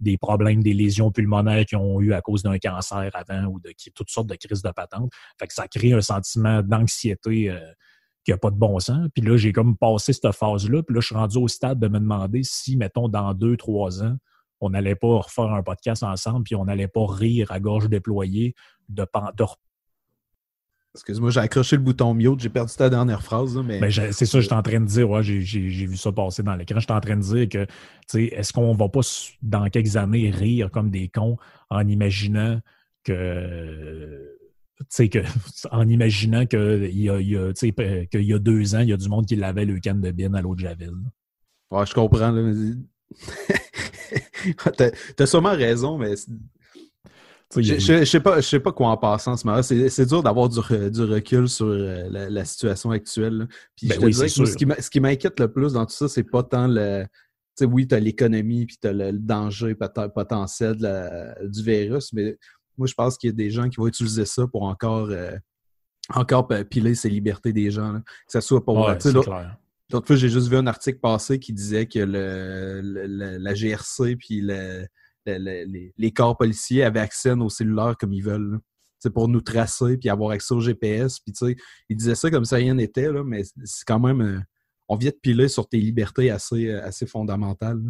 des 0.00 0.16
problèmes, 0.18 0.62
des 0.62 0.74
lésions 0.74 1.10
pulmonaires 1.10 1.64
qu'ils 1.66 1.78
ont 1.78 2.00
eu 2.00 2.12
à 2.12 2.20
cause 2.20 2.42
d'un 2.42 2.58
cancer 2.58 3.10
avant 3.14 3.44
ou 3.46 3.60
de 3.60 3.72
toutes 3.94 4.10
sortes 4.10 4.26
de 4.26 4.34
crises 4.34 4.62
de 4.62 4.70
patente. 4.70 5.10
Fait 5.38 5.46
que 5.46 5.54
ça 5.54 5.68
crée 5.68 5.92
un 5.92 6.00
sentiment 6.00 6.62
d'anxiété 6.62 7.54
qui 8.24 8.30
n'a 8.30 8.38
pas 8.38 8.50
de 8.50 8.56
bon 8.56 8.78
sens. 8.78 9.08
Puis 9.14 9.22
là, 9.22 9.36
j'ai 9.36 9.52
comme 9.52 9.76
passé 9.76 10.12
cette 10.12 10.32
phase-là. 10.32 10.82
Puis 10.82 10.94
là, 10.94 11.00
je 11.00 11.06
suis 11.06 11.14
rendu 11.14 11.38
au 11.38 11.48
stade 11.48 11.78
de 11.78 11.88
me 11.88 11.98
demander 11.98 12.42
si, 12.42 12.76
mettons, 12.76 13.08
dans 13.08 13.34
deux, 13.34 13.56
trois 13.56 14.02
ans, 14.02 14.16
on 14.60 14.70
n'allait 14.70 14.94
pas 14.94 15.18
refaire 15.18 15.52
un 15.52 15.62
podcast 15.62 16.02
ensemble, 16.02 16.44
puis 16.44 16.54
on 16.54 16.64
n'allait 16.64 16.88
pas 16.88 17.04
rire 17.06 17.52
à 17.52 17.60
gorge 17.60 17.88
déployée 17.88 18.54
de, 18.88 19.06
de 19.36 19.44
Excuse-moi, 20.94 21.30
j'ai 21.30 21.40
accroché 21.40 21.74
le 21.74 21.82
bouton 21.82 22.14
mute, 22.14 22.38
j'ai 22.38 22.48
perdu 22.48 22.72
ta 22.72 22.88
dernière 22.88 23.20
phrase. 23.20 23.56
mais 23.56 23.80
ben, 23.80 23.90
c'est 23.90 24.26
ça, 24.26 24.40
j'étais 24.40 24.54
en 24.54 24.62
train 24.62 24.78
de 24.78 24.86
dire, 24.86 25.10
ouais, 25.10 25.24
j'ai 25.24 25.86
vu 25.86 25.96
ça 25.96 26.12
passer 26.12 26.44
dans 26.44 26.54
l'écran. 26.54 26.78
J'étais 26.78 26.92
en 26.92 27.00
train 27.00 27.16
de 27.16 27.22
dire 27.22 27.48
que, 27.48 27.64
tu 27.64 27.72
sais, 28.06 28.24
est-ce 28.26 28.52
qu'on 28.52 28.74
va 28.74 28.88
pas, 28.88 29.00
dans 29.42 29.68
quelques 29.70 29.96
années, 29.96 30.30
rire 30.30 30.70
comme 30.70 30.90
des 30.90 31.08
cons 31.08 31.36
en 31.68 31.86
imaginant 31.88 32.60
que 33.02 34.38
que, 34.98 35.18
en 35.70 35.88
imaginant 35.88 36.46
qu'il 36.46 36.94
y, 36.94 37.10
a, 37.10 37.20
y, 37.20 37.36
a, 37.36 37.52
y 38.12 38.32
a 38.32 38.38
deux 38.38 38.74
ans, 38.74 38.80
il 38.80 38.88
y 38.88 38.92
a 38.92 38.96
du 38.96 39.08
monde 39.08 39.26
qui 39.26 39.36
lavait 39.36 39.64
le 39.64 39.78
canne 39.80 40.00
de 40.00 40.10
bin 40.10 40.34
à 40.34 40.42
l'eau 40.42 40.54
de 40.54 40.60
Javel. 40.60 40.94
Ouais, 41.70 41.86
je 41.86 41.94
comprends. 41.94 42.32
t'as, 44.76 44.90
as 45.18 45.26
sûrement 45.26 45.52
raison, 45.52 45.98
mais 45.98 46.14
je 47.56 47.92
ne 47.92 48.04
sais, 48.04 48.20
pas, 48.20 48.42
sais 48.42 48.60
pas 48.60 48.72
quoi 48.72 48.88
en 48.88 48.96
passant 48.96 49.36
ce 49.36 49.46
moment 49.46 49.62
C'est, 49.62 50.06
dur 50.06 50.22
d'avoir 50.22 50.48
du, 50.48 50.60
du, 50.90 51.02
recul 51.02 51.48
sur 51.48 51.66
euh, 51.66 52.08
la, 52.10 52.44
situation 52.44 52.90
actuelle. 52.90 53.48
Puis 53.76 53.88
ben 53.88 54.12
ce 54.12 54.90
qui, 54.90 55.00
m'inquiète 55.00 55.38
le 55.38 55.52
plus 55.52 55.74
dans 55.74 55.86
tout 55.86 55.94
ça, 55.94 56.08
c'est 56.08 56.24
pas 56.24 56.42
tant 56.42 56.66
le. 56.66 57.06
oui, 57.62 57.86
tu 57.86 57.94
as 57.94 58.00
l'économie 58.00 58.66
puis 58.66 58.76
tu 58.80 58.88
as 58.88 58.92
le, 58.92 59.12
danger 59.12 59.74
potentiel 59.74 60.76
du 61.42 61.62
virus, 61.62 62.12
mais 62.12 62.36
moi, 62.76 62.86
je 62.86 62.94
pense 62.94 63.16
qu'il 63.16 63.30
y 63.30 63.32
a 63.32 63.36
des 63.36 63.50
gens 63.50 63.68
qui 63.68 63.76
vont 63.76 63.86
utiliser 63.86 64.24
ça 64.24 64.46
pour 64.46 64.64
encore, 64.64 65.08
euh, 65.10 65.36
encore 66.10 66.48
piler 66.70 66.94
ces 66.94 67.08
libertés 67.08 67.52
des 67.52 67.70
gens. 67.70 68.00
Que 68.00 68.32
ce 68.32 68.40
soit 68.40 68.64
pour. 68.64 68.78
Ouais, 68.78 68.98
L'autre 69.92 70.06
fois, 70.06 70.16
j'ai 70.16 70.30
juste 70.30 70.48
vu 70.48 70.56
un 70.56 70.66
article 70.66 70.98
passé 70.98 71.38
qui 71.38 71.52
disait 71.52 71.86
que 71.86 71.98
le, 71.98 72.80
la 73.38 73.54
GRC 73.54 74.16
puis 74.16 74.40
les, 75.26 76.12
corps 76.12 76.36
policiers 76.36 76.82
avaient 76.84 77.00
accès 77.00 77.30
à 77.30 77.36
nos 77.36 77.50
cellulaires 77.50 77.96
comme 77.98 78.12
ils 78.12 78.22
veulent. 78.22 78.58
C'est 78.98 79.12
pour 79.12 79.28
nous 79.28 79.42
tracer 79.42 79.98
puis 79.98 80.08
avoir 80.08 80.30
accès 80.30 80.54
au 80.54 80.60
GPS. 80.60 81.20
Puis, 81.20 81.32
tu 81.32 81.46
sais, 81.46 81.56
ils 81.90 81.96
disaient 81.96 82.14
ça 82.14 82.30
comme 82.30 82.46
ça 82.46 82.56
rien 82.56 82.74
n'était, 82.74 83.10
mais 83.24 83.42
c'est 83.64 83.84
quand 83.86 84.00
même. 84.00 84.22
Euh, 84.22 84.40
on 84.88 84.96
vient 84.96 85.10
de 85.10 85.18
piler 85.20 85.48
sur 85.48 85.68
tes 85.68 85.78
libertés 85.78 86.30
assez, 86.30 86.70
assez 86.70 87.06
fondamentales. 87.06 87.80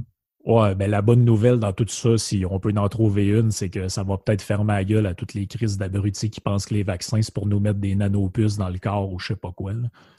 Ouais, 0.44 0.74
ben 0.74 0.90
la 0.90 1.00
bonne 1.00 1.24
nouvelle 1.24 1.58
dans 1.58 1.72
tout 1.72 1.86
ça, 1.88 2.18
si 2.18 2.44
on 2.48 2.60
peut 2.60 2.72
en 2.76 2.88
trouver 2.90 3.28
une, 3.28 3.50
c'est 3.50 3.70
que 3.70 3.88
ça 3.88 4.02
va 4.02 4.18
peut-être 4.18 4.42
fermer 4.42 4.74
la 4.74 4.84
gueule 4.84 5.06
à 5.06 5.14
toutes 5.14 5.32
les 5.32 5.46
crises 5.46 5.78
d'abrutis 5.78 6.28
qui 6.28 6.42
pensent 6.42 6.66
que 6.66 6.74
les 6.74 6.82
vaccins, 6.82 7.22
c'est 7.22 7.32
pour 7.32 7.46
nous 7.46 7.60
mettre 7.60 7.78
des 7.78 7.94
nanopuces 7.94 8.58
dans 8.58 8.68
le 8.68 8.78
corps 8.78 9.10
ou 9.10 9.18
je 9.18 9.28
sais 9.28 9.36
pas 9.36 9.52
quoi. 9.52 9.72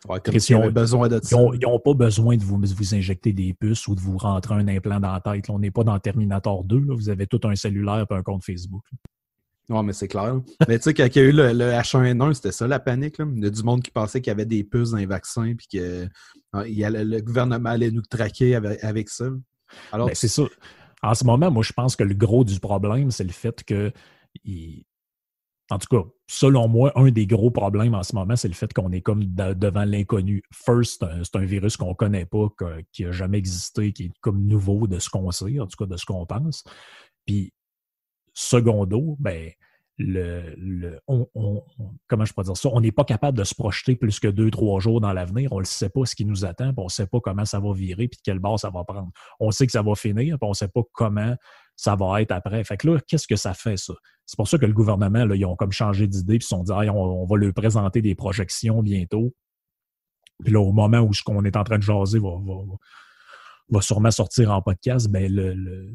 Ouais, 0.10 0.20
comme 0.20 0.34
ils 0.34 0.56
ont, 0.56 0.72
besoin 0.72 1.10
de 1.10 1.22
Ils 1.54 1.60
n'ont 1.62 1.80
pas 1.80 1.94
besoin 1.94 2.38
de 2.38 2.44
vous, 2.44 2.60
vous 2.60 2.96
injecter 2.96 3.34
des 3.34 3.54
puces 3.54 3.88
ou 3.88 3.94
de 3.94 4.00
vous 4.00 4.18
rentrer 4.18 4.56
un 4.56 4.68
implant 4.68 5.00
dans 5.00 5.14
la 5.14 5.22
tête. 5.22 5.48
on 5.52 5.60
n'est 5.60 5.70
pas 5.70 5.84
dans 5.84 6.00
Terminator 6.00 6.64
2. 6.64 6.86
Vous 6.90 7.10
avez 7.10 7.28
tout 7.28 7.42
un 7.44 7.56
cellulaire 7.56 8.08
et 8.10 8.14
un 8.14 8.24
compte 8.24 8.44
Facebook. 8.44 8.84
Oui, 9.70 9.84
mais 9.84 9.94
c'est 9.94 10.08
clair. 10.08 10.42
mais 10.68 10.78
tu 10.80 10.86
sais, 10.86 10.94
quand 10.96 11.06
il 11.06 11.16
y 11.16 11.20
a 11.20 11.24
eu 11.24 11.32
le, 11.32 11.72
H1N1, 11.72 12.34
c'était 12.34 12.52
ça 12.52 12.68
la 12.68 12.80
panique. 12.80 13.18
Il 13.20 13.44
y 13.44 13.48
a 13.48 13.52
du 13.52 13.62
monde 13.62 13.84
qui 13.84 13.92
pensait 13.92 14.22
qu'il 14.22 14.32
y 14.32 14.34
avait 14.34 14.46
des 14.46 14.64
puces 14.64 14.90
dans 14.90 14.98
les 14.98 15.06
vaccins 15.06 15.54
puis 15.56 15.68
que 15.72 16.08
ah, 16.52 16.64
le 16.66 17.20
gouvernement 17.20 17.70
allait 17.70 17.92
nous 17.92 18.02
traquer 18.02 18.56
avec 18.56 19.10
ça. 19.10 19.26
Alors, 19.92 20.10
c'est 20.14 20.28
ça. 20.28 20.44
En 21.02 21.14
ce 21.14 21.24
moment, 21.24 21.52
moi, 21.52 21.64
je 21.64 21.74
pense 21.74 21.96
que 21.96 22.04
le 22.04 22.16
gros 22.16 22.44
du 22.44 22.60
problème, 22.60 23.12
c'est 23.12 23.24
le 23.24 23.32
fait 23.32 23.64
que. 23.64 23.92
En 25.72 25.80
tout 25.80 25.88
cas, 25.90 26.08
selon 26.28 26.68
moi, 26.68 26.92
un 26.96 27.10
des 27.10 27.26
gros 27.26 27.50
problèmes 27.50 27.96
en 27.96 28.04
ce 28.04 28.16
moment, 28.16 28.36
c'est 28.36 28.48
le 28.48 28.54
fait 28.54 28.72
qu'on 28.72 28.92
est 28.92 29.02
comme 29.02 29.24
devant 29.26 29.84
l'inconnu. 29.84 30.44
First, 30.54 31.04
c'est 31.24 31.36
un, 31.36 31.46
virus 31.46 31.76
qu'on 31.76 31.90
ne 31.90 31.96
connaît 31.96 32.26
pas, 32.26 32.48
qui 32.92 33.04
n'a 33.04 33.12
jamais 33.12 33.40
existé, 33.40 33.92
qui 33.92 34.06
est 34.06 34.12
comme 34.22 34.46
nouveau 34.46 34.86
de 34.86 35.00
ce 35.00 35.10
qu'on 35.10 35.32
sait, 35.32 35.60
en 35.60 35.66
tout 35.66 35.78
cas 35.78 35.88
de 35.88 35.98
ce 35.98 36.06
qu'on 36.06 36.26
pense. 36.28 36.64
Puis, 37.26 37.52
secondo, 38.36 39.16
ben, 39.20 39.52
on, 39.98 41.64
comment 42.08 42.26
je 42.26 42.34
peux 42.34 42.44
dire 42.44 42.58
ça, 42.58 42.70
on 42.72 42.82
n'est 42.82 42.92
pas 42.92 43.06
capable 43.06 43.38
de 43.38 43.44
se 43.44 43.56
projeter 43.56 43.96
plus 43.96 44.20
que 44.20 44.28
deux, 44.28 44.52
trois 44.52 44.80
jours 44.80 45.00
dans 45.00 45.14
l'avenir. 45.14 45.52
On 45.54 45.60
ne 45.60 45.66
sait 45.66 45.90
pas 45.90 46.06
ce 46.06 46.16
qui 46.16 46.26
nous 46.26 46.46
attend, 46.46 46.74
on 46.78 46.86
ne 46.86 46.90
sait 46.90 47.08
pas 47.08 47.20
comment 47.22 47.46
ça 47.46 47.60
va 47.60 47.74
virer, 47.74 48.08
puis 48.08 48.18
de 48.18 48.22
quel 48.24 48.40
bord 48.40 48.60
ça 48.60 48.70
va 48.70 48.84
prendre. 48.84 49.12
On 49.40 49.52
sait 49.52 49.66
que 49.66 49.72
ça 49.72 49.82
va 49.82 49.96
finir, 49.96 50.38
puis 50.38 50.48
on 50.48 50.50
ne 50.50 50.54
sait 50.54 50.68
pas 50.68 50.82
comment 50.92 51.36
ça 51.76 51.96
va 51.96 52.22
être 52.22 52.32
après. 52.32 52.64
Fait 52.64 52.78
que 52.78 52.90
là, 52.90 53.00
qu'est-ce 53.08 53.28
que 53.28 53.36
ça 53.36 53.54
fait, 53.54 53.78
ça? 53.78 53.94
C'est 54.26 54.38
pour 54.38 54.48
ça 54.48 54.58
que 54.58 54.66
le 54.66 54.74
gouvernement, 54.74 55.26
là, 55.26 55.36
ils 55.36 55.46
ont 55.46 55.56
comme 55.56 55.72
changé 55.72 56.08
d'idée, 56.08 56.38
puis 56.38 56.38
ils 56.38 56.44
se 56.44 56.50
sont 56.50 56.64
dit, 56.64 56.72
on, 56.72 57.26
va 57.26 57.38
leur 57.38 57.54
présenter 57.54 58.02
des 58.02 58.16
projections 58.16 58.82
bientôt. 58.82 59.34
Puis 60.44 60.52
là, 60.52 60.60
au 60.60 60.74
moment 60.74 61.00
où 61.00 61.14
ce 61.14 61.24
qu'on 61.24 61.44
est 61.46 61.56
en 61.56 61.64
train 61.64 61.78
de 61.78 61.84
jaser 61.84 62.20
va, 62.20 62.32
va, 63.70 63.82
sûrement 63.82 64.12
sortir 64.12 64.52
en 64.52 64.62
podcast, 64.62 65.10
ben 65.10 65.32
le, 65.32 65.94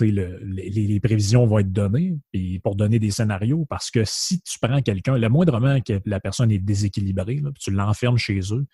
les, 0.00 1.00
prévisions 1.00 1.46
vont 1.46 1.58
être 1.58 1.72
données 1.72 2.18
puis 2.32 2.58
pour 2.58 2.74
donner 2.74 2.98
des 2.98 3.10
scénarios 3.10 3.64
parce 3.66 3.90
que 3.90 4.02
si 4.04 4.40
tu 4.40 4.58
prends 4.60 4.82
quelqu'un, 4.82 5.18
le 5.18 5.28
moindrement 5.28 5.80
que 5.80 6.00
la 6.04 6.20
personne 6.20 6.50
est 6.50 6.58
déséquilibrée, 6.58 7.36
puis 7.36 7.52
tu 7.60 7.70
l'enfermes 7.70 8.18
chez 8.18 8.40
eux, 8.52 8.66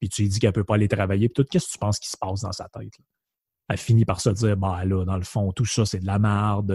puis 0.00 0.08
tu 0.08 0.22
lui 0.22 0.28
dis 0.28 0.38
qu'elle 0.38 0.50
ne 0.50 0.54
peut 0.54 0.64
pas 0.64 0.74
aller 0.74 0.88
travailler, 0.88 1.28
puis 1.28 1.42
tout, 1.42 1.48
qu'est-ce 1.50 1.66
que 1.68 1.72
tu 1.72 1.78
penses 1.78 1.98
qui 1.98 2.10
se 2.10 2.16
passe 2.18 2.42
dans 2.42 2.52
sa 2.52 2.68
tête? 2.68 2.92
Elle 3.68 3.78
finit 3.78 4.04
par 4.04 4.20
se 4.20 4.30
dire, 4.30 4.56
bah 4.56 4.84
là, 4.84 5.04
dans 5.04 5.16
le 5.16 5.24
fond, 5.24 5.50
tout 5.50 5.64
ça, 5.64 5.84
c'est 5.84 5.98
de 5.98 6.06
la 6.06 6.20
merde, 6.20 6.70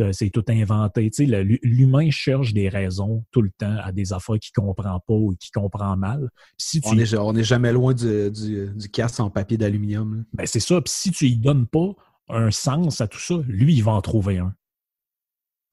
euh, 0.00 0.12
c'est 0.12 0.28
tout 0.28 0.44
inventé. 0.48 1.08
Tu 1.10 1.26
sais, 1.26 1.42
l'humain 1.62 2.10
cherche 2.10 2.52
des 2.52 2.68
raisons 2.68 3.24
tout 3.30 3.40
le 3.40 3.50
temps 3.56 3.78
à 3.82 3.92
des 3.92 4.12
affaires 4.12 4.38
qu'il 4.38 4.52
ne 4.58 4.66
comprend 4.66 5.00
pas 5.00 5.14
ou 5.14 5.34
qu'il 5.40 5.50
comprend 5.52 5.96
mal. 5.96 6.28
Si 6.58 6.82
tu 6.82 6.88
on 7.16 7.32
n'est 7.32 7.44
jamais 7.44 7.72
loin 7.72 7.94
du, 7.94 8.30
du, 8.30 8.68
du 8.74 8.88
casse 8.90 9.20
en 9.20 9.30
papier 9.30 9.56
d'aluminium. 9.56 10.26
Ben 10.34 10.46
c'est 10.46 10.60
ça. 10.60 10.82
Puis 10.82 10.92
si 10.92 11.10
tu 11.12 11.24
lui 11.24 11.36
donnes 11.38 11.66
pas 11.66 11.94
un 12.28 12.50
sens 12.50 13.00
à 13.00 13.08
tout 13.08 13.18
ça, 13.18 13.34
lui, 13.46 13.74
il 13.74 13.82
va 13.82 13.92
en 13.92 14.02
trouver 14.02 14.38
un. 14.38 14.54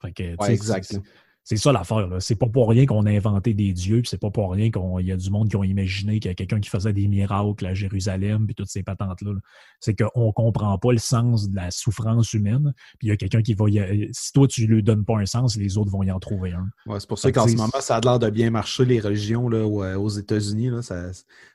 Fait 0.02 0.12
que, 0.12 0.52
exact. 0.52 1.00
C'est 1.48 1.58
ça 1.58 1.72
l'affaire. 1.72 2.10
C'est 2.22 2.36
pas 2.36 2.48
pour 2.48 2.68
rien 2.68 2.88
qu'on 2.88 3.06
a 3.06 3.12
inventé 3.12 3.54
des 3.54 3.72
dieux, 3.72 4.02
c'est 4.06 4.18
pas 4.20 4.32
pour 4.32 4.52
rien 4.52 4.72
qu'il 4.72 5.06
y 5.06 5.12
a 5.12 5.16
du 5.16 5.30
monde 5.30 5.48
qui 5.48 5.56
ont 5.56 5.64
imaginé 5.64 6.20
qu'il 6.20 6.32
y 6.32 6.32
a 6.32 6.34
quelqu'un 6.34 6.60
qui 6.60 6.72
faisait 6.72 6.92
des 6.92 7.08
miracles 7.08 7.68
à 7.68 7.76
Jérusalem, 7.76 8.48
puis 8.48 8.56
toutes 8.56 8.68
ces 8.68 8.82
patentes-là. 8.82 9.34
C'est 9.80 9.94
qu'on 9.94 10.32
comprend 10.32 10.76
pas 10.80 10.92
le 10.92 10.98
sens 10.98 11.48
de 11.48 11.56
la 11.56 11.70
souffrance 11.70 12.34
humaine, 12.34 12.74
puis 12.98 13.10
il 13.10 13.12
y 13.12 13.12
a 13.12 13.16
quelqu'un 13.18 13.44
qui 13.44 13.54
va 13.54 13.70
y... 13.70 14.10
Si 14.12 14.32
toi, 14.34 14.48
tu 14.48 14.66
lui 14.66 14.82
donnes 14.82 15.06
pas 15.06 15.20
un 15.20 15.28
sens, 15.28 15.56
les 15.56 15.78
autres 15.78 15.92
vont 15.92 16.02
y 16.02 16.10
en 16.10 16.20
trouver 16.20 16.54
un. 16.54 16.68
Ouais, 16.88 17.00
c'est 17.00 17.08
pour 17.08 17.20
ça 17.20 17.32
qu'en 17.32 17.48
ce 17.48 17.56
moment, 17.56 17.80
ça 17.80 17.98
a 17.98 18.02
l'air 18.02 18.18
de 18.18 18.32
bien 18.32 18.50
marcher, 18.50 18.84
les 18.84 19.00
religions 19.00 19.48
là, 19.48 19.58
euh, 19.58 20.00
aux 20.00 20.10
États-Unis. 20.10 20.72
Ça... 20.82 21.12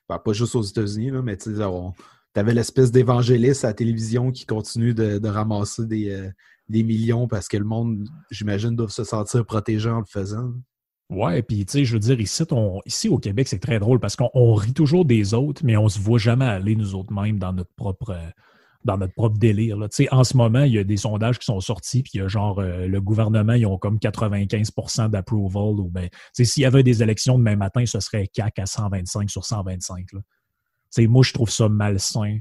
Ben, 0.09 0.21
pas 0.21 0.33
juste 0.33 0.55
aux 0.55 0.63
États-Unis, 0.63 1.11
mais 1.11 1.37
tu 2.35 2.41
avais 2.41 2.55
l'espèce 2.55 2.91
d'évangéliste 2.91 3.65
à 3.65 3.69
la 3.69 3.75
télévision 3.75 4.31
qui 4.31 4.47
continue 4.47 4.95
de, 4.95 5.29
ramasser 5.29 5.87
des... 5.87 6.11
Euh, 6.11 6.31
des 6.71 6.85
millions 6.85 7.27
parce 7.27 7.49
que 7.49 7.57
le 7.57 7.65
monde, 7.65 8.09
j'imagine, 8.31 8.77
doit 8.77 8.89
se 8.89 9.05
sentir 9.05 9.45
protégé 9.45 9.91
en 9.91 9.99
le 9.99 10.05
faisant. 10.07 10.53
Ouais, 11.11 11.43
puis 11.43 11.67
tu 11.67 11.73
sais, 11.73 11.85
je 11.85 11.95
veux 11.95 11.99
dire, 11.99 12.21
ici, 12.21 12.45
ici 12.87 13.09
au 13.09 13.19
Québec, 13.19 13.49
c'est 13.49 13.59
très 13.59 13.81
drôle 13.81 13.99
parce 13.99 14.15
qu'on 14.15 14.55
rit 14.55 14.73
toujours 14.73 15.05
des 15.05 15.35
autres, 15.35 15.63
mais 15.65 15.77
on 15.77 15.89
se 15.89 15.99
voit 15.99 16.21
jamais 16.21 16.45
aller 16.45 16.77
nous 16.77 16.95
autres 16.95 17.13
mêmes 17.13 17.39
dans 17.39 17.53
notre 17.53 17.75
propre 17.75 18.17
dans 18.85 18.97
notre 18.97 19.13
propre 19.13 19.37
délire. 19.37 19.77
En 20.11 20.25
ce 20.25 20.37
moment, 20.37 20.63
il 20.63 20.73
y 20.73 20.79
a 20.79 20.85
des 20.85 20.97
sondages 20.97 21.39
qui 21.39 21.45
sont 21.45 21.61
sortis, 21.61 22.03
puis 22.03 22.13
il 22.15 22.19
y 22.19 22.21
a 22.23 22.29
genre 22.29 22.61
euh, 22.61 22.87
le 22.87 23.01
gouvernement, 23.01 23.53
ils 23.53 23.67
ont 23.67 23.77
comme 23.77 23.99
95% 23.99 25.11
d'approval. 25.11 25.75
Ben, 25.91 26.09
s'il 26.33 26.63
y 26.63 26.67
avait 26.67 26.83
des 26.83 27.03
élections 27.03 27.37
demain 27.37 27.57
matin, 27.57 27.85
ce 27.85 28.01
serait 28.01 28.27
CAC 28.29 28.59
à 28.59 28.65
125 28.65 29.29
sur 29.29 29.45
125. 29.45 30.13
Là. 30.13 30.21
Moi, 30.99 31.23
je 31.25 31.33
trouve 31.33 31.51
ça 31.51 31.69
malsain 31.69 32.39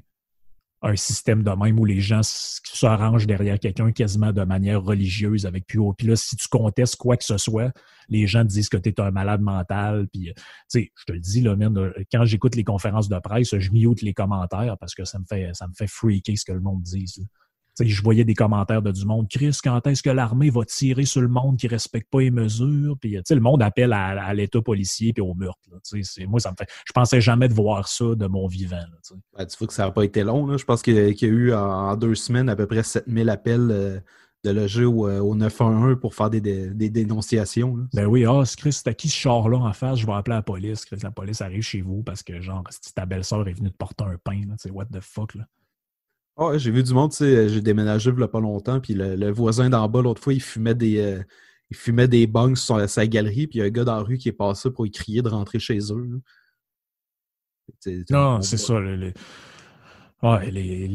un 0.82 0.96
système 0.96 1.44
de 1.44 1.52
même 1.52 1.78
où 1.78 1.86
les 1.86 2.00
gens 2.00 2.22
s'arrangent 2.24 3.28
derrière 3.28 3.60
quelqu'un 3.60 3.92
quasiment 3.92 4.32
de 4.32 4.44
manière 4.44 4.82
religieuse 4.82 5.46
avec 5.46 5.68
plus 5.68 5.80
haut. 5.80 5.94
Puis 5.94 6.08
là, 6.08 6.16
si 6.16 6.38
tu 6.38 6.48
contestes 6.48 6.96
quoi 6.96 7.18
que 7.18 7.26
ce 7.26 7.38
soit, 7.38 7.74
les 8.08 8.28
gens 8.28 8.44
te 8.44 8.48
disent 8.48 8.70
que 8.70 8.78
tu 8.78 8.90
es 8.90 9.02
un 9.02 9.12
malade 9.12 9.42
mental. 9.42 10.08
Puis, 10.08 10.30
euh, 10.30 10.34
tu 10.36 10.44
sais, 10.70 10.92
je 10.98 11.06
te 11.06 11.12
le 11.12 11.20
dis, 11.20 11.42
là, 11.42 11.56
même, 11.56 11.94
quand 12.12 12.24
j'écoute 12.24 12.56
les 12.56 12.64
conférences 12.64 13.10
de 13.10 13.20
presse, 13.20 13.58
je 13.58 13.72
mute 13.72 14.02
les 14.02 14.14
commentaires 14.14 14.78
parce 14.80 14.96
que 14.96 15.04
ça 15.04 15.20
me 15.20 15.26
fait, 15.26 15.54
ça 15.54 15.68
me 15.68 15.74
fait 15.74 15.88
freaker 15.88 16.38
ce 16.38 16.46
que 16.46 16.54
le 16.54 16.62
monde 16.62 16.82
dit 16.82 17.28
je 17.80 18.04
voyais 18.04 18.26
des 18.26 18.34
commentaires 18.34 18.82
de 18.82 18.92
du 18.92 19.06
monde. 19.06 19.28
Chris, 19.30 19.58
quand 19.64 19.86
est-ce 19.88 20.04
que 20.04 20.10
l'armée 20.10 20.50
va 20.50 20.66
tirer 20.66 21.06
sur 21.06 21.22
le 21.22 21.28
monde 21.28 21.58
qui 21.58 21.68
ne 21.68 21.72
respecte 21.72 22.10
pas 22.10 22.20
les 22.20 22.32
mesures? 22.32 22.96
Puis, 23.00 23.18
le 23.30 23.40
monde 23.40 23.62
appelle 23.62 23.94
à, 23.94 24.34
l'État 24.34 24.62
policier 24.62 25.14
et 25.16 25.22
au 25.22 25.34
meurtre. 25.34 25.60
moi, 26.28 26.40
ça 26.40 26.52
me 26.52 26.56
fait. 26.58 26.70
Je 26.86 26.94
pensais 26.94 27.22
jamais 27.22 27.48
de 27.48 27.54
voir 27.54 27.88
ça 27.88 28.16
de 28.16 28.28
mon 28.28 28.48
vivant. 28.48 28.78
tu 29.06 29.14
ben, 29.38 29.46
vois 29.58 29.68
que 29.68 29.74
ça 29.74 29.86
n'a 29.86 29.92
pas 29.92 30.04
été 30.04 30.24
long. 30.24 30.58
Je 30.58 30.66
pense 30.66 30.82
qu'il 30.82 30.96
y 30.96 31.26
a 31.26 31.28
eu 31.28 31.54
en, 31.54 31.96
deux 31.96 32.16
semaines 32.16 32.50
à 32.50 32.56
peu 32.56 32.68
près 32.68 32.84
7000 32.84 33.30
appels. 33.30 33.70
Euh, 33.72 34.00
de 34.44 34.52
loger 34.52 34.86
au, 34.86 35.08
euh, 35.08 35.20
au, 35.20 35.36
911 35.36 36.00
pour 36.00 36.16
faire 36.16 36.30
des, 36.30 36.40
dénonciations. 36.40 37.88
Ben 37.94 38.06
oui, 38.06 38.26
ah, 38.26 38.44
Chris, 38.58 38.74
c'est 38.74 38.88
à 38.88 38.94
qui 38.94 39.10
ce 39.10 39.18
char-là 39.18 39.58
en 39.58 39.74
face? 39.74 40.00
Je 40.00 40.06
vais 40.06 40.14
appeler 40.14 40.38
la 40.38 40.42
police. 40.42 40.86
Chris, 40.86 41.00
la 41.04 41.12
police 41.12 41.42
arrive 41.42 41.62
chez 41.62 41.82
vous 41.82 42.04
parce 42.04 42.24
que, 42.24 42.40
genre, 42.40 42.64
si 42.70 42.94
ta 42.94 43.06
belle-sœur 43.06 43.48
est 43.48 43.54
venue 43.54 43.72
te 43.72 43.78
porter 43.78 44.06
un 44.06 44.18
pain, 44.24 44.42
c'est 44.58 44.72
what 44.72 44.86
the 44.86 45.02
fuck, 45.02 45.36
là. 45.36 45.46
Ah 46.42 46.58
j'ai 46.58 46.72
vu 46.72 46.84
du 46.84 46.94
monde, 46.94 47.12
tu 47.12 47.18
sais, 47.18 47.50
j'ai 47.50 47.60
déménagé 47.60 48.12
il 48.12 48.16
n'y 48.16 48.24
a 48.24 48.28
pas 48.30 48.40
longtemps, 48.40 48.80
puis 48.80 48.94
le, 48.94 49.30
voisin 49.30 49.70
d'en 49.70 49.90
bas, 49.90 50.02
l'autre 50.02 50.22
fois, 50.22 50.34
il 50.34 50.42
fumait 50.42 50.74
des, 50.74 50.98
euh, 51.00 51.22
il 51.70 51.76
fumait 51.76 52.08
des 52.08 52.28
bangs 52.28 52.56
sur 52.56 52.90
sa 52.90 53.06
galerie, 53.08 53.48
puis 53.48 53.60
il 53.60 53.62
y 53.62 53.62
a 53.62 53.66
un 53.66 53.70
gars 53.70 53.84
dans 53.84 53.98
la 53.98 54.04
rue 54.04 54.18
qui 54.18 54.30
est 54.30 54.34
passé 54.34 54.72
pour 54.72 54.86
lui 54.86 54.92
crier 54.92 55.22
de 55.22 55.28
rentrer 55.28 55.60
chez 55.60 55.80
eux. 55.92 56.22
non, 58.10 58.42
c'est 58.42 58.56
ça. 58.56 58.80
Les, 58.80 59.14
les, 60.50 60.88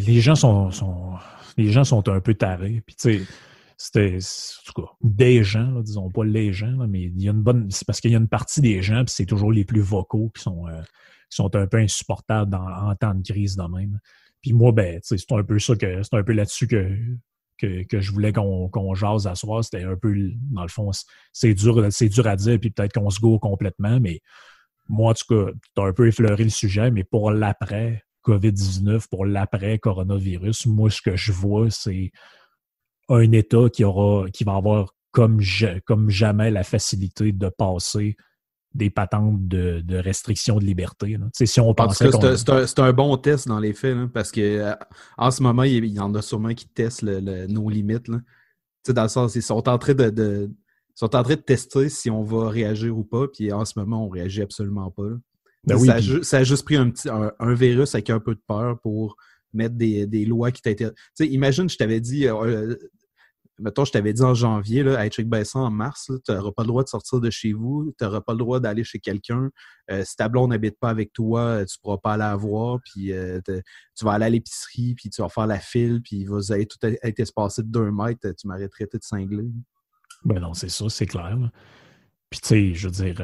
les, 0.00 0.20
gens 0.20 0.34
sont, 0.34 0.72
sont, 0.72 1.14
les 1.56 1.70
gens 1.70 1.84
sont 1.84 2.08
un 2.08 2.20
peu 2.20 2.34
tarés. 2.34 2.82
Puis, 2.84 2.96
tu 2.96 3.18
sais, 3.18 3.26
c'était, 3.76 4.16
en 4.16 4.72
tout 4.72 4.82
cas, 4.82 4.88
des 5.00 5.44
gens, 5.44 5.80
disons 5.80 6.10
pas 6.10 6.24
les 6.24 6.52
gens, 6.52 6.88
mais 6.88 7.02
il 7.02 7.22
y 7.22 7.28
a 7.28 7.30
une 7.30 7.42
bonne. 7.42 7.70
C'est 7.70 7.86
parce 7.86 8.00
qu'il 8.00 8.10
y 8.10 8.16
a 8.16 8.18
une 8.18 8.26
partie 8.26 8.60
des 8.60 8.82
gens, 8.82 9.04
puis 9.04 9.14
c'est 9.14 9.26
toujours 9.26 9.52
les 9.52 9.64
plus 9.64 9.80
vocaux 9.80 10.32
qui 10.34 10.42
sont, 10.42 10.66
euh, 10.66 10.82
qui 11.30 11.36
sont 11.36 11.54
un 11.54 11.68
peu 11.68 11.78
insupportables 11.78 12.56
en 12.56 12.94
temps 12.96 13.14
de 13.14 13.22
crise 13.22 13.54
de 13.54 13.62
même. 13.62 14.00
Puis 14.42 14.52
moi, 14.52 14.72
ben, 14.72 15.00
c'est 15.02 15.32
un 15.32 15.42
peu 15.42 15.58
ça 15.58 15.74
que 15.76 16.02
c'est 16.02 16.16
un 16.16 16.22
peu 16.22 16.32
là-dessus 16.32 16.68
que, 16.68 16.96
que, 17.58 18.00
je 18.00 18.12
voulais 18.12 18.32
qu'on 18.32 18.94
jase 18.94 19.26
à 19.26 19.34
soir. 19.34 19.64
C'était 19.64 19.84
un 19.84 19.96
peu, 19.96 20.14
dans 20.52 20.62
le 20.62 20.68
fond, 20.68 20.90
c'est 21.32 21.54
dur, 21.54 21.74
dur 21.74 22.26
à 22.26 22.36
dire, 22.36 22.58
puis 22.60 22.70
peut-être 22.70 22.92
qu'on 22.92 23.10
se 23.10 23.20
gourre 23.20 23.40
complètement, 23.40 23.98
mais 24.00 24.20
moi, 24.88 25.10
en 25.10 25.14
tout 25.14 25.26
cas, 25.28 25.52
tu 25.74 25.82
as 25.82 25.84
un 25.84 25.92
peu 25.92 26.06
effleuré 26.06 26.44
le 26.44 26.50
sujet, 26.50 26.90
mais 26.90 27.04
pour 27.04 27.30
l'après 27.30 28.04
COVID-19, 28.24 29.08
pour 29.08 29.26
l'après 29.26 29.78
coronavirus, 29.78 30.66
moi, 30.66 30.90
ce 30.90 31.02
que 31.02 31.16
je 31.16 31.32
vois, 31.32 31.70
c'est 31.70 32.10
un 33.08 33.32
État 33.32 33.68
qui 33.72 33.84
aura, 33.84 34.30
qui 34.30 34.44
va 34.44 34.54
avoir 34.54 34.94
comme 35.12 35.40
jamais 35.40 36.50
la 36.50 36.62
facilité 36.62 37.32
de 37.32 37.48
passer 37.48 38.16
des 38.78 38.90
patentes 38.90 39.48
de, 39.48 39.80
de 39.80 39.96
restriction 39.96 40.58
de 40.58 40.64
liberté. 40.64 41.18
Si 41.34 41.60
on 41.60 41.74
c'est 41.76 42.78
un, 42.78 42.92
bon 42.92 43.16
test 43.16 43.48
dans 43.48 43.58
les 43.58 43.74
faits, 43.74 43.96
parce 44.14 44.30
que 44.30 44.40
euh, 44.40 44.74
en 45.18 45.30
ce 45.30 45.42
moment, 45.42 45.64
il 45.64 45.84
y 45.84 46.00
en 46.00 46.14
a 46.14 46.22
sûrement 46.22 46.54
qui 46.54 46.68
testent 46.68 47.02
nos 47.02 47.68
limites. 47.68 48.08
Là. 48.08 48.20
Dans 48.88 49.02
le 49.02 49.08
sens, 49.08 49.34
ils 49.34 49.42
sont 49.42 49.68
en 49.68 49.76
train 49.76 49.94
de, 49.94 50.50
sont 50.94 51.14
en 51.14 51.22
train 51.22 51.34
de 51.34 51.40
tester 51.40 51.88
si 51.88 52.08
on 52.08 52.22
va 52.22 52.48
réagir 52.48 52.96
ou 52.96 53.04
pas, 53.04 53.26
puis 53.28 53.52
en 53.52 53.64
ce 53.64 53.78
moment, 53.78 54.06
on 54.06 54.08
réagit 54.08 54.42
absolument 54.42 54.90
pas. 54.90 55.10
Ben 55.64 55.76
ça, 56.22 56.38
a, 56.38 56.44
juste 56.44 56.64
pris 56.64 56.76
un, 56.76 56.88
petit, 56.88 57.08
un, 57.10 57.54
virus 57.54 57.94
avec 57.94 58.08
un 58.10 58.20
peu 58.20 58.34
de 58.34 58.40
peur 58.46 58.78
pour 58.80 59.16
mettre 59.52 59.74
des, 59.74 60.24
lois 60.24 60.52
qui 60.52 60.62
t'intéressent. 60.62 60.96
Imagine, 61.20 61.68
je 61.68 61.76
t'avais 61.76 62.00
dit, 62.00 62.28
euh, 62.28 62.76
mettons, 63.58 63.84
je 63.84 63.92
t'avais 63.92 64.12
dit 64.12 64.22
en 64.22 64.34
janvier, 64.34 64.82
là, 64.82 65.04
hey, 65.04 65.10
check 65.10 65.26
ça 65.44 65.58
en 65.58 65.70
mars, 65.70 66.10
tu 66.24 66.32
n'auras 66.32 66.52
pas 66.52 66.62
le 66.62 66.68
droit 66.68 66.84
de 66.84 66.88
sortir 66.88 67.20
de 67.20 67.30
chez 67.30 67.52
vous, 67.52 67.92
tu 67.98 68.04
n'auras 68.04 68.20
pas 68.20 68.32
le 68.32 68.38
droit 68.38 68.60
d'aller 68.60 68.84
chez 68.84 68.98
quelqu'un. 68.98 69.50
Euh, 69.90 70.04
si 70.04 70.16
ta 70.16 70.28
blonde 70.28 70.50
n'habite 70.50 70.78
pas 70.78 70.90
avec 70.90 71.12
toi, 71.12 71.40
euh, 71.40 71.64
tu 71.64 71.76
ne 71.78 71.82
pourras 71.82 71.98
pas 71.98 72.12
aller 72.12 72.20
la 72.20 72.36
voir, 72.36 72.78
puis 72.84 73.12
euh, 73.12 73.40
tu 73.46 74.04
vas 74.04 74.12
aller 74.12 74.26
à 74.26 74.30
l'épicerie, 74.30 74.94
puis 74.94 75.10
tu 75.10 75.22
vas 75.22 75.28
faire 75.28 75.46
la 75.46 75.58
file, 75.58 76.00
puis 76.02 76.18
il 76.18 76.28
va 76.28 76.38
tout 76.40 76.86
être 76.86 77.20
espacé 77.20 77.62
de 77.62 77.68
deux 77.68 77.90
mètres, 77.90 78.28
tu 78.38 78.46
m'arrêterais 78.46 78.86
de 78.92 78.98
cingler. 79.02 79.50
Ben 80.24 80.40
non, 80.40 80.54
c'est 80.54 80.70
ça, 80.70 80.88
c'est 80.88 81.06
clair. 81.06 81.36
Puis 82.30 82.40
tu 82.40 82.48
sais, 82.48 82.74
je 82.74 82.88
veux 82.88 82.92
dire, 82.92 83.14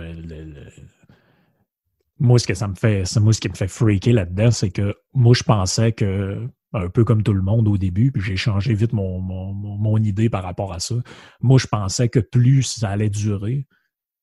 moi, 2.18 2.38
ce 2.38 2.46
que 2.46 2.54
ça 2.54 2.68
me 2.68 2.74
fait, 2.74 3.04
moi, 3.20 3.32
ce 3.32 3.40
qui 3.40 3.48
me 3.48 3.54
fait 3.54 3.68
freaker 3.68 4.14
là-dedans, 4.14 4.50
c'est 4.50 4.70
que 4.70 4.94
moi, 5.12 5.34
je 5.34 5.42
pensais 5.42 5.92
que 5.92 6.48
un 6.74 6.88
peu 6.88 7.04
comme 7.04 7.22
tout 7.22 7.32
le 7.32 7.42
monde 7.42 7.68
au 7.68 7.78
début, 7.78 8.10
puis 8.10 8.20
j'ai 8.20 8.36
changé 8.36 8.74
vite 8.74 8.92
mon, 8.92 9.96
idée 9.98 10.28
par 10.28 10.42
rapport 10.42 10.72
à 10.72 10.80
ça. 10.80 10.96
Moi, 11.40 11.58
je 11.58 11.68
pensais 11.68 12.08
que 12.08 12.18
plus 12.18 12.62
ça 12.62 12.90
allait 12.90 13.08
durer, 13.08 13.66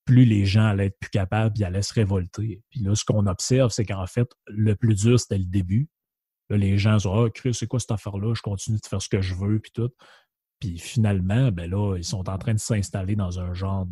plus 0.05 0.25
les 0.25 0.45
gens 0.45 0.65
allaient 0.65 0.87
être 0.87 0.99
plus 0.99 1.09
capables, 1.09 1.57
ils 1.57 1.63
allaient 1.63 1.81
se 1.81 1.93
révolter. 1.93 2.61
Puis 2.69 2.81
là, 2.81 2.93
ce 2.93 3.05
qu'on 3.05 3.25
observe, 3.25 3.71
c'est 3.71 3.85
qu'en 3.85 4.05
fait, 4.05 4.29
le 4.47 4.75
plus 4.75 4.95
dur, 4.95 5.19
c'était 5.19 5.37
le 5.37 5.45
début. 5.45 5.89
Là, 6.49 6.57
les 6.57 6.77
gens 6.77 6.97
disent 6.97 7.07
Ah, 7.07 7.27
Chris, 7.33 7.53
c'est 7.53 7.67
quoi 7.67 7.79
cette 7.79 7.91
affaire-là? 7.91 8.33
Je 8.33 8.41
continue 8.41 8.77
de 8.77 8.85
faire 8.85 9.01
ce 9.01 9.09
que 9.09 9.21
je 9.21 9.33
veux, 9.33 9.59
puis 9.59 9.71
tout. 9.71 9.91
Puis 10.59 10.77
finalement, 10.77 11.51
ben 11.51 11.69
là, 11.69 11.95
ils 11.97 12.03
sont 12.03 12.29
en 12.29 12.37
train 12.37 12.53
de 12.53 12.59
s'installer 12.59 13.15
dans 13.15 13.39
un 13.39 13.53
genre 13.53 13.87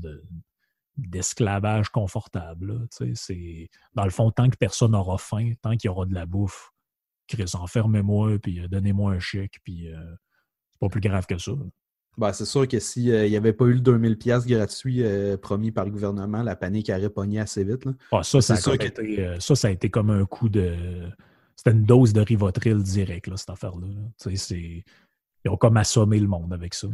d'esclavage 0.98 1.90
confortable. 1.90 2.88
C'est, 2.92 3.70
dans 3.96 4.04
le 4.04 4.10
fond, 4.10 4.32
tant 4.32 4.50
que 4.50 4.58
personne 4.58 4.92
n'aura 4.92 5.18
faim, 5.18 5.54
tant 5.62 5.72
qu'il 5.78 5.88
y 5.88 5.90
aura 5.90 6.06
de 6.06 6.14
la 6.14 6.26
bouffe, 6.26 6.72
Chris, 7.30 7.52
enfermez-moi, 7.54 8.40
puis 8.40 8.60
euh, 8.60 8.68
donnez-moi 8.68 9.14
un 9.14 9.20
chèque, 9.20 9.60
puis 9.64 9.88
euh, 9.88 9.98
c'est 10.72 10.80
pas 10.80 10.90
plus 10.90 11.00
grave 11.00 11.26
que 11.26 11.38
ça. 11.38 11.52
Ben, 12.18 12.34
c'est 12.34 12.46
sûr 12.46 12.68
que 12.68 12.80
s'il 12.80 13.30
n'y 13.30 13.38
avait 13.38 13.54
pas 13.54 13.66
eu 13.66 13.74
le 13.74 13.80
2000 13.80 14.18
pièces 14.18 14.46
gratuit 14.46 15.04
euh, 15.04 15.38
promis 15.38 15.72
par 15.72 15.86
le 15.86 15.92
gouvernement, 15.92 16.44
la 16.44 16.56
panique 16.56 16.90
aurait 16.90 17.10
pogné 17.10 17.40
assez 17.40 17.64
vite. 17.64 17.88
Ah, 18.12 18.24
ça, 18.24 18.42
ça, 18.42 18.56
a 18.56 18.74
été, 18.74 19.38
ça, 19.40 19.56
ça 19.56 19.68
a 19.70 19.72
été 19.72 19.90
comme 19.90 20.10
un 20.10 20.26
coup 20.26 20.50
de... 20.50 20.76
C'était 21.56 21.72
une 21.72 21.84
dose 21.84 22.12
de 22.12 22.22
Rivotril 22.22 22.82
direct, 22.84 23.28
là, 23.28 23.38
cette 23.38 23.50
affaire-là. 23.50 23.88
Ils 24.26 24.84
ont 25.50 25.58
comme 25.58 25.78
assommé 25.78 26.20
le 26.20 26.28
monde 26.28 26.52
avec 26.52 26.74
ça. 26.74 26.88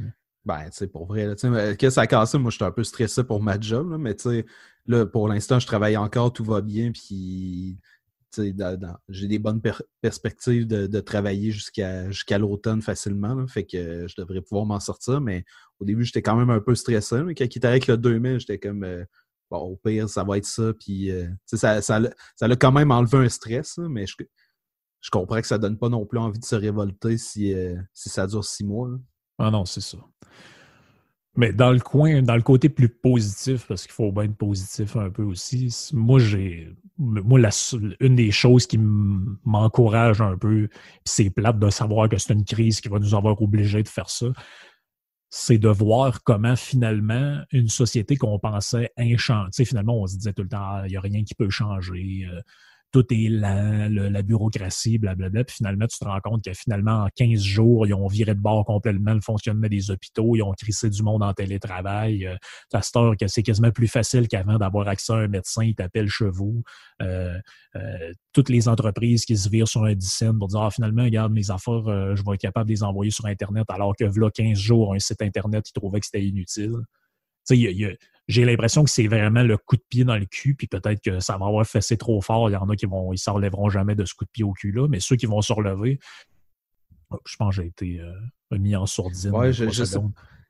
Ben, 0.43 0.65
tu 0.65 0.71
sais, 0.73 0.87
pour 0.87 1.07
vrai, 1.07 1.35
sais, 1.37 1.75
que 1.77 1.89
ça 1.89 2.01
a 2.01 2.07
cassé, 2.07 2.37
moi, 2.37 2.51
j'étais 2.51 2.65
un 2.65 2.71
peu 2.71 2.83
stressé 2.83 3.23
pour 3.23 3.41
ma 3.41 3.59
job, 3.59 3.95
mais 3.99 4.13
tu 4.15 4.29
sais, 4.29 4.45
là, 4.85 5.05
pour 5.05 5.27
l'instant, 5.27 5.59
je 5.59 5.65
travaille 5.65 5.97
encore, 5.97 6.33
tout 6.33 6.43
va 6.43 6.61
bien, 6.61 6.91
puis 6.91 7.79
j'ai 9.09 9.27
des 9.27 9.39
bonnes 9.39 9.61
perspectives 10.01 10.67
de, 10.67 10.99
travailler 10.99 11.51
jusqu'à 11.51 12.37
l'automne 12.37 12.81
facilement. 12.81 13.45
fait 13.47 13.65
que 13.65 14.07
je 14.07 14.15
devrais 14.17 14.41
pouvoir 14.41 14.65
m'en 14.65 14.79
sortir. 14.79 15.21
Mais 15.21 15.43
au 15.79 15.85
début, 15.85 16.03
j'étais 16.03 16.21
quand 16.21 16.35
même 16.35 16.49
un 16.49 16.59
peu 16.59 16.75
stressé. 16.75 17.21
Mais 17.23 17.35
quand 17.35 17.45
il 17.45 17.57
était 17.57 17.67
avec 17.67 17.87
le 17.87 17.97
2000, 17.97 18.39
j'étais 18.39 18.59
comme 18.59 18.83
euh, 18.83 19.03
bon, 19.49 19.59
au 19.59 19.75
pire, 19.75 20.09
ça 20.09 20.23
va 20.23 20.37
être 20.37 20.45
ça. 20.45 20.73
Puis 20.79 21.11
euh, 21.11 21.27
ça, 21.45 21.81
ça, 21.81 21.99
ça 22.35 22.47
l'a 22.47 22.55
quand 22.55 22.71
même 22.71 22.91
enlevé 22.91 23.17
un 23.17 23.29
stress, 23.29 23.77
mais 23.77 24.07
je, 24.07 24.15
je 25.05 25.09
comprends 25.11 25.39
que 25.39 25.47
ça 25.47 25.59
donne 25.59 25.77
pas 25.77 25.89
non 25.89 26.05
plus 26.05 26.17
envie 26.17 26.39
de 26.39 26.45
se 26.45 26.55
révolter 26.55 27.17
si, 27.19 27.53
euh, 27.53 27.75
si 27.93 28.09
ça 28.09 28.25
dure 28.25 28.43
six 28.43 28.63
mois. 28.63 28.89
Ah 29.37 29.51
non, 29.51 29.65
c'est 29.65 29.81
ça. 29.81 29.97
Mais 31.37 31.51
dans 31.51 31.71
le 31.71 31.79
coin, 31.79 32.21
dans 32.21 32.35
le 32.35 32.41
côté 32.41 32.69
plus 32.69 32.87
positif, 32.87 33.65
parce 33.67 33.83
qu'il 33.83 33.91
faut 33.91 34.11
bien 34.11 34.23
être 34.23 34.37
positif 34.37 34.95
un 34.95 35.09
peu 35.09 35.23
aussi, 35.23 35.75
moi, 35.93 36.19
j'ai. 36.19 36.73
Moi, 36.97 37.39
la, 37.39 37.49
une 37.99 38.15
des 38.15 38.31
choses 38.31 38.67
qui 38.67 38.77
m'encourage 38.77 40.21
un 40.21 40.37
peu, 40.37 40.69
c'est 41.03 41.29
plate 41.29 41.59
de 41.59 41.69
savoir 41.69 42.07
que 42.07 42.17
c'est 42.17 42.33
une 42.33 42.45
crise 42.45 42.79
qui 42.79 42.87
va 42.87 42.99
nous 42.99 43.13
avoir 43.13 43.41
obligés 43.41 43.83
de 43.83 43.89
faire 43.89 44.09
ça, 44.09 44.27
c'est 45.29 45.57
de 45.57 45.67
voir 45.67 46.23
comment 46.23 46.55
finalement 46.55 47.41
une 47.51 47.67
société 47.67 48.15
qu'on 48.15 48.39
pensait 48.39 48.91
inchantée, 48.97 49.65
finalement, 49.65 49.99
on 50.01 50.07
se 50.07 50.15
disait 50.15 50.31
tout 50.31 50.43
le 50.43 50.47
temps, 50.47 50.61
ah, 50.61 50.83
il 50.85 50.91
n'y 50.91 50.97
a 50.97 51.01
rien 51.01 51.25
qui 51.25 51.35
peut 51.35 51.49
changer. 51.49 52.25
Euh, 52.31 52.39
tout 52.95 53.13
est 53.13 53.27
lent, 53.27 53.89
la 53.89 54.21
bureaucratie, 54.21 54.97
blablabla. 54.97 55.43
Puis 55.43 55.57
finalement, 55.57 55.85
tu 55.85 55.99
te 55.99 56.05
rends 56.05 56.21
compte 56.23 56.45
que 56.45 56.53
finalement, 56.53 57.03
en 57.03 57.07
15 57.13 57.41
jours, 57.41 57.85
ils 57.85 57.93
ont 57.93 58.07
viré 58.07 58.33
de 58.33 58.39
bord 58.39 58.63
complètement 58.63 59.13
le 59.13 59.19
fonctionnement 59.19 59.67
des 59.67 59.91
hôpitaux, 59.91 60.37
ils 60.37 60.41
ont 60.41 60.53
crissé 60.53 60.89
du 60.89 61.03
monde 61.03 61.21
en 61.21 61.33
télétravail. 61.33 62.25
Euh, 62.25 62.35
à 62.71 63.15
que 63.19 63.27
c'est 63.27 63.43
quasiment 63.43 63.71
plus 63.71 63.89
facile 63.89 64.29
qu'avant 64.29 64.57
d'avoir 64.57 64.87
accès 64.87 65.11
à 65.11 65.17
un 65.17 65.27
médecin, 65.27 65.65
il 65.65 65.75
t'appelle 65.75 66.07
chevaux. 66.07 66.63
Euh, 67.01 67.37
euh, 67.75 68.13
toutes 68.31 68.47
les 68.47 68.69
entreprises 68.69 69.25
qui 69.25 69.35
se 69.35 69.49
virent 69.49 69.67
sur 69.67 69.83
un 69.83 69.93
dixaine 69.93 70.39
pour 70.39 70.47
dire 70.47 70.61
ah, 70.61 70.71
finalement, 70.71 71.03
regarde 71.03 71.33
mes 71.33 71.51
affaires, 71.51 71.89
euh, 71.89 72.15
je 72.15 72.23
vais 72.23 72.35
être 72.35 72.41
capable 72.41 72.69
de 72.69 72.75
les 72.75 72.83
envoyer 72.83 73.11
sur 73.11 73.25
Internet, 73.25 73.65
alors 73.67 73.93
que 73.93 74.05
là, 74.05 74.29
15 74.29 74.57
jours, 74.57 74.93
un 74.93 74.99
site 74.99 75.21
Internet, 75.21 75.67
ils 75.67 75.73
trouvaient 75.73 75.99
que 75.99 76.05
c'était 76.05 76.23
inutile. 76.23 76.77
Tu 77.45 77.57
sais, 77.57 77.97
j'ai 78.27 78.45
l'impression 78.45 78.83
que 78.83 78.89
c'est 78.89 79.07
vraiment 79.07 79.43
le 79.43 79.57
coup 79.57 79.75
de 79.75 79.83
pied 79.87 80.03
dans 80.03 80.17
le 80.17 80.25
cul, 80.25 80.55
puis 80.55 80.67
peut-être 80.67 81.01
que 81.01 81.19
ça 81.19 81.37
va 81.37 81.45
avoir 81.45 81.65
fessé 81.65 81.97
trop 81.97 82.21
fort. 82.21 82.49
Il 82.49 82.53
y 82.53 82.55
en 82.55 82.69
a 82.69 82.75
qui 82.75 82.85
vont, 82.85 83.13
ils 83.13 83.17
s'en 83.17 83.33
relèveront 83.33 83.69
jamais 83.69 83.95
de 83.95 84.05
ce 84.05 84.13
coup 84.13 84.25
de 84.25 84.29
pied 84.31 84.43
au 84.43 84.53
cul-là, 84.53 84.87
mais 84.87 84.99
ceux 84.99 85.15
qui 85.15 85.25
vont 85.25 85.41
se 85.41 85.53
relever, 85.53 85.99
oh, 87.11 87.19
je 87.25 87.35
pense 87.35 87.55
que 87.55 87.61
j'ai 87.61 87.67
été 87.67 87.99
euh, 87.99 88.57
mis 88.57 88.75
en 88.75 88.85
sourdine. 88.85 89.31
Ouais, 89.31 89.53
je, 89.53 89.65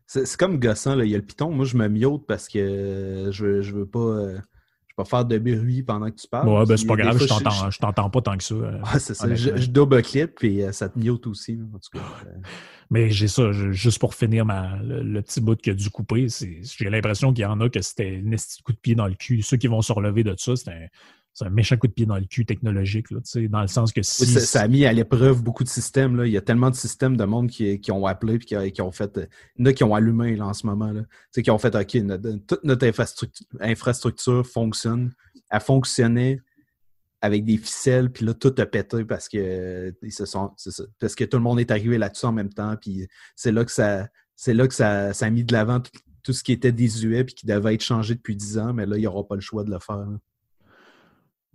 c'est 0.07 0.37
comme 0.37 0.59
gossant, 0.59 0.95
là. 0.95 1.03
il 1.03 1.11
y 1.11 1.15
a 1.15 1.17
le 1.17 1.25
piton. 1.25 1.51
Moi, 1.51 1.65
je 1.65 1.77
me 1.77 1.87
miote 1.87 2.25
parce 2.27 2.47
que 2.47 3.29
je, 3.31 3.61
je 3.61 3.73
veux 3.73 3.87
pas. 3.87 4.33
Euh, 4.97 5.03
pas 5.03 5.05
faire 5.05 5.25
de 5.25 5.37
bruit 5.37 5.83
pendant 5.83 6.09
que 6.09 6.15
tu 6.15 6.27
parles. 6.27 6.47
Ouais, 6.47 6.65
ben 6.65 6.77
c'est 6.77 6.87
pas 6.87 6.95
grave, 6.95 7.19
je 7.19 7.79
t'entends 7.79 8.09
pas 8.09 8.21
tant 8.21 8.37
que 8.37 8.43
ça. 8.43 8.55
Euh, 8.55 8.79
c'est 8.99 9.13
ça. 9.13 9.33
Je, 9.33 9.67
double-clip 9.67 10.35
puis 10.35 10.61
ça 10.71 10.89
te 10.89 10.97
miote 10.97 11.27
aussi. 11.27 11.59
En 11.73 11.79
tout 11.79 11.97
cas. 11.97 12.05
Mais 12.91 13.09
j'ai 13.09 13.27
ça, 13.27 13.51
juste 13.51 13.99
pour 13.99 14.13
finir 14.13 14.45
ma, 14.45 14.77
le, 14.77 15.21
petit 15.21 15.41
bout 15.41 15.59
qui 15.59 15.71
a 15.71 15.73
dû 15.73 15.89
couper, 15.89 16.27
j'ai 16.29 16.89
l'impression 16.89 17.33
qu'il 17.33 17.41
y 17.41 17.45
en 17.45 17.59
a 17.59 17.69
que 17.69 17.81
c'était 17.81 18.21
un 18.23 18.35
coup 18.63 18.73
de 18.73 18.77
pied 18.77 18.95
dans 18.95 19.07
le 19.07 19.15
cul. 19.15 19.41
Ceux 19.41 19.57
qui 19.57 19.67
vont 19.67 19.81
se 19.81 19.91
relever 19.91 20.23
de 20.23 20.35
ça, 20.37 20.55
c'est 20.55 20.69
un, 20.69 20.87
méchant 21.49 21.77
coup 21.77 21.87
de 21.87 21.93
pied 21.93 22.05
dans 22.05 22.17
le 22.17 22.25
cul 22.25 22.45
technologique, 22.45 23.11
là, 23.11 23.19
dans 23.49 23.61
le 23.61 23.67
sens 23.67 23.91
que 23.91 24.01
si... 24.01 24.25
ça, 24.25 24.61
a 24.61 24.67
mis 24.67 24.85
à 24.85 24.93
l'épreuve 24.93 25.43
beaucoup 25.43 25.63
de 25.63 25.69
systèmes. 25.69 26.15
Là. 26.15 26.25
Il 26.25 26.31
y 26.31 26.37
a 26.37 26.41
tellement 26.41 26.69
de 26.69 26.75
systèmes 26.75 27.17
de 27.17 27.25
monde 27.25 27.49
qui, 27.49 27.79
qui 27.79 27.91
ont 27.91 28.05
appelé 28.05 28.35
et 28.35 28.71
qui, 28.71 28.81
ont 28.81 28.91
fait... 28.91 29.19
Il 29.57 29.61
y 29.65 29.67
en 29.67 29.71
a 29.71 29.73
qui 29.73 29.83
ont 29.83 29.93
allumé 29.93 30.35
là, 30.35 30.47
en 30.47 30.53
ce 30.53 30.65
moment. 30.65 30.91
Là. 30.91 31.01
Qui 31.33 31.51
ont 31.51 31.57
fait 31.57 31.75
OK, 31.75 31.97
toute 32.47 32.63
notre 32.63 32.87
infrastructure, 32.87 33.45
infrastructure 33.59 34.45
fonctionne. 34.45 35.13
Elle 35.49 35.59
fonctionnait 35.59 36.39
avec 37.21 37.43
des 37.43 37.57
ficelles, 37.57 38.11
puis 38.11 38.25
là, 38.25 38.33
tout 38.33 38.53
a 38.57 38.65
pété 38.65 39.03
parce 39.03 39.27
que 39.27 39.93
se 40.09 40.25
sont, 40.25 40.51
parce 40.99 41.15
que 41.15 41.23
tout 41.23 41.37
le 41.37 41.43
monde 41.43 41.59
est 41.59 41.71
arrivé 41.71 41.97
là-dessus 41.97 42.25
en 42.25 42.31
même 42.31 42.53
temps, 42.53 42.75
puis 42.79 43.07
c'est 43.35 43.51
là 43.51 43.65
que 43.65 43.71
ça, 43.71 44.07
c'est 44.35 44.53
là 44.53 44.67
que 44.67 44.73
ça, 44.73 45.13
ça, 45.13 45.25
a 45.25 45.29
mis 45.29 45.43
de 45.43 45.51
l'avant 45.51 45.81
tout, 46.23 46.33
ce 46.33 46.43
qui 46.43 46.51
était 46.51 46.71
désuet 46.71 47.23
puis 47.23 47.35
qui 47.35 47.45
devait 47.45 47.73
être 47.73 47.83
changé 47.83 48.15
depuis 48.15 48.35
dix 48.35 48.57
ans, 48.57 48.73
mais 48.73 48.85
là, 48.85 48.97
il 48.97 49.01
n'y 49.01 49.07
aura 49.07 49.27
pas 49.27 49.35
le 49.35 49.41
choix 49.41 49.63
de 49.63 49.71
le 49.71 49.79
faire. 49.79 50.05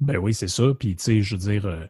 Ben 0.00 0.16
oui, 0.16 0.34
c'est 0.34 0.48
ça. 0.48 0.64
Puis, 0.78 0.96
tu 0.96 1.02
sais, 1.02 1.22
je 1.22 1.36
veux 1.36 1.40
dire, 1.40 1.66
euh, 1.66 1.86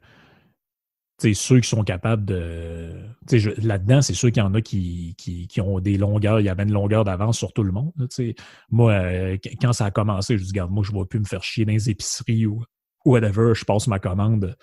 ceux 1.35 1.61
qui 1.61 1.69
sont 1.69 1.85
capables 1.85 2.25
de. 2.25 2.93
Tu 3.29 3.41
sais, 3.41 3.55
là-dedans, 3.59 4.03
c'est 4.03 4.15
qu'il 4.15 4.37
y 4.37 4.41
en 4.41 4.55
a 4.55 4.61
qui, 4.61 5.15
qui, 5.17 5.61
ont 5.61 5.81
des 5.81 5.97
longueurs, 5.97 6.41
il 6.41 6.47
y 6.47 6.49
avait 6.49 6.65
une 6.65 6.73
longueur 6.73 7.05
d'avance 7.05 7.39
sur 7.39 7.53
tout 7.53 7.63
le 7.63 7.73
monde. 7.73 7.93
Tu 7.99 8.07
sais. 8.11 8.35
Moi, 8.71 8.93
euh, 8.93 9.37
quand 9.61 9.73
ça 9.73 9.87
a 9.87 9.91
commencé, 9.91 10.39
je 10.39 10.43
dis, 10.43 10.51
regarde, 10.51 10.71
moi, 10.71 10.85
je 10.85 10.93
ne 10.93 10.99
vais 10.99 11.05
plus 11.07 11.21
me 11.21 11.25
faire 11.25 11.45
chier 11.45 11.65
dans 11.65 11.73
les 11.73 11.91
épiceries 11.91 12.47
ou 12.47 12.65
whatever, 13.05 13.53
je 13.55 13.65
passe 13.65 13.87
ma 13.87 13.99
commande 13.99 14.57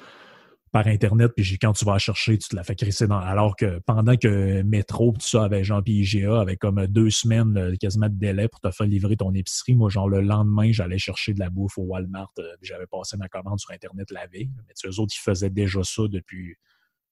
par 0.72 0.88
Internet, 0.88 1.32
puis 1.36 1.58
quand 1.60 1.74
tu 1.74 1.86
vas 1.86 1.98
chercher, 1.98 2.38
tu 2.38 2.50
te 2.50 2.56
la 2.56 2.64
fais 2.64 2.76
crisser 2.76 3.08
dans. 3.08 3.20
Alors 3.20 3.56
que 3.56 3.80
pendant 3.86 4.18
que 4.18 4.62
Métro, 4.64 5.14
tout 5.14 5.26
ça, 5.26 5.44
avait 5.44 5.64
Jean 5.64 5.82
puis 5.82 6.02
IGA, 6.02 6.40
avec 6.40 6.60
comme 6.60 6.86
deux 6.88 7.10
semaines 7.10 7.58
euh, 7.58 7.76
quasiment 7.76 8.10
de 8.10 8.16
délai 8.16 8.48
pour 8.48 8.60
te 8.60 8.70
faire 8.72 8.88
livrer 8.88 9.16
ton 9.16 9.34
épicerie, 9.34 9.76
moi, 9.76 9.90
genre 9.90 10.10
le 10.10 10.22
lendemain, 10.22 10.72
j'allais 10.72 10.98
chercher 10.98 11.34
de 11.34 11.40
la 11.40 11.50
bouffe 11.50 11.78
au 11.78 11.84
Walmart, 11.84 12.32
euh, 12.40 12.44
j'avais 12.62 12.88
passé 12.88 13.18
ma 13.18 13.30
commande 13.30 13.60
sur 13.60 13.72
Internet 13.72 14.12
la 14.12 14.28
veille. 14.28 14.52
Mais 14.68 14.74
tu 14.76 14.88
eux 14.88 15.00
autres, 15.00 15.14
ils 15.16 15.24
faisaient 15.24 15.50
déjà 15.50 15.84
ça 15.84 16.04
depuis, 16.10 16.56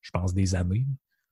je 0.02 0.12
pense, 0.12 0.34
des 0.34 0.56
années. 0.56 0.86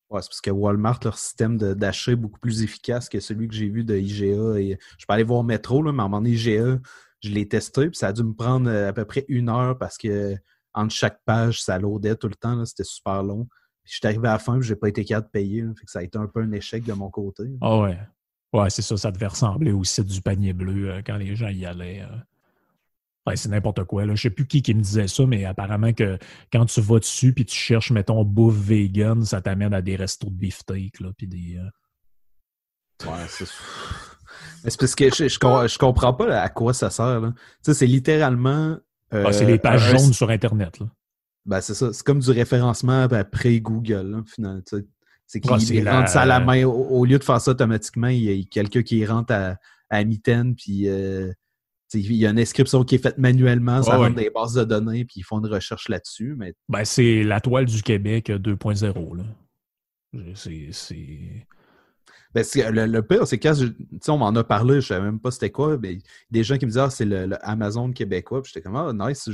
Ouais, 0.09 0.21
c'est 0.21 0.29
parce 0.29 0.41
que 0.41 0.51
Walmart, 0.51 0.99
leur 1.03 1.17
système 1.17 1.57
d'achat 1.57 2.11
est 2.11 2.15
beaucoup 2.15 2.39
plus 2.39 2.61
efficace 2.61 3.09
que 3.09 3.19
celui 3.19 3.47
que 3.47 3.55
j'ai 3.55 3.69
vu 3.69 3.83
de 3.83 3.97
IGA. 3.97 4.59
Et 4.59 4.77
je 4.97 5.05
peux 5.07 5.13
aller 5.13 5.23
voir 5.23 5.43
Métro, 5.43 5.81
là, 5.81 5.91
mais 5.91 6.03
à 6.03 6.29
IGA, 6.29 6.79
je 7.23 7.29
l'ai 7.29 7.47
testé, 7.47 7.89
puis 7.89 7.97
ça 7.97 8.07
a 8.07 8.13
dû 8.13 8.23
me 8.23 8.33
prendre 8.33 8.69
euh, 8.69 8.89
à 8.89 8.93
peu 8.93 9.05
près 9.05 9.25
une 9.27 9.49
heure 9.49 9.77
parce 9.77 9.97
que 9.97 10.35
entre 10.73 10.93
chaque 10.93 11.19
page, 11.25 11.61
ça 11.61 11.77
loadait 11.79 12.15
tout 12.15 12.27
le 12.27 12.35
temps. 12.35 12.63
C'était 12.65 12.83
super 12.83 13.23
long. 13.23 13.45
Puis 13.83 13.93
je 13.93 13.97
suis 13.97 14.07
arrivé 14.07 14.27
à 14.27 14.33
la 14.33 14.39
fin, 14.39 14.59
je 14.61 14.73
n'ai 14.73 14.79
pas 14.79 14.89
été 14.89 15.03
capable 15.03 15.27
de 15.27 15.31
payer. 15.31 15.61
fait 15.77 15.85
que 15.85 15.91
ça 15.91 15.99
a 15.99 16.03
été 16.03 16.17
un 16.17 16.27
peu 16.27 16.41
un 16.41 16.51
échec 16.51 16.83
de 16.83 16.93
mon 16.93 17.09
côté. 17.09 17.43
Ah 17.61 17.77
ouais. 17.79 17.99
Ouais, 18.53 18.69
c'est 18.69 18.81
ça. 18.81 18.95
Ça 18.97 19.11
devait 19.11 19.27
ressembler 19.27 19.71
au 19.71 19.83
site 19.83 20.05
du 20.05 20.21
panier 20.21 20.53
bleu 20.53 20.91
euh, 20.91 21.01
quand 21.05 21.17
les 21.17 21.35
gens 21.35 21.49
y 21.49 21.65
allaient. 21.65 22.01
Euh. 22.01 22.17
Ouais, 23.25 23.35
c'est 23.35 23.49
n'importe 23.49 23.83
quoi. 23.85 24.05
Là. 24.05 24.15
Je 24.15 24.21
sais 24.21 24.29
plus 24.29 24.47
qui, 24.47 24.61
qui 24.61 24.73
me 24.73 24.81
disait 24.81 25.07
ça, 25.07 25.25
mais 25.25 25.45
apparemment 25.45 25.93
que 25.93 26.17
quand 26.51 26.65
tu 26.65 26.81
vas 26.81 26.99
dessus 26.99 27.33
puis 27.33 27.45
tu 27.45 27.55
cherches, 27.55 27.91
mettons, 27.91 28.23
bouffe 28.23 28.55
vegan, 28.55 29.23
ça 29.23 29.41
t'amène 29.41 29.73
à 29.73 29.81
des 29.81 29.95
restos 29.95 30.29
de 30.29 30.35
beefsteak. 30.35 30.99
Là, 30.99 31.11
puis 31.17 31.27
des, 31.27 31.59
Ouais, 33.05 33.25
c'est 33.27 33.45
c'est 34.65 34.79
parce 34.79 34.95
que 34.95 35.09
je, 35.09 35.27
je, 35.27 35.77
comprends 35.77 36.13
pas 36.13 36.41
à 36.41 36.49
quoi 36.49 36.73
ça 36.73 36.89
sert. 36.89 37.21
Tu 37.21 37.41
sais, 37.61 37.73
c'est 37.73 37.87
littéralement. 37.87 38.77
Ah, 39.13 39.31
c'est 39.31 39.45
les 39.45 39.59
pages 39.59 39.91
jaunes 39.91 40.13
sur 40.13 40.29
Internet. 40.29 40.79
Là. 40.79 40.87
Ben, 41.45 41.61
c'est 41.61 41.73
ça. 41.73 41.91
C'est 41.93 42.03
comme 42.03 42.19
du 42.19 42.31
référencement 42.31 43.03
après 43.03 43.59
Google, 43.59 44.23
finalement. 44.27 44.61
C'est 45.25 45.39
qu'il 45.39 45.89
rentre 45.89 46.09
ça 46.09 46.21
à 46.21 46.25
la 46.25 46.39
main. 46.39 46.63
Au, 46.65 47.05
lieu 47.05 47.19
de 47.19 47.23
faire 47.23 47.41
ça 47.41 47.51
automatiquement, 47.51 48.07
il 48.07 48.23
y 48.23 48.41
a 48.41 48.43
quelqu'un 48.49 48.81
qui 48.81 49.05
rentre 49.05 49.33
à, 49.33 49.57
à 49.89 50.03
mitaine, 50.03 50.55
puis 50.55 50.87
euh, 50.87 51.31
il 51.93 52.13
y 52.13 52.25
a 52.25 52.31
une 52.31 52.39
inscription 52.39 52.83
qui 52.83 52.95
est 52.95 52.99
faite 52.99 53.17
manuellement, 53.17 53.81
ça 53.83 53.97
rentre 53.97 54.15
des 54.15 54.29
bases 54.29 54.53
de 54.53 54.63
données, 54.63 55.05
puis 55.05 55.15
ils 55.17 55.23
font 55.23 55.39
une 55.39 55.51
recherche 55.51 55.89
là-dessus. 55.89 56.35
Mais... 56.37 56.53
Ben, 56.69 56.85
c'est 56.85 57.23
la 57.23 57.39
toile 57.39 57.65
du 57.65 57.81
Québec 57.83 58.29
2.0. 58.29 59.23
C'est. 60.71 61.47
Ben, 62.33 62.43
le, 62.55 62.85
le, 62.87 63.01
pire, 63.03 63.27
c'est 63.27 63.37
quand 63.37 63.53
on 64.07 64.17
m'en 64.17 64.29
a 64.29 64.43
parlé, 64.43 64.73
je 64.73 64.77
ne 64.77 64.81
savais 64.81 65.05
même 65.05 65.19
pas 65.19 65.31
c'était 65.31 65.51
quoi. 65.51 65.77
Ben, 65.77 65.99
des 66.31 66.43
gens 66.43 66.57
qui 66.57 66.65
me 66.65 66.71
disaient 66.71 66.81
ah, 66.81 66.89
c'est 66.89 67.05
le, 67.05 67.37
Amazon 67.45 67.91
québécois. 67.91 68.41
J'étais 68.43 68.61
comme 68.61 68.75
Ah, 68.75 68.91
nice, 68.93 69.29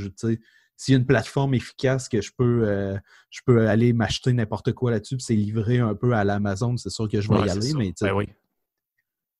s'il 0.76 0.94
y 0.94 0.96
a 0.96 1.00
une 1.00 1.06
plateforme 1.06 1.54
efficace 1.54 2.08
que 2.08 2.22
je 2.22 2.32
peux, 2.38 2.68
euh, 2.68 2.98
je 3.30 3.42
peux 3.46 3.68
aller 3.68 3.92
m'acheter 3.92 4.32
n'importe 4.32 4.72
quoi 4.72 4.92
là-dessus, 4.92 5.18
puis 5.18 5.26
c'est 5.26 5.36
livré 5.36 5.80
un 5.80 5.94
peu 5.94 6.14
à 6.14 6.24
l'Amazon, 6.24 6.78
c'est 6.78 6.90
sûr 6.90 7.10
que 7.10 7.20
je 7.20 7.28
vais 7.28 7.48
y 7.48 7.50
aller. 7.50 7.74
Mais, 7.74 7.94
ben 8.00 8.14
oui. 8.14 8.30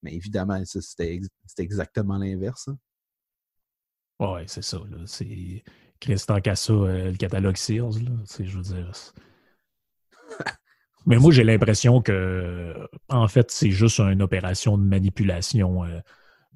mais 0.02 0.14
évidemment, 0.14 0.62
c'était 0.64 1.18
exactement 1.58 2.18
l'inverse. 2.18 2.68
Hein. 2.68 2.78
Oui, 4.20 4.42
c'est 4.46 4.62
ça. 4.62 4.78
C'est 5.06 5.64
Christian 5.98 6.40
Cassa, 6.40 6.74
euh, 6.74 7.10
le 7.10 7.16
catalogue 7.16 7.56
Sears. 7.56 7.92
Là, 7.92 8.10
je 8.38 8.56
veux 8.56 8.62
dire. 8.62 8.92
Mais 11.06 11.16
moi, 11.18 11.32
j'ai 11.32 11.44
l'impression 11.44 12.02
que, 12.02 12.74
en 13.08 13.28
fait, 13.28 13.50
c'est 13.50 13.70
juste 13.70 14.00
une 14.00 14.22
opération 14.22 14.76
de 14.76 14.84
manipulation 14.84 15.84
euh, 15.84 16.00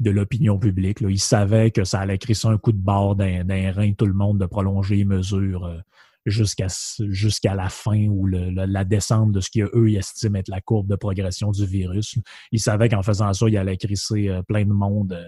de 0.01 0.11
l'opinion 0.11 0.59
publique. 0.59 0.99
Ils 1.01 1.19
savaient 1.19 1.71
que 1.71 1.85
ça 1.85 2.01
allait 2.01 2.19
créer 2.19 2.37
un 2.45 2.59
coup 2.59 2.73
de 2.73 2.79
barre 2.79 3.17
d'un 3.17 3.73
rein 3.73 3.93
tout 3.93 4.07
le 4.07 4.13
monde 4.13 4.39
de 4.39 4.47
prolonger 4.47 4.97
les 4.97 5.05
mesures 5.05 5.65
euh, 5.65 5.79
jusqu'à 6.27 7.55
la 7.55 7.69
fin 7.69 8.07
ou 8.09 8.27
la 8.27 8.85
descente 8.85 9.33
de 9.33 9.41
ce 9.41 9.51
qu'eux 9.51 9.91
estiment 9.91 10.39
être 10.39 10.49
la 10.49 10.61
courbe 10.61 10.89
de 10.89 10.97
progression 10.97 11.51
du 11.51 11.67
virus. 11.67 12.19
Ils 12.51 12.61
savaient 12.61 12.89
qu'en 12.89 13.03
faisant 13.03 13.33
ça, 13.33 13.47
il 13.49 13.57
allait 13.57 13.77
crisser 13.77 14.29
euh, 14.29 14.43
plein 14.43 14.65
de 14.65 14.73
monde. 14.73 15.19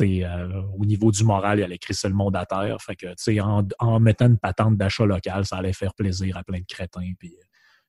au 0.00 0.84
niveau 0.84 1.10
du 1.10 1.24
moral, 1.24 1.58
il 1.58 1.64
allait 1.64 1.78
crisser 1.78 2.08
le 2.08 2.14
monde 2.14 2.36
à 2.36 2.46
terre. 2.46 2.80
Fait 2.80 2.96
que, 2.96 3.40
en, 3.40 3.66
en 3.80 4.00
mettant 4.00 4.26
une 4.26 4.38
patente 4.38 4.76
d'achat 4.76 5.04
local, 5.04 5.44
ça 5.46 5.56
allait 5.56 5.72
faire 5.72 5.94
plaisir 5.94 6.36
à 6.36 6.44
plein 6.44 6.60
de 6.60 6.66
crétins. 6.68 7.12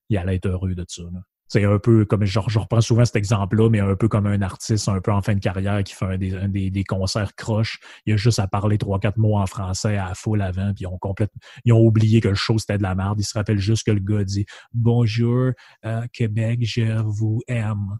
Il 0.09 0.17
allait 0.17 0.35
être 0.35 0.47
heureux 0.47 0.75
de 0.75 0.85
ça. 0.87 1.03
c'est 1.47 1.63
un 1.63 1.79
peu 1.79 2.05
comme 2.05 2.25
je, 2.25 2.39
reprends 2.39 2.81
souvent 2.81 3.05
cet 3.05 3.15
exemple-là, 3.15 3.69
mais 3.69 3.79
un 3.79 3.95
peu 3.95 4.07
comme 4.07 4.27
un 4.27 4.41
artiste 4.41 4.89
un 4.89 5.01
peu 5.01 5.11
en 5.11 5.21
fin 5.21 5.33
de 5.33 5.39
carrière 5.39 5.83
qui 5.83 5.93
fait 5.93 6.17
des, 6.17 6.69
des, 6.69 6.83
concerts 6.83 7.35
croches. 7.35 7.79
Il 8.05 8.13
a 8.13 8.17
juste 8.17 8.39
à 8.39 8.47
parler 8.47 8.77
trois, 8.77 8.99
quatre 8.99 9.17
mots 9.17 9.37
en 9.37 9.45
français 9.45 9.97
à 9.97 10.09
la 10.09 10.15
foule 10.15 10.41
avant, 10.41 10.73
puis 10.73 10.83
ils 10.83 10.87
ont 10.87 10.97
complètement 10.97 11.39
ils 11.65 11.73
ont 11.73 11.81
oublié 11.81 12.21
que 12.21 12.29
le 12.29 12.35
show 12.35 12.57
c'était 12.57 12.77
de 12.77 12.83
la 12.83 12.95
merde. 12.95 13.19
Ils 13.19 13.25
se 13.25 13.37
rappellent 13.37 13.59
juste 13.59 13.85
que 13.85 13.91
le 13.91 13.99
gars 13.99 14.23
dit 14.23 14.45
Bonjour, 14.73 15.51
euh, 15.85 16.05
Québec, 16.13 16.59
je 16.63 17.01
vous 17.01 17.41
aime. 17.47 17.97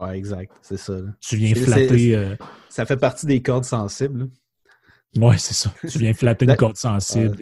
Ouais, 0.00 0.18
exact, 0.18 0.52
c'est 0.62 0.78
ça. 0.78 0.94
Tu 1.20 1.36
viens 1.36 1.54
flatter. 1.54 2.16
Euh, 2.16 2.36
ça 2.68 2.86
fait 2.86 2.96
partie 2.96 3.26
des 3.26 3.40
cordes 3.42 3.64
sensibles. 3.64 4.28
Oui, 5.16 5.38
c'est 5.38 5.54
ça. 5.54 5.72
Tu 5.88 5.98
viens 5.98 6.14
flatter 6.14 6.46
une 6.46 6.56
corde 6.56 6.76
sensible 6.76 7.36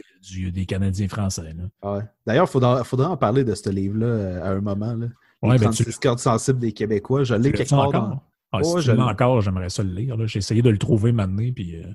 des 0.52 0.66
Canadiens 0.66 1.08
français. 1.08 1.54
Ouais. 1.82 2.00
D'ailleurs, 2.26 2.46
il 2.46 2.50
faudra, 2.50 2.84
faudra, 2.84 3.10
en 3.10 3.16
parler 3.16 3.44
de 3.44 3.54
ce 3.54 3.70
livre-là 3.70 4.06
euh, 4.06 4.42
à 4.42 4.50
un 4.50 4.60
moment. 4.60 4.94
Là. 4.94 5.06
Les 5.42 5.48
ouais, 5.50 5.58
36 5.58 5.84
ben, 5.84 5.92
cordes 6.02 6.18
sensibles 6.18 6.58
des 6.58 6.72
Québécois. 6.72 7.24
Je 7.24 7.34
l'ai 7.34 7.52
quelque 7.52 7.70
part? 7.70 7.92
Dans... 7.92 8.22
Ah, 8.52 8.62
si 8.62 8.90
encore, 8.90 9.40
j'aimerais 9.40 9.70
ça 9.70 9.82
le 9.82 9.90
lire. 9.90 10.16
J'ai 10.26 10.38
essayé 10.38 10.60
de 10.60 10.70
le 10.70 10.78
trouver 10.78 11.12
maintenant, 11.12 11.48
puis 11.54 11.76
euh, 11.76 11.86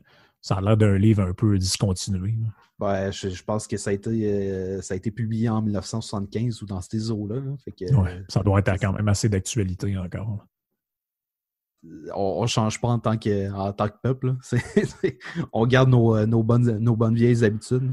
ça 0.41 0.55
a 0.55 0.61
l'air 0.61 0.77
d'un 0.77 0.97
livre 0.97 1.21
un 1.21 1.33
peu 1.33 1.57
discontinué. 1.57 2.35
Ouais, 2.79 3.11
je, 3.11 3.43
pense 3.43 3.67
que 3.67 3.77
ça 3.77 3.89
a, 3.89 3.93
été, 3.93 4.09
euh, 4.09 4.81
ça 4.81 4.93
a 4.93 4.97
été 4.97 5.11
publié 5.11 5.49
en 5.49 5.61
1975 5.61 6.61
ou 6.61 6.65
dans 6.65 6.81
ces 6.81 7.11
eaux-là. 7.11 7.41
ça 8.27 8.41
doit 8.41 8.59
être 8.59 8.73
quand 8.79 8.93
même 8.93 9.07
assez 9.07 9.29
d'actualité 9.29 9.97
encore 9.97 10.45
on, 12.13 12.43
ne 12.43 12.47
change 12.47 12.79
pas 12.79 12.89
en 12.89 12.99
tant 12.99 13.17
que, 13.17 13.51
en 13.51 13.73
tant 13.73 13.87
que 13.87 13.97
peuple. 14.01 14.35
on 15.53 15.65
garde 15.65 15.89
nos, 15.89 16.25
nos, 16.25 16.43
bonnes, 16.43 17.15
vieilles 17.15 17.43
habitudes. 17.43 17.91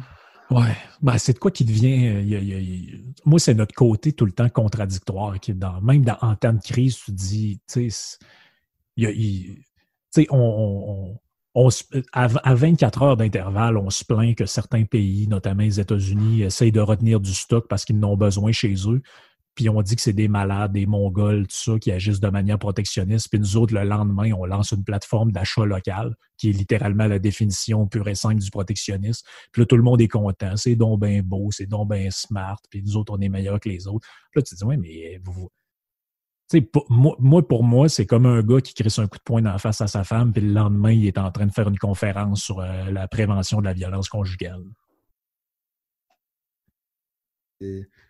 Ouais, 0.50 0.76
ben, 1.00 1.16
c'est 1.18 1.32
de 1.32 1.38
quoi 1.38 1.50
qui 1.50 1.64
devient. 1.64 2.08
Euh, 2.08 3.12
moi, 3.24 3.38
c'est 3.38 3.54
notre 3.54 3.74
côté 3.74 4.12
tout 4.12 4.26
le 4.26 4.32
temps 4.32 4.48
contradictoire. 4.48 5.40
Qui 5.40 5.54
dans, 5.54 5.80
même 5.80 6.04
en 6.20 6.36
temps 6.36 6.52
de 6.52 6.60
crise, 6.60 6.96
tu 6.96 7.12
dis, 7.12 7.60
tu 7.66 7.90
sais, 7.90 8.18
on, 10.30 11.16
on, 11.54 11.68
à, 12.12 12.54
24 12.54 13.02
heures 13.02 13.16
d'intervalle, 13.16 13.76
on 13.76 13.90
se 13.90 14.04
plaint 14.04 14.34
que 14.34 14.46
certains 14.46 14.84
pays, 14.84 15.26
notamment 15.28 15.62
les 15.62 15.80
États-Unis, 15.80 16.42
essayent 16.42 16.72
de 16.72 16.80
retenir 16.80 17.20
du 17.20 17.32
stock 17.32 17.66
parce 17.68 17.84
qu'ils 17.84 17.98
n'ont 17.98 18.16
besoin 18.16 18.52
chez 18.52 18.74
eux 18.86 19.02
puis 19.54 19.68
on 19.68 19.82
dit 19.82 19.96
que 19.96 20.02
c'est 20.02 20.12
des 20.12 20.28
malades, 20.28 20.72
des 20.72 20.86
Mongols, 20.86 21.46
tout 21.46 21.72
ça, 21.72 21.78
qui 21.78 21.92
agissent 21.92 22.20
de 22.20 22.28
manière 22.28 22.58
protectionniste. 22.58 23.28
Puis 23.30 23.38
nous 23.38 23.56
autres, 23.56 23.74
le 23.74 23.84
lendemain, 23.84 24.32
on 24.32 24.46
lance 24.46 24.72
une 24.72 24.84
plateforme 24.84 25.30
d'achat 25.30 25.64
local, 25.64 26.14
qui 26.38 26.50
est 26.50 26.52
littéralement 26.52 27.06
la 27.06 27.18
définition 27.18 27.86
pure 27.86 28.08
et 28.08 28.14
simple 28.14 28.40
du 28.40 28.50
protectionnisme. 28.50 29.26
Puis 29.52 29.62
là, 29.62 29.66
tout 29.66 29.76
le 29.76 29.82
monde 29.82 30.00
est 30.00 30.08
content. 30.08 30.56
C'est 30.56 30.76
donc 30.76 31.00
bien 31.00 31.22
beau, 31.22 31.50
c'est 31.50 31.66
donc 31.66 31.90
bien 31.90 32.08
smart, 32.10 32.58
puis 32.70 32.82
nous 32.82 32.96
autres, 32.96 33.12
on 33.14 33.20
est 33.20 33.28
meilleurs 33.28 33.60
que 33.60 33.68
les 33.68 33.86
autres. 33.86 34.08
Là, 34.34 34.42
tu 34.42 34.54
te 34.54 34.58
dis, 34.58 34.64
oui, 34.64 34.76
mais 34.78 35.20
vous... 35.22 35.50
Pour, 36.70 36.84
moi, 36.90 37.46
pour 37.48 37.64
moi, 37.64 37.88
c'est 37.88 38.04
comme 38.04 38.26
un 38.26 38.42
gars 38.42 38.60
qui 38.60 38.74
crée 38.74 38.90
un 38.98 39.06
coup 39.06 39.16
de 39.16 39.22
poing 39.22 39.40
dans 39.40 39.52
la 39.52 39.58
face 39.58 39.80
à 39.80 39.86
sa 39.86 40.04
femme, 40.04 40.32
puis 40.32 40.42
le 40.42 40.52
lendemain, 40.52 40.92
il 40.92 41.06
est 41.06 41.16
en 41.16 41.30
train 41.30 41.46
de 41.46 41.52
faire 41.52 41.66
une 41.66 41.78
conférence 41.78 42.42
sur 42.42 42.60
euh, 42.60 42.90
la 42.90 43.08
prévention 43.08 43.60
de 43.60 43.64
la 43.64 43.72
violence 43.72 44.10
conjugale. 44.10 44.62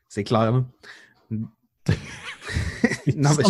C'est 0.08 0.24
clair. 0.24 0.54
Hein? 0.54 0.66
non, 3.16 3.30
mais 3.36 3.44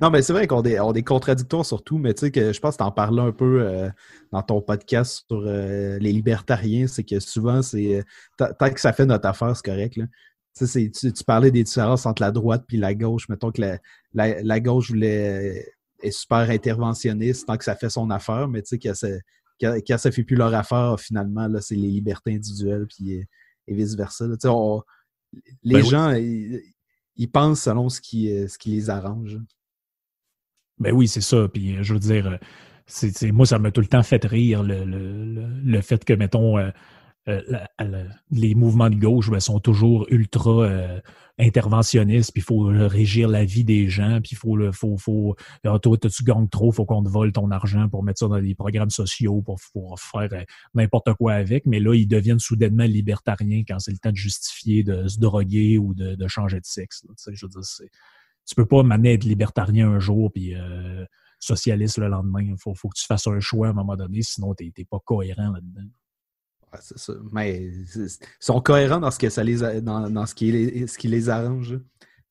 non, 0.00 0.10
mais 0.10 0.22
c'est 0.22 0.32
vrai 0.32 0.46
qu'on 0.46 0.62
est, 0.62 0.78
on 0.78 0.92
est 0.92 1.02
contradictoires 1.02 1.66
sur 1.66 1.82
tout, 1.82 1.98
mais 1.98 2.14
tu 2.14 2.20
sais 2.20 2.30
que 2.30 2.52
je 2.52 2.60
pense 2.60 2.76
que 2.76 2.82
tu 2.82 2.84
en 2.84 2.92
parlais 2.92 3.22
un 3.22 3.32
peu 3.32 3.62
euh, 3.62 3.88
dans 4.30 4.42
ton 4.42 4.60
podcast 4.60 5.24
sur 5.26 5.42
euh, 5.44 5.98
les 5.98 6.12
libertariens, 6.12 6.86
c'est 6.86 7.02
que 7.02 7.18
souvent, 7.18 7.62
c'est 7.62 7.96
euh, 8.38 8.46
tant 8.58 8.70
que 8.70 8.80
ça 8.80 8.92
fait 8.92 9.06
notre 9.06 9.26
affaire, 9.26 9.56
c'est 9.56 9.64
correct. 9.64 9.96
Là. 9.96 10.04
Tu, 10.56 10.90
tu, 10.90 11.24
parlais 11.24 11.50
des 11.50 11.64
différences 11.64 12.06
entre 12.06 12.22
la 12.22 12.30
droite 12.30 12.64
et 12.72 12.76
la 12.78 12.94
gauche. 12.94 13.28
Mettons 13.28 13.50
que 13.50 13.60
la, 13.60 13.78
la, 14.14 14.60
gauche 14.60 14.88
voulait, 14.88 15.66
est 16.00 16.10
super 16.12 16.48
interventionniste 16.48 17.46
tant 17.46 17.58
que 17.58 17.64
ça 17.64 17.74
fait 17.74 17.90
son 17.90 18.08
affaire, 18.08 18.48
mais 18.48 18.62
tu 18.62 18.78
sais, 18.78 19.18
quand, 19.60 19.74
quand, 19.86 19.98
ça 19.98 20.10
fait 20.10 20.22
plus 20.22 20.36
leur 20.36 20.54
affaire, 20.54 20.98
finalement, 20.98 21.46
là, 21.48 21.60
c'est 21.60 21.74
les 21.74 21.88
libertés 21.88 22.34
individuelles 22.34 22.86
puis, 22.86 23.26
et 23.66 23.74
vice-versa. 23.74 24.26
Les 25.62 25.82
ben 25.82 25.84
gens, 25.84 26.14
ils, 27.16 27.30
pensent 27.30 27.62
selon 27.62 27.88
ce 27.88 28.00
qui, 28.00 28.30
euh, 28.30 28.48
ce 28.48 28.58
qui 28.58 28.70
les 28.70 28.90
arrange. 28.90 29.38
Ben 30.78 30.92
oui, 30.92 31.08
c'est 31.08 31.20
ça. 31.20 31.48
Puis 31.48 31.76
euh, 31.76 31.82
je 31.82 31.94
veux 31.94 32.00
dire, 32.00 32.26
euh, 32.26 32.36
c'est, 32.86 33.32
moi, 33.32 33.46
ça 33.46 33.58
m'a 33.58 33.70
tout 33.70 33.80
le 33.80 33.86
temps 33.86 34.02
fait 34.02 34.24
rire 34.24 34.62
le, 34.62 35.80
fait 35.80 36.04
que, 36.04 36.12
mettons, 36.12 36.56
les 38.30 38.54
mouvements 38.54 38.90
de 38.90 38.96
gauche 38.96 39.30
ben, 39.30 39.40
sont 39.40 39.60
toujours 39.60 40.06
ultra 40.10 41.00
interventionniste, 41.38 42.32
puis 42.32 42.40
il 42.40 42.44
faut 42.44 42.64
régir 42.64 43.28
la 43.28 43.44
vie 43.44 43.64
des 43.64 43.88
gens, 43.88 44.20
puis 44.22 44.30
il 44.32 44.36
faut, 44.36 44.56
le, 44.56 44.72
faut, 44.72 44.96
faut 44.96 45.36
ah, 45.64 45.78
toi, 45.78 45.96
tu 45.98 46.24
gagnes 46.24 46.48
trop, 46.48 46.72
faut 46.72 46.86
qu'on 46.86 47.02
te 47.02 47.08
vole 47.08 47.32
ton 47.32 47.50
argent 47.50 47.88
pour 47.88 48.02
mettre 48.02 48.20
ça 48.20 48.28
dans 48.28 48.40
des 48.40 48.54
programmes 48.54 48.90
sociaux, 48.90 49.42
pour, 49.42 49.58
pour 49.72 50.00
faire 50.00 50.28
euh, 50.32 50.44
n'importe 50.74 51.12
quoi 51.14 51.34
avec. 51.34 51.66
Mais 51.66 51.78
là, 51.78 51.94
ils 51.94 52.06
deviennent 52.06 52.38
soudainement 52.38 52.84
libertariens 52.84 53.64
quand 53.68 53.78
c'est 53.80 53.92
le 53.92 53.98
temps 53.98 54.12
de 54.12 54.16
justifier 54.16 54.82
de 54.82 55.08
se 55.08 55.18
droguer 55.18 55.76
ou 55.76 55.94
de, 55.94 56.14
de 56.14 56.28
changer 56.28 56.58
de 56.58 56.66
sexe. 56.66 57.04
je 57.26 57.46
veux 57.46 57.50
dire, 57.50 57.88
tu 58.46 58.54
peux 58.54 58.66
pas 58.66 58.82
m'amener 58.82 59.14
être 59.14 59.24
libertarien 59.24 59.90
un 59.90 59.98
jour, 59.98 60.32
puis 60.32 60.54
euh, 60.54 61.04
socialiste 61.38 61.98
le 61.98 62.08
lendemain. 62.08 62.42
Il 62.42 62.56
faut, 62.58 62.74
faut 62.74 62.88
que 62.88 62.98
tu 62.98 63.04
fasses 63.04 63.26
un 63.26 63.40
choix 63.40 63.66
à 63.66 63.70
un 63.70 63.74
moment 63.74 63.96
donné, 63.96 64.22
sinon 64.22 64.54
tu 64.54 64.72
n'es 64.76 64.84
pas 64.84 65.00
cohérent 65.04 65.50
là-dedans 65.52 65.88
c'est 66.80 66.98
ça. 66.98 67.12
Mais 67.32 67.64
ils 67.64 68.08
sont 68.40 68.60
cohérents 68.60 69.00
dans 69.00 69.10
ce 69.10 69.18
que 69.18 69.28
ça 69.28 69.44
les 69.44 69.80
dans, 69.80 70.26
ce, 70.26 70.34
qui 70.34 70.52
les, 70.52 70.86
ce 70.86 70.98
qui 70.98 71.08
les 71.08 71.28
arrange. 71.28 71.78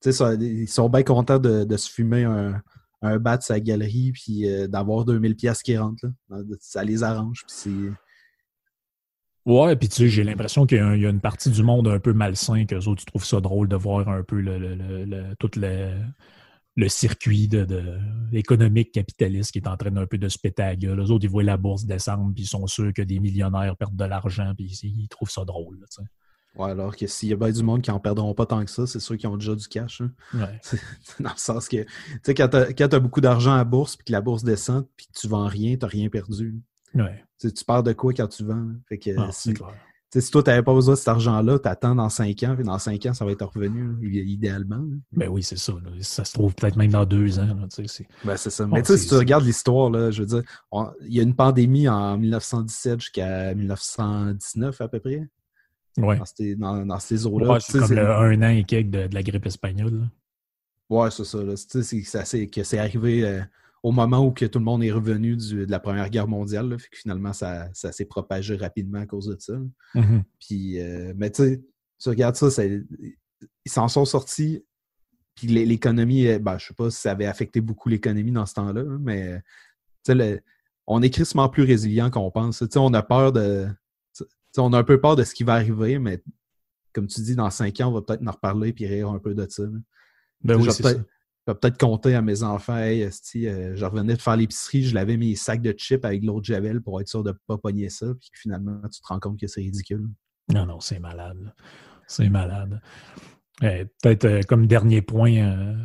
ils 0.05 0.67
sont 0.67 0.89
bien 0.89 1.03
contents 1.03 1.39
de, 1.39 1.77
se 1.77 1.89
fumer 1.89 2.23
un, 2.23 2.61
un 3.01 3.19
bat 3.19 3.37
de 3.37 3.43
sa 3.43 3.59
galerie 3.59 4.11
puis 4.11 4.49
euh, 4.49 4.67
d'avoir 4.67 5.05
2000 5.05 5.35
pièces 5.35 5.61
qui 5.61 5.77
rentrent. 5.77 6.07
Ça 6.59 6.83
les 6.83 7.03
arrange. 7.03 7.45
Puis 7.47 7.89
Ouais, 9.45 9.75
puis 9.75 9.87
tu 9.89 9.95
sais, 9.95 10.07
j'ai 10.07 10.23
l'impression 10.23 10.65
qu'il 10.65 10.79
y, 10.79 11.05
a 11.05 11.09
une 11.09 11.21
partie 11.21 11.51
du 11.51 11.61
monde 11.61 11.87
un 11.87 11.99
peu 11.99 12.13
malsain 12.13 12.65
que 12.65 12.75
autres, 12.75 12.95
tu 12.95 13.05
trouves 13.05 13.25
ça 13.25 13.39
drôle 13.41 13.67
de 13.67 13.75
voir 13.75 14.09
un 14.09 14.23
peu 14.23 14.41
le, 14.41 14.57
le, 14.57 15.05
le, 15.05 15.35
le 16.75 16.89
circuit 16.89 17.47
de, 17.47 17.99
économique 18.33 18.91
capitaliste 18.91 19.51
qui 19.51 19.59
est 19.59 19.67
en 19.67 19.77
train 19.77 19.91
d'un 19.91 20.05
peu 20.05 20.17
de 20.17 20.27
se 20.27 20.37
péter 20.37 20.63
à 20.63 20.75
gueule. 20.75 20.99
Les 20.99 21.11
autres, 21.11 21.23
ils 21.23 21.29
voient 21.29 21.43
la 21.43 21.57
bourse 21.57 21.85
descendre, 21.85 22.33
puis 22.33 22.43
ils 22.43 22.47
sont 22.47 22.67
sûrs 22.67 22.91
que 22.93 23.01
des 23.01 23.19
millionnaires 23.19 23.75
perdent 23.77 23.95
de 23.95 24.05
l'argent, 24.05 24.53
puis 24.55 24.65
ils, 24.83 25.07
trouvent 25.07 25.29
ça 25.29 25.45
drôle. 25.45 25.79
ouais, 26.55 26.71
alors 26.71 26.95
que 26.95 27.07
s'il 27.07 27.29
y 27.29 27.33
a 27.33 27.37
bien 27.37 27.51
du 27.51 27.63
monde 27.63 27.81
qui 27.81 27.91
en 27.91 27.99
perdront 27.99 28.33
pas 28.33 28.45
tant 28.45 28.63
que 28.65 28.71
ça, 28.71 28.85
c'est 28.87 28.99
sûr 28.99 29.17
qu'ils 29.17 29.29
ont 29.29 29.37
déjà 29.37 29.55
du 29.55 29.67
cash. 29.67 30.01
Hein. 30.01 30.11
Ouais. 30.33 30.59
Dans 31.21 31.29
le 31.29 31.37
sens 31.37 31.69
que, 31.69 31.83
tu 31.83 31.89
sais, 32.23 32.33
quand 32.33 32.49
tu 32.49 32.83
as, 32.83 32.99
beaucoup 32.99 33.21
d'argent 33.21 33.53
à 33.53 33.57
la 33.57 33.63
bourse, 33.63 33.95
puis 33.95 34.05
que 34.05 34.11
la 34.11 34.21
bourse 34.21 34.43
descend, 34.43 34.85
puis 34.97 35.07
que 35.07 35.17
tu 35.17 35.27
vends 35.27 35.47
rien, 35.47 35.77
tu 35.77 35.85
n'as 35.85 35.87
rien 35.87 36.09
perdu. 36.09 36.61
Ouais. 36.93 37.23
Tu, 37.39 37.53
tu 37.53 37.63
pars 37.63 37.83
de 37.83 37.93
quoi 37.93 38.13
quand 38.13 38.27
tu 38.27 38.43
vends? 38.43 38.67
Fait 38.89 38.97
que, 38.97 39.11
ah, 39.17 39.29
si, 39.31 39.53
si 40.13 40.31
toi, 40.31 40.43
tu 40.43 40.49
n'avais 40.49 40.63
pas 40.63 40.73
besoin 40.73 40.93
de 40.93 40.99
cet 40.99 41.07
argent-là, 41.09 41.59
tu 41.59 41.67
attends 41.67 41.95
dans 41.95 42.09
cinq 42.09 42.43
ans, 42.43 42.55
puis 42.55 42.63
dans 42.63 42.79
cinq 42.79 43.05
ans, 43.05 43.13
ça 43.13 43.25
va 43.25 43.31
être 43.31 43.45
revenu, 43.45 43.97
idéalement. 44.01 44.83
Ben 45.11 45.27
oui, 45.27 45.43
c'est 45.43 45.57
ça. 45.57 45.73
Ça 46.01 46.23
se 46.23 46.33
trouve 46.33 46.53
peut-être 46.55 46.77
même 46.77 46.91
dans 46.91 47.05
deux 47.05 47.39
ans. 47.39 47.47
ben, 48.23 48.37
c'est 48.37 48.49
ça. 48.49 48.67
Mais 48.67 48.81
tu 48.81 48.93
sais, 48.93 48.97
si 48.97 49.07
tu 49.07 49.15
regardes 49.15 49.43
l'histoire, 49.43 49.91
je 50.11 50.21
veux 50.21 50.27
dire, 50.27 50.43
il 51.01 51.13
y 51.13 51.19
a 51.19 51.23
une 51.23 51.35
pandémie 51.35 51.89
en 51.89 52.17
1917 52.17 53.01
jusqu'à 53.01 53.53
1919 53.53 54.81
à 54.81 54.87
peu 54.87 54.99
près. 54.99 55.27
Ouais. 55.97 56.17
Dans, 56.17 56.99
ces, 56.99 57.25
eaux-là. 57.25 57.59
c'est 57.61 57.79
comme 57.79 57.97
un 57.97 58.41
an 58.41 58.49
et 58.49 58.65
quelques 58.65 58.89
de, 58.89 59.09
la 59.13 59.23
grippe 59.23 59.45
espagnole. 59.45 60.09
Ouais, 60.89 61.09
c'est 61.09 61.23
ça. 61.23 61.39
C'est 61.55 62.47
que 62.47 62.63
c'est 62.63 62.77
arrivé. 62.77 63.25
Euh, 63.25 63.41
au 63.85 63.91
moment 63.91 64.25
où 64.25 64.31
que 64.31 64.45
tout 64.45 64.57
le 64.57 64.65
monde 64.65 64.83
est 64.83 64.91
revenu 64.91 65.35
de 65.35 65.69
la 65.69 65.79
Première 65.79 66.09
Guerre 66.09 66.27
mondiale. 66.27 66.75
fait 66.79 66.89
que 66.89 66.97
finalement, 66.97 67.33
ça, 67.33 67.69
s'est 67.71 68.05
propagé 68.05 68.55
rapidement 68.55 68.97
à 68.97 69.05
cause 69.05 69.27
de 69.27 69.37
ça. 69.39 69.53
Mm-hmm. 69.93 70.23
Puis, 70.39 70.79
euh, 70.79 71.13
mais 71.15 71.29
tu 71.29 71.43
sais, 71.43 71.63
tu 71.99 72.09
regardes 72.09 72.35
ça, 72.35 72.47
ils 72.63 73.15
s'en 73.71 73.87
sont 73.87 74.05
sortis. 74.05 74.65
Puis 75.35 75.45
l'économie, 75.45 76.25
euh, 76.25 76.39
ben, 76.39 76.57
je 76.57 76.65
sais 76.65 76.73
pas 76.73 76.89
si 76.89 76.99
ça 76.99 77.11
avait 77.11 77.27
affecté 77.27 77.61
beaucoup 77.61 77.87
l'économie 77.87 78.31
dans 78.31 78.47
ce 78.47 78.55
temps-là, 78.55 78.85
mais 79.01 79.39
on 80.87 81.03
est 81.03 81.11
crissement 81.11 81.47
plus 81.47 81.63
résilient 81.63 82.09
qu'on 82.09 82.31
pense. 82.31 82.63
on 82.77 82.93
a 82.95 83.03
peur 83.03 83.33
de. 83.33 83.67
on 84.57 84.73
a 84.73 84.79
un 84.79 84.83
peu 84.83 84.99
peur 84.99 85.15
de 85.15 85.23
ce 85.23 85.35
qui 85.35 85.43
va 85.43 85.53
arriver, 85.53 85.99
mais 85.99 86.23
comme 86.91 87.05
tu 87.05 87.21
dis, 87.21 87.35
dans 87.35 87.51
cinq 87.51 87.79
ans, 87.81 87.89
on 87.89 87.91
va 87.91 88.01
peut-être 88.01 88.27
en 88.27 88.31
reparler 88.31 88.73
et 88.79 88.87
rire 88.87 89.09
un 89.11 89.19
peu 89.19 89.35
de 89.35 89.45
ça. 89.47 89.61
Ben 90.41 90.59
oui, 90.59 90.69
peut-être 91.53 91.77
compter 91.77 92.15
à 92.15 92.21
mes 92.21 92.43
enfants, 92.43 92.77
hey, 92.77 93.03
euh, 93.03 93.75
je 93.75 93.85
revenais 93.85 94.15
de 94.15 94.21
faire 94.21 94.35
l'épicerie, 94.35 94.83
je 94.83 94.95
lavais 94.95 95.17
mes 95.17 95.35
sacs 95.35 95.61
de 95.61 95.73
chips 95.77 96.03
avec 96.03 96.23
l'eau 96.23 96.39
de 96.39 96.45
Javel 96.45 96.81
pour 96.81 96.99
être 96.99 97.07
sûr 97.07 97.23
de 97.23 97.31
ne 97.31 97.37
pas 97.47 97.57
pogner 97.57 97.89
ça, 97.89 98.07
puis 98.19 98.29
finalement, 98.33 98.81
tu 98.91 98.99
te 98.99 99.07
rends 99.07 99.19
compte 99.19 99.39
que 99.39 99.47
c'est 99.47 99.61
ridicule. 99.61 100.07
Non, 100.51 100.65
non, 100.65 100.79
c'est 100.79 100.99
malade. 100.99 101.53
C'est 102.07 102.29
malade. 102.29 102.81
Eh, 103.61 103.85
peut-être 104.01 104.25
euh, 104.25 104.41
comme 104.47 104.67
dernier 104.67 105.01
point 105.01 105.35
euh, 105.37 105.75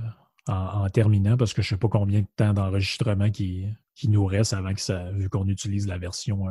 en, 0.49 0.89
terminant, 0.89 1.37
parce 1.37 1.53
que 1.53 1.63
je 1.63 1.69
ne 1.69 1.77
sais 1.77 1.79
pas 1.79 1.89
combien 1.89 2.21
de 2.21 2.27
temps 2.37 2.53
d'enregistrement 2.53 3.31
qui, 3.31 3.67
nous 4.05 4.25
reste 4.25 4.55
avant 4.55 4.73
que 4.73 4.81
ça, 4.81 5.11
vu 5.13 5.29
qu'on 5.29 5.47
utilise 5.47 5.87
la 5.87 5.99
version, 5.99 6.47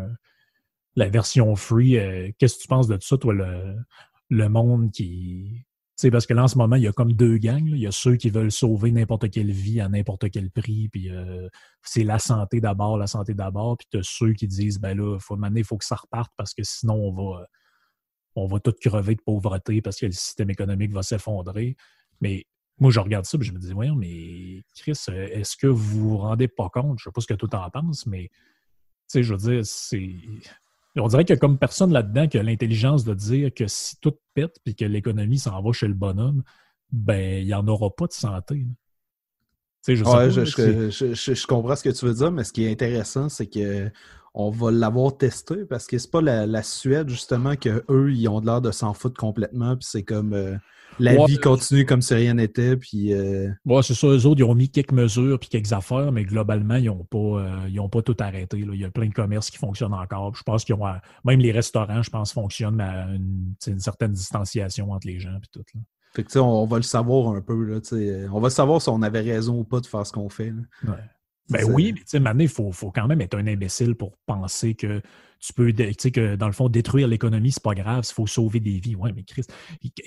la 0.96 1.10
version 1.10 1.56
free. 1.56 1.98
Qu'est-ce 2.38 2.58
que 2.58 2.62
tu 2.62 2.68
penses 2.68 2.88
de 2.88 2.98
ça, 3.02 3.18
toi, 3.18 3.34
le 3.34 4.50
monde 4.50 4.92
qui, 4.92 5.66
sais, 6.00 6.12
parce 6.12 6.26
que 6.26 6.34
là, 6.34 6.44
en 6.44 6.48
ce 6.48 6.58
moment, 6.58 6.78
il 6.78 6.84
y 6.84 6.88
a 6.88 6.94
comme 6.94 7.14
deux 7.14 7.38
gangs. 7.38 7.68
Il 7.68 7.80
y 7.80 7.88
a 7.88 7.92
ceux 7.92 8.16
qui 8.16 8.30
veulent 8.30 8.52
sauver 8.52 8.92
n'importe 8.92 9.30
quelle 9.30 9.52
vie 9.52 9.82
à 9.82 9.90
n'importe 9.90 10.30
quel 10.30 10.50
prix, 10.50 10.88
puis 10.90 11.10
euh, 11.10 11.48
c'est 11.84 12.04
la 12.04 12.20
santé 12.20 12.62
d'abord, 12.62 12.98
la 12.98 13.08
santé 13.08 13.34
d'abord. 13.34 13.78
Puis 13.78 13.88
tu 13.92 13.98
as 13.98 14.04
ceux 14.04 14.34
qui 14.34 14.48
disent, 14.48 14.80
ben 14.80 14.98
là, 14.98 15.18
faut, 15.20 15.38
il 15.56 15.64
faut 15.64 15.78
que 15.78 15.86
ça 15.86 15.96
reparte 15.96 16.32
parce 16.38 16.54
que 16.54 16.64
sinon, 16.64 16.96
on 16.96 17.12
va, 17.12 17.46
on 18.36 18.48
va 18.48 18.60
tout 18.60 18.74
crever 18.80 19.16
de 19.16 19.22
pauvreté 19.22 19.82
parce 19.82 19.98
que 19.98 20.06
le 20.06 20.14
système 20.14 20.50
économique 20.50 20.94
va 20.94 21.04
s'effondrer. 21.04 21.76
Mais 22.22 22.46
moi, 22.80 22.92
je 22.92 23.00
regarde 23.02 23.26
ça 23.26 23.38
et 23.40 23.44
je 23.44 23.52
me 23.52 23.60
dis, 23.60 23.74
voyons, 23.74 23.96
mais 23.96 24.64
Chris, 24.78 24.98
est-ce 25.10 25.58
que 25.58 25.68
vous 25.68 26.12
vous 26.12 26.18
rendez 26.18 26.48
pas 26.48 26.70
compte? 26.70 27.00
Je 27.00 27.06
sais 27.06 27.12
pas 27.12 27.22
ce 27.22 27.28
que 27.28 27.34
tout 27.34 27.54
en 27.54 27.70
penses, 27.70 28.06
mais 28.06 28.30
tu 28.30 28.38
sais, 29.08 29.24
je 29.24 29.34
veux 29.34 29.40
dire, 29.40 29.66
c'est. 29.66 30.16
On 30.96 31.08
dirait 31.08 31.24
qu'il 31.24 31.36
y 31.36 31.38
a 31.38 31.40
comme 31.40 31.58
personne 31.58 31.94
là-dedans 31.94 32.28
qui 32.28 32.38
a 32.38 32.44
l'intelligence 32.44 33.04
de 33.06 33.14
dire 33.14 33.54
que 33.54 33.68
si 33.68 33.96
tout 34.02 34.16
pète 34.34 34.58
et 34.66 34.74
que 34.74 34.86
l'économie 34.86 35.40
s'en 35.40 35.62
va 35.62 35.72
chez 35.72 35.88
le 35.88 35.94
bonhomme, 35.94 36.44
ben, 36.92 37.42
il 37.42 37.46
n'y 37.46 37.54
en 37.54 37.68
aura 37.68 37.90
pas 37.96 38.08
de 38.08 38.14
santé. 38.14 38.66
Je, 39.88 39.96
je, 39.96 41.48
comprends 41.48 41.76
ce 41.76 41.84
que 41.84 41.90
tu 41.90 42.06
veux 42.06 42.14
dire, 42.14 42.32
mais 42.32 42.44
ce 42.44 42.52
qui 42.52 42.66
est 42.66 42.72
intéressant, 42.72 43.30
c'est 43.30 43.48
que 43.48 43.90
on 44.34 44.52
va 44.52 44.72
l'avoir 44.72 45.18
testé 45.18 45.66
parce 45.66 45.88
que 45.88 45.98
c'est 45.98 46.12
pas 46.12 46.22
la, 46.22 46.64
Suède, 46.64 47.10
justement, 47.10 47.56
qu'eux, 47.56 48.12
ils 48.14 48.28
ont 48.28 48.40
l'air 48.40 48.62
de 48.62 48.72
s'en 48.72 48.94
foutre 48.94 49.20
complètement, 49.20 49.76
puis 49.76 49.88
c'est 49.90 50.04
comme 50.04 50.34
euh, 50.34 50.56
la 51.00 51.26
vie 51.26 51.38
continue 51.38 51.86
comme 51.86 52.02
si 52.02 52.14
rien 52.14 52.34
n'était, 52.34 52.78
puis... 52.78 53.14
Euh... 53.14 53.50
c'est 53.82 53.94
ça, 53.94 54.08
eux 54.08 54.26
autres, 54.26 54.40
ils 54.40 54.44
ont 54.44 54.56
mis 54.56 54.70
quelques 54.70 54.92
mesures 54.92 55.40
puis 55.40 55.50
quelques 55.50 55.74
affaires, 55.74 56.12
mais 56.12 56.24
globalement, 56.24 56.76
ils 56.76 56.86
n'ont 56.86 57.06
pas, 57.06 57.18
euh, 57.18 57.88
pas 57.92 58.02
tout 58.02 58.18
arrêté. 58.20 58.60
Il 58.60 58.80
y 58.80 58.86
a 58.86 58.92
plein 58.92 59.08
de 59.08 59.14
commerces 59.14 59.50
qui 59.50 59.58
fonctionnent 59.58 59.94
encore. 59.94 60.36
Je 60.36 60.44
pense 60.44 60.64
qu'ils 60.64 60.76
ont... 60.76 60.86
Même 61.26 61.40
les 61.40 61.52
restaurants, 61.52 62.02
je 62.02 62.10
pense, 62.10 62.34
fonctionnent 62.34 62.82
à 62.82 63.08
une, 63.08 63.56
certaine 63.80 64.12
distanciation 64.12 64.92
entre 64.92 65.08
les 65.08 65.20
gens 65.20 65.38
puis 65.40 65.50
tout. 65.52 65.64
Fait 66.14 66.24
que, 66.24 66.40
on, 66.40 66.64
on 66.64 66.66
va 66.66 66.78
le 66.78 66.84
savoir 66.84 67.36
un 67.36 67.42
peu. 67.42 67.64
Là, 67.64 67.80
on 68.32 68.40
va 68.40 68.50
savoir 68.50 68.82
si 68.82 68.90
on 68.90 69.02
avait 69.02 69.22
raison 69.22 69.60
ou 69.60 69.64
pas 69.64 69.80
de 69.80 69.86
faire 69.86 70.06
ce 70.06 70.12
qu'on 70.12 70.30
fait. 70.30 70.52
Ben 71.50 71.66
oui, 71.66 71.94
mais 71.94 72.02
tu 72.02 72.06
sais, 72.08 72.20
maintenant, 72.20 72.44
il 72.44 72.50
faut, 72.50 72.72
faut, 72.72 72.92
quand 72.92 73.08
même 73.08 73.22
être 73.22 73.36
un 73.36 73.48
imbécile 73.48 73.96
pour 73.96 74.18
penser 74.28 74.76
que 74.76 75.02
tu 75.40 75.54
peux, 75.54 75.72
tu 75.72 75.94
sais, 75.98 76.12
que 76.12 76.36
dans 76.36 76.48
le 76.48 76.54
fond, 76.54 76.68
détruire 76.70 77.08
l'économie, 77.08 77.52
c'est 77.52 77.64
pas 77.64 77.74
grave, 77.74 78.06
il 78.08 78.14
faut 78.14 78.28
sauver 78.28 78.60
des 78.60 78.80
vies. 78.80 78.96
Ouais, 78.96 79.14
mais 79.14 79.24
Chris, 79.24 79.44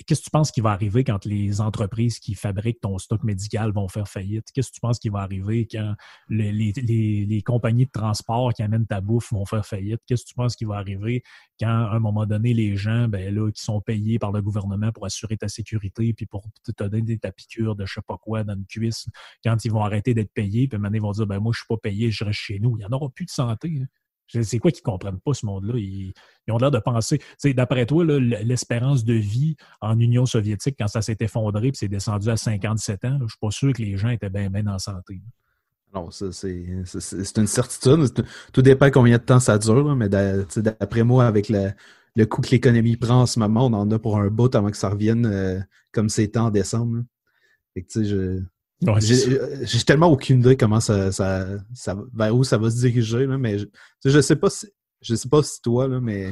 qu'est-ce 0.05 0.19
que 0.19 0.25
tu 0.25 0.29
penses 0.29 0.51
qui 0.51 0.61
va 0.61 0.71
arriver 0.71 1.03
quand 1.03 1.25
les 1.25 1.59
entreprises 1.59 2.19
qui 2.19 2.35
fabriquent 2.35 2.81
ton 2.81 2.97
stock 2.99 3.23
médical 3.23 3.71
vont 3.71 3.87
faire 3.87 4.07
faillite? 4.07 4.51
Qu'est-ce 4.53 4.69
que 4.69 4.75
tu 4.75 4.81
penses 4.81 4.99
qui 4.99 5.09
va 5.09 5.19
arriver 5.19 5.67
quand 5.69 5.95
les, 6.29 7.41
compagnies 7.45 7.85
de 7.85 7.91
transport 7.91 8.53
qui 8.53 8.61
amènent 8.61 8.85
ta 8.85 9.01
bouffe 9.01 9.33
vont 9.33 9.45
faire 9.45 9.65
faillite? 9.65 10.01
Qu'est-ce 10.05 10.23
que 10.23 10.29
tu 10.29 10.35
penses 10.35 10.55
qui 10.55 10.65
va 10.65 10.75
arriver 10.75 11.23
quand, 11.59 11.67
à 11.67 11.95
un 11.95 11.99
moment 11.99 12.25
donné, 12.25 12.53
les 12.53 12.75
gens, 12.75 13.07
ben 13.07 13.33
qui 13.51 13.63
sont 13.63 13.81
payés 13.81 14.19
par 14.19 14.31
le 14.31 14.41
gouvernement 14.41 14.91
pour 14.91 15.05
assurer 15.05 15.37
ta 15.37 15.47
sécurité 15.47 16.13
puis 16.13 16.25
pour 16.25 16.45
te 16.75 16.83
donner 16.83 17.17
ta 17.17 17.31
piqûre 17.31 17.75
de 17.75 17.85
je 17.85 17.93
sais 17.93 18.01
pas 18.01 18.17
quoi 18.17 18.43
dans 18.43 18.53
une 18.53 18.65
cuisse, 18.65 19.07
quand 19.43 19.65
ils 19.65 19.71
vont 19.71 19.83
arrêter 19.83 20.13
d'être 20.13 20.33
payés, 20.33 20.67
puis 20.67 20.77
maintenant 20.77 20.97
ils 20.97 21.01
vont 21.01 21.11
dire, 21.11 21.27
ben 21.27 21.39
moi, 21.39 21.51
je 21.53 21.59
suis 21.59 21.67
pas 21.67 21.77
payé, 21.77 22.11
je 22.11 22.23
reste 22.23 22.39
chez 22.39 22.59
nous. 22.59 22.77
Il 22.77 22.79
n'y 22.79 22.85
en 22.85 22.91
aura 22.91 23.09
plus 23.09 23.25
de 23.25 23.31
santé. 23.31 23.79
Hein. 23.81 23.87
C'est 24.41 24.59
quoi 24.59 24.71
qu'ils 24.71 24.81
ne 24.85 24.91
comprennent 24.91 25.19
pas, 25.19 25.33
ce 25.33 25.45
monde-là? 25.45 25.75
Ils, 25.77 26.13
ont 26.49 26.57
l'air 26.57 26.71
de 26.71 26.79
penser. 26.79 27.21
D'après 27.43 27.85
toi, 27.85 28.03
l'espérance 28.05 29.05
de 29.05 29.13
vie 29.13 29.55
en 29.81 29.99
Union 29.99 30.25
soviétique, 30.25 30.75
quand 30.79 30.87
ça 30.87 31.01
s'est 31.01 31.17
effondré 31.19 31.67
et 31.67 31.71
c'est 31.73 31.87
descendu 31.87 32.29
à 32.29 32.37
57 32.37 33.05
ans, 33.05 33.17
je 33.19 33.23
ne 33.23 33.27
suis 33.27 33.37
pas 33.39 33.51
sûr 33.51 33.73
que 33.73 33.81
les 33.81 33.97
gens 33.97 34.09
étaient 34.09 34.29
bien, 34.29 34.49
bien 34.49 34.67
en 34.67 34.79
santé. 34.79 35.21
Non, 35.93 36.09
c'est 36.09 37.37
une 37.37 37.47
certitude. 37.47 38.25
Tout 38.51 38.61
dépend 38.61 38.89
combien 38.89 39.17
de 39.17 39.23
temps 39.23 39.39
ça 39.39 39.59
dure, 39.59 39.95
mais 39.95 40.09
d'après 40.09 41.03
moi, 41.03 41.25
avec 41.25 41.49
le, 41.49 42.25
coût 42.25 42.41
que 42.41 42.49
l'économie 42.49 42.97
prend 42.97 43.21
en 43.21 43.25
ce 43.25 43.39
moment, 43.39 43.67
on 43.67 43.73
en 43.73 43.91
a 43.91 43.99
pour 43.99 44.17
un 44.17 44.27
bout 44.27 44.53
avant 44.55 44.71
que 44.71 44.77
ça 44.77 44.89
revienne 44.89 45.25
euh, 45.27 45.59
comme 45.91 46.09
c'était 46.09 46.39
en 46.39 46.49
décembre. 46.49 47.03
je, 47.75 48.41
j'ai 48.99 49.83
tellement 49.85 50.07
aucune 50.07 50.39
idée 50.39 50.57
comment 50.57 50.79
ça, 50.79 51.11
ça, 51.11 51.47
vers 52.13 52.35
où 52.35 52.43
ça 52.43 52.57
va 52.57 52.69
se 52.69 52.77
diriger, 52.77 53.25
là, 53.25 53.37
mais 53.37 53.59
je, 53.59 53.65
je 54.05 54.21
sais 54.21 54.35
pas 54.35 54.49
si 54.49 54.67
je 55.01 55.15
sais 55.15 55.29
pas 55.29 55.43
si 55.43 55.61
toi, 55.61 55.87
là, 55.87 55.99
mais 55.99 56.31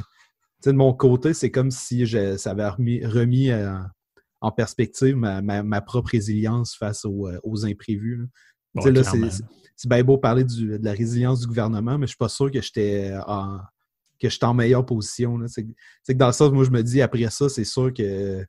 de 0.64 0.72
mon 0.72 0.94
côté, 0.94 1.34
c'est 1.34 1.50
comme 1.50 1.70
si 1.70 2.06
je, 2.06 2.36
ça 2.36 2.52
avait 2.52 2.68
remis, 2.68 3.04
remis 3.04 3.50
euh, 3.50 3.76
en 4.40 4.50
perspective 4.50 5.14
ma, 5.16 5.42
ma, 5.42 5.80
propre 5.80 6.10
résilience 6.10 6.74
face 6.74 7.04
aux, 7.04 7.28
euh, 7.28 7.38
aux 7.42 7.66
imprévus. 7.66 8.28
c'est 8.80 9.88
bien 9.88 10.04
beau 10.04 10.18
parler 10.18 10.44
du, 10.44 10.78
de 10.78 10.84
la 10.84 10.92
résilience 10.92 11.40
du 11.40 11.46
gouvernement, 11.46 11.98
mais 11.98 12.06
je 12.06 12.12
suis 12.12 12.16
pas 12.16 12.28
sûr 12.28 12.50
que 12.50 12.60
j'étais 12.60 13.12
en 13.26 13.58
que 14.20 14.28
j'étais 14.28 14.46
en 14.46 14.54
meilleure 14.54 14.86
position. 14.86 15.36
C'est 15.48 15.64
que 15.64 16.12
dans 16.12 16.28
le 16.28 16.32
sens, 16.32 16.52
moi, 16.52 16.62
je 16.62 16.70
me 16.70 16.82
dis, 16.82 17.02
après 17.02 17.28
ça, 17.28 17.48
c'est 17.48 17.64
sûr 17.64 17.92
que 17.92 18.46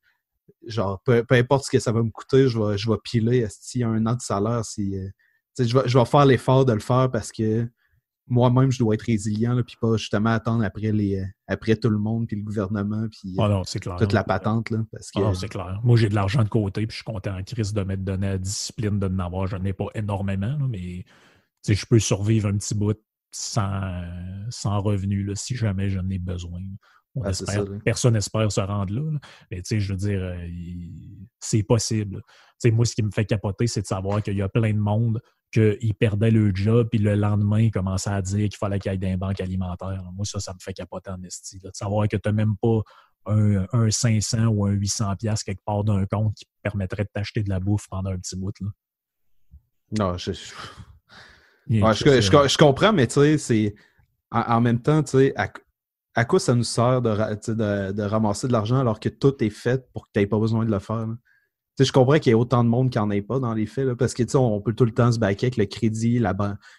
genre, 0.67 1.01
peu, 1.03 1.25
importe 1.31 1.65
ce 1.65 1.71
que 1.71 1.79
ça 1.79 1.91
va 1.91 2.03
me 2.03 2.11
coûter, 2.11 2.47
je 2.47 2.59
vais, 2.59 2.77
je 2.77 2.89
vais 2.89 2.97
piler 3.03 3.47
y 3.75 3.83
a 3.83 3.87
un 3.87 4.05
an 4.05 4.15
de 4.15 4.21
salaire. 4.21 4.63
Si, 4.65 4.97
euh, 4.97 5.07
je, 5.59 5.77
vais, 5.77 5.87
je 5.87 5.97
vais 5.97 6.05
faire 6.05 6.25
l'effort 6.25 6.65
de 6.65 6.73
le 6.73 6.79
faire 6.79 7.09
parce 7.11 7.31
que 7.31 7.67
moi-même, 8.27 8.71
je 8.71 8.79
dois 8.79 8.95
être 8.95 9.03
résilient, 9.03 9.61
puis 9.63 9.75
pas 9.79 9.97
justement 9.97 10.31
attendre 10.31 10.63
après, 10.63 10.91
les, 10.91 11.19
euh, 11.19 11.25
après 11.47 11.75
tout 11.75 11.89
le 11.89 11.97
monde, 11.97 12.27
puis 12.27 12.37
le 12.37 12.43
gouvernement, 12.43 13.07
puis 13.09 13.35
ah 13.37 13.61
toute 13.97 14.13
la 14.13 14.23
patente. 14.23 14.69
Là, 14.69 14.79
parce 14.91 15.11
ah 15.15 15.19
que... 15.19 15.33
c'est 15.33 15.49
clair. 15.49 15.79
Moi, 15.83 15.97
j'ai 15.97 16.09
de 16.09 16.15
l'argent 16.15 16.43
de 16.43 16.49
côté, 16.49 16.87
puis 16.87 16.91
je 16.91 17.03
suis 17.03 17.03
content 17.03 17.37
en 17.37 17.43
crise 17.43 17.73
de 17.73 17.83
m'être 17.83 18.03
donné 18.03 18.27
la 18.27 18.37
discipline 18.37 18.99
de 18.99 19.07
n'avoir. 19.07 19.47
Je 19.47 19.57
n'en 19.57 19.65
ai 19.65 19.73
pas 19.73 19.87
énormément, 19.93 20.57
mais 20.69 21.05
je 21.67 21.85
peux 21.85 21.99
survivre 21.99 22.47
un 22.47 22.57
petit 22.57 22.75
bout 22.75 22.97
sans, 23.31 24.03
sans 24.49 24.81
revenu 24.81 25.23
là, 25.23 25.35
si 25.35 25.55
jamais 25.55 25.89
j'en 25.89 26.07
ai 26.09 26.19
besoin. 26.19 26.61
Ah, 27.23 27.31
personne 27.85 28.13
n'espère 28.13 28.51
se 28.51 28.61
rendre 28.61 28.93
là, 28.93 29.19
Mais 29.51 29.57
tu 29.57 29.75
sais, 29.75 29.79
je 29.79 29.91
veux 29.91 29.97
dire, 29.97 30.19
euh, 30.19 30.47
c'est 31.39 31.61
possible. 31.61 32.21
Tu 32.25 32.69
sais, 32.69 32.71
moi, 32.71 32.85
ce 32.85 32.95
qui 32.95 33.03
me 33.03 33.11
fait 33.11 33.25
capoter, 33.25 33.67
c'est 33.67 33.81
de 33.81 33.87
savoir 33.87 34.23
qu'il 34.23 34.35
y 34.35 34.41
a 34.41 34.49
plein 34.49 34.73
de 34.73 34.79
monde 34.79 35.21
qui 35.51 35.93
perdait 35.93 36.31
le 36.31 36.53
job, 36.55 36.87
puis 36.89 36.99
le 36.99 37.13
lendemain, 37.13 37.59
ils 37.59 37.71
commençaient 37.71 38.09
à 38.09 38.21
dire 38.23 38.49
qu'il 38.49 38.57
fallait 38.57 38.79
qu'il 38.79 38.91
y 38.91 38.95
ait 38.95 38.97
des 38.97 39.15
banques 39.15 39.39
alimentaires. 39.39 40.03
Moi, 40.15 40.25
ça, 40.25 40.39
ça 40.39 40.53
me 40.53 40.59
fait 40.59 40.73
capoter 40.73 41.11
en 41.11 41.21
esti. 41.21 41.59
De 41.59 41.69
savoir 41.73 42.07
que 42.07 42.17
tu 42.17 42.27
n'as 42.27 42.33
même 42.33 42.55
pas 42.59 42.79
un, 43.27 43.91
500 43.91 44.47
ou 44.47 44.65
un 44.65 44.71
800 44.71 45.15
pièces 45.17 45.43
quelque 45.43 45.63
part 45.63 45.83
d'un 45.83 46.05
compte 46.07 46.33
qui 46.35 46.45
permettrait 46.63 47.03
de 47.03 47.09
t'acheter 47.13 47.43
de 47.43 47.49
la 47.49 47.59
bouffe 47.59 47.87
pendant 47.89 48.09
un 48.09 48.17
petit 48.17 48.35
bout. 48.35 48.53
Là. 48.59 48.67
Non, 49.99 50.17
je... 50.17 50.31
je, 51.69 52.57
comprends, 52.57 52.91
mais 52.91 53.05
tu 53.05 53.13
sais, 53.13 53.37
c'est... 53.37 53.75
En, 54.31 54.61
même 54.61 54.81
temps, 54.81 55.03
tu 55.03 55.11
sais, 55.11 55.33
à 55.35 55.47
quoi 56.25 56.39
ça 56.39 56.53
nous 56.53 56.63
sert 56.63 57.01
de, 57.01 57.91
de, 57.91 58.01
ramasser 58.03 58.47
de 58.47 58.53
l'argent 58.53 58.77
alors 58.77 58.99
que 58.99 59.09
tout 59.09 59.43
est 59.43 59.49
fait 59.49 59.89
pour 59.93 60.05
que 60.05 60.11
tu 60.13 60.19
n'aies 60.19 60.27
pas 60.27 60.39
besoin 60.39 60.65
de 60.65 60.71
le 60.71 60.79
faire? 60.79 61.07
Je 61.79 61.91
comprends 61.91 62.19
qu'il 62.19 62.27
y 62.27 62.31
ait 62.31 62.35
autant 62.35 62.63
de 62.63 62.69
monde 62.69 62.91
qui 62.91 62.99
n'en 62.99 63.09
ait 63.09 63.23
pas 63.23 63.39
dans 63.39 63.55
les 63.55 63.65
faits, 63.65 63.87
là, 63.87 63.95
parce 63.95 64.13
que 64.13 64.23
on 64.37 64.61
peut 64.61 64.73
tout 64.73 64.85
le 64.85 64.93
temps 64.93 65.11
se 65.11 65.17
baquer 65.17 65.47
avec 65.47 65.57
le 65.57 65.65
crédit, 65.65 66.19
la, 66.19 66.35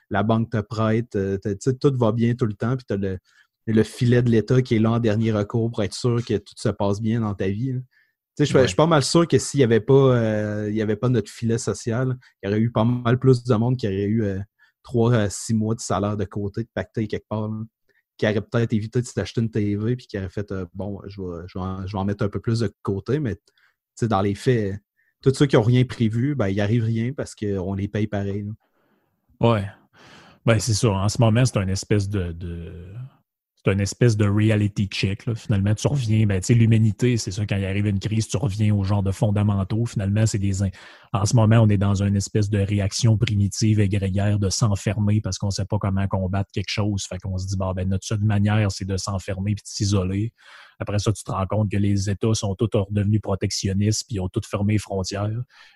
la 0.09 0.23
banque 0.23 0.51
te 0.51 0.61
prête, 0.61 1.17
euh, 1.17 1.37
tout 1.81 1.93
va 1.97 2.13
bien 2.13 2.35
tout 2.35 2.47
le 2.47 2.55
temps, 2.55 2.77
puis 2.77 2.87
tu 2.87 2.95
as 2.95 2.97
le, 2.97 3.19
le, 3.67 3.83
filet 3.83 4.23
de 4.23 4.31
l'État 4.31 4.63
qui 4.63 4.77
est 4.77 4.79
là 4.79 4.93
en 4.93 5.01
dernier 5.01 5.33
recours 5.33 5.69
pour 5.69 5.83
être 5.83 5.95
sûr 5.95 6.25
que 6.25 6.37
tout 6.37 6.55
se 6.57 6.69
passe 6.69 7.01
bien 7.01 7.21
dans 7.21 7.35
ta 7.35 7.49
vie. 7.49 7.75
Je 8.39 8.45
suis 8.45 8.77
pas 8.77 8.87
mal 8.87 9.03
sûr 9.03 9.27
que 9.27 9.39
s'il 9.39 9.59
n'y 9.59 9.65
avait, 9.65 9.81
pas, 9.81 9.95
euh, 9.95 10.69
il 10.71 10.77
y 10.77 10.83
avait 10.83 10.97
pas 10.97 11.09
notre 11.09 11.31
filet 11.31 11.59
social, 11.59 12.17
il 12.43 12.47
y 12.47 12.49
aurait 12.49 12.61
eu 12.61 12.71
pas 12.71 12.85
mal 12.85 13.19
plus 13.19 13.43
de 13.43 13.55
monde 13.55 13.77
qui 13.77 13.87
aurait 13.89 14.05
eu 14.05 14.23
euh, 14.25 14.39
trois 14.85 15.15
à 15.15 15.29
six 15.31 15.55
mois 15.55 15.75
de 15.75 15.81
salaire 15.81 16.17
de 16.17 16.25
côté, 16.25 16.63
de 16.63 16.69
pacté 16.73 17.09
quelque 17.09 17.27
part 17.29 17.51
qui 18.17 18.27
aurait 18.27 18.41
peut-être 18.41 18.73
évité 18.73 19.01
de 19.01 19.07
s'acheter 19.07 19.41
une 19.41 19.51
TV 19.51 19.97
puis 19.97 20.07
qui 20.07 20.19
aurait 20.19 20.29
fait 20.29 20.51
euh, 20.53 20.67
bon, 20.75 21.01
je 21.07 21.21
vais, 21.21 21.45
je, 21.47 21.59
vais 21.59 21.99
en, 21.99 22.05
mettre 22.05 22.25
un 22.25 22.29
peu 22.29 22.41
plus 22.41 22.61
de 22.61 22.73
côté, 22.83 23.19
mais 23.19 23.37
dans 24.03 24.23
les 24.23 24.35
faits, 24.35 24.79
tous 25.21 25.35
ceux 25.35 25.47
qui 25.47 25.57
n'ont 25.57 25.63
rien 25.63 25.85
prévu, 25.85 26.35
ben, 26.35 26.49
il 26.49 26.61
arrive 26.61 26.85
rien 26.85 27.13
parce 27.13 27.35
qu'on 27.35 27.75
les 27.75 27.89
paye 27.89 28.07
pareil. 28.07 28.45
Ouais. 29.41 29.67
Ben, 30.45 30.59
c'est 30.59 30.75
ça. 30.75 30.91
En 30.91 31.09
ce 31.09 31.21
moment, 31.21 31.45
c'est 31.45 31.59
une 31.59 31.71
espèce 31.71 32.09
de, 32.09 32.35
c'est 33.65 33.73
une 33.73 33.81
espèce 33.81 34.17
de 34.17 34.27
reality 34.27 34.87
check. 34.87 35.23
Finalement, 35.35 35.75
tu 35.75 35.89
reviens, 35.89 36.27
ben, 36.27 36.41
tu 36.41 36.47
sais, 36.47 36.55
l'humanité, 36.55 37.17
c'est 37.17 37.31
ça, 37.31 37.47
quand 37.47 37.57
il 37.57 37.65
arrive 37.65 37.87
une 37.87 37.99
crise, 37.99 38.29
tu 38.29 38.37
reviens 38.37 38.75
au 38.75 38.85
genre 38.85 39.03
de 39.03 39.11
fondamentaux. 39.11 39.87
Finalement, 39.87 40.27
c'est 40.27 40.39
des. 40.39 40.63
En 41.13 41.25
ce 41.25 41.35
moment, 41.35 41.61
on 41.61 41.69
est 41.69 41.79
dans 41.79 42.03
une 42.03 42.17
espèce 42.17 42.51
de 42.51 42.59
réaction 42.59 43.17
primitive 43.17 43.81
et 43.81 43.89
grégaire 43.89 44.39
de 44.39 44.51
s'enfermer 44.51 45.21
parce 45.21 45.39
qu'on 45.39 45.47
ne 45.47 45.53
sait 45.53 45.65
pas 45.65 45.79
comment 45.79 46.07
combattre 46.09 46.51
quelque 46.53 46.69
chose. 46.69 47.05
Fait 47.09 47.19
qu'on 47.19 47.39
se 47.39 47.47
dit, 47.47 47.57
bah, 47.57 47.73
ben, 47.75 47.89
notre 47.89 48.07
seule 48.07 48.21
manière, 48.21 48.71
c'est 48.71 48.85
de 48.85 48.97
s'enfermer 48.97 49.53
et 49.53 49.55
de 49.55 49.61
s'isoler. 49.65 50.33
Après 50.79 50.99
ça, 50.99 51.13
tu 51.13 51.23
te 51.23 51.31
rends 51.31 51.47
compte 51.47 51.71
que 51.71 51.77
les 51.77 52.11
États 52.11 52.35
sont 52.35 52.55
tous 52.55 52.71
redevenus 52.73 53.21
protectionnistes 53.21 54.05
puis 54.09 54.21
ont 54.21 54.29
tous 54.29 54.47
fermé 54.47 54.75
les 54.75 54.79
frontières. 54.79 55.31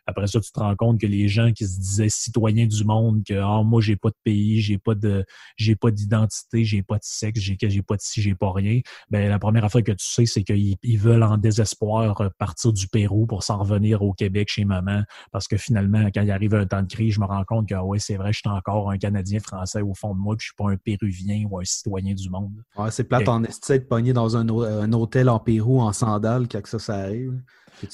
Après 0.06 0.26
ça, 0.26 0.40
tu 0.40 0.50
te 0.50 0.58
rends 0.58 0.76
compte 0.76 1.00
que 1.00 1.06
les 1.06 1.28
gens 1.28 1.52
qui 1.52 1.66
se 1.66 1.78
disaient 1.78 2.08
citoyens 2.08 2.66
du 2.66 2.84
monde, 2.84 3.22
que 3.24 3.34
ah, 3.34 3.62
moi, 3.62 3.80
j'ai 3.80 3.96
pas 3.96 4.10
de 4.10 4.16
pays, 4.24 4.60
j'ai 4.60 4.78
pas 4.78 4.94
de 4.94 5.24
j'ai 5.56 5.76
pas 5.76 5.90
d'identité, 5.90 6.64
j'ai 6.64 6.82
pas 6.82 6.96
de 6.96 7.04
sexe, 7.04 7.40
j'ai 7.40 7.56
j'ai 7.60 7.82
pas 7.82 7.96
de 7.96 8.00
ci, 8.00 8.22
j'ai 8.22 8.34
pas 8.34 8.52
rien. 8.52 8.80
Ben, 9.10 9.28
la 9.28 9.38
première 9.38 9.64
affaire 9.64 9.82
que 9.82 9.92
tu 9.92 10.04
sais, 10.04 10.26
c'est 10.26 10.42
qu'ils 10.42 10.76
ils 10.82 10.98
veulent 10.98 11.22
en 11.22 11.36
désespoir 11.36 12.16
partir 12.38 12.72
du 12.72 12.88
Pérou 12.88 13.26
pour 13.26 13.42
s'en 13.42 13.58
revenir 13.58 14.02
au 14.02 14.12
Québec 14.12 14.48
chez 14.50 14.64
maman. 14.64 15.02
Parce 15.32 15.48
que 15.48 15.56
finalement, 15.56 16.06
quand 16.14 16.22
il 16.22 16.30
arrive 16.30 16.54
un 16.54 16.66
temps 16.66 16.82
de 16.82 16.88
crise, 16.88 17.14
je 17.14 17.20
me 17.20 17.26
rends 17.26 17.44
compte 17.44 17.68
que 17.68 17.74
ah 17.74 17.84
ouais, 17.84 17.98
c'est 17.98 18.16
vrai, 18.16 18.32
je 18.32 18.38
suis 18.38 18.48
encore 18.48 18.90
un 18.90 18.98
Canadien 18.98 19.40
français 19.40 19.82
au 19.82 19.94
fond 19.94 20.14
de 20.14 20.20
moi, 20.20 20.36
puis 20.36 20.44
je 20.44 20.48
suis 20.48 20.56
pas 20.56 20.70
un 20.70 20.76
Péruvien 20.76 21.44
ou 21.50 21.58
un 21.58 21.64
citoyen 21.64 22.14
du 22.14 22.30
monde. 22.30 22.62
Ouais, 22.76 22.90
c'est 22.90 23.04
plate 23.04 23.28
en 23.28 23.44
esti 23.44 23.72
de 23.72 23.84
pogné 23.84 24.12
dans 24.12 24.36
un, 24.36 24.48
un 24.48 24.87
hôtel 24.92 25.28
en 25.28 25.38
Pérou 25.38 25.80
en 25.80 25.92
sandales 25.92 26.48
quand 26.48 26.66
ça, 26.66 26.78
ça 26.78 26.94
arrive. 26.94 27.40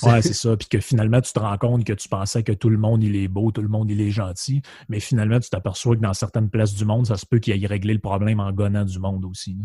Ouais, 0.02 0.22
c'est 0.22 0.34
ça. 0.34 0.56
Puis 0.56 0.68
que 0.68 0.80
finalement, 0.80 1.20
tu 1.20 1.32
te 1.32 1.38
rends 1.38 1.58
compte 1.58 1.84
que 1.84 1.92
tu 1.92 2.08
pensais 2.08 2.42
que 2.42 2.52
tout 2.52 2.70
le 2.70 2.78
monde, 2.78 3.02
il 3.02 3.16
est 3.16 3.28
beau, 3.28 3.50
tout 3.50 3.62
le 3.62 3.68
monde, 3.68 3.90
il 3.90 4.00
est 4.00 4.10
gentil. 4.10 4.62
Mais 4.88 5.00
finalement, 5.00 5.38
tu 5.40 5.50
t'aperçois 5.50 5.96
que 5.96 6.00
dans 6.00 6.14
certaines 6.14 6.48
places 6.50 6.74
du 6.74 6.84
monde, 6.84 7.06
ça 7.06 7.16
se 7.16 7.26
peut 7.26 7.38
qu'il 7.38 7.52
aille 7.52 7.66
régler 7.66 7.94
le 7.94 8.00
problème 8.00 8.40
en 8.40 8.52
gonnant 8.52 8.84
du 8.84 8.98
monde 8.98 9.24
aussi. 9.24 9.56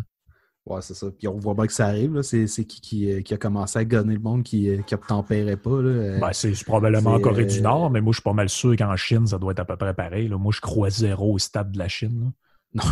Ouais, 0.66 0.82
c'est 0.82 0.94
ça. 0.94 1.08
Puis 1.18 1.28
on 1.28 1.38
voit 1.38 1.56
bien 1.56 1.68
que 1.68 1.74
ça 1.74 1.88
arrive. 1.88 2.22
C'est 2.22 2.46
qui, 2.66 3.12
euh, 3.12 3.22
qui, 3.22 3.34
a 3.34 3.38
commencé 3.38 3.80
à 3.80 3.86
gonner 3.86 4.14
le 4.14 4.20
monde 4.20 4.44
qui 4.44 4.70
ne 4.70 4.78
euh, 4.78 4.98
tempérait 5.08 5.58
pas? 5.58 5.82
Là. 5.82 6.20
Ben, 6.20 6.34
c'est 6.34 6.64
probablement 6.64 7.14
en 7.14 7.20
Corée 7.20 7.46
du 7.46 7.62
Nord, 7.62 7.90
mais 7.90 8.02
moi, 8.02 8.12
je 8.12 8.18
suis 8.18 8.24
pas 8.24 8.34
mal 8.34 8.50
sûr 8.50 8.76
qu'en 8.76 8.96
Chine, 8.96 9.26
ça 9.26 9.38
doit 9.38 9.54
être 9.54 9.60
à 9.60 9.66
peu 9.66 9.78
près 9.78 9.94
pareil. 9.94 10.28
Là. 10.28 10.38
Moi, 10.38 10.52
je 10.54 10.62
crois 10.62 10.90
zéro 10.90 11.34
au 11.34 11.40
stade 11.40 11.72
de 11.72 11.80
la 11.80 11.88
Chine. 11.88 12.34
Non. 12.74 12.84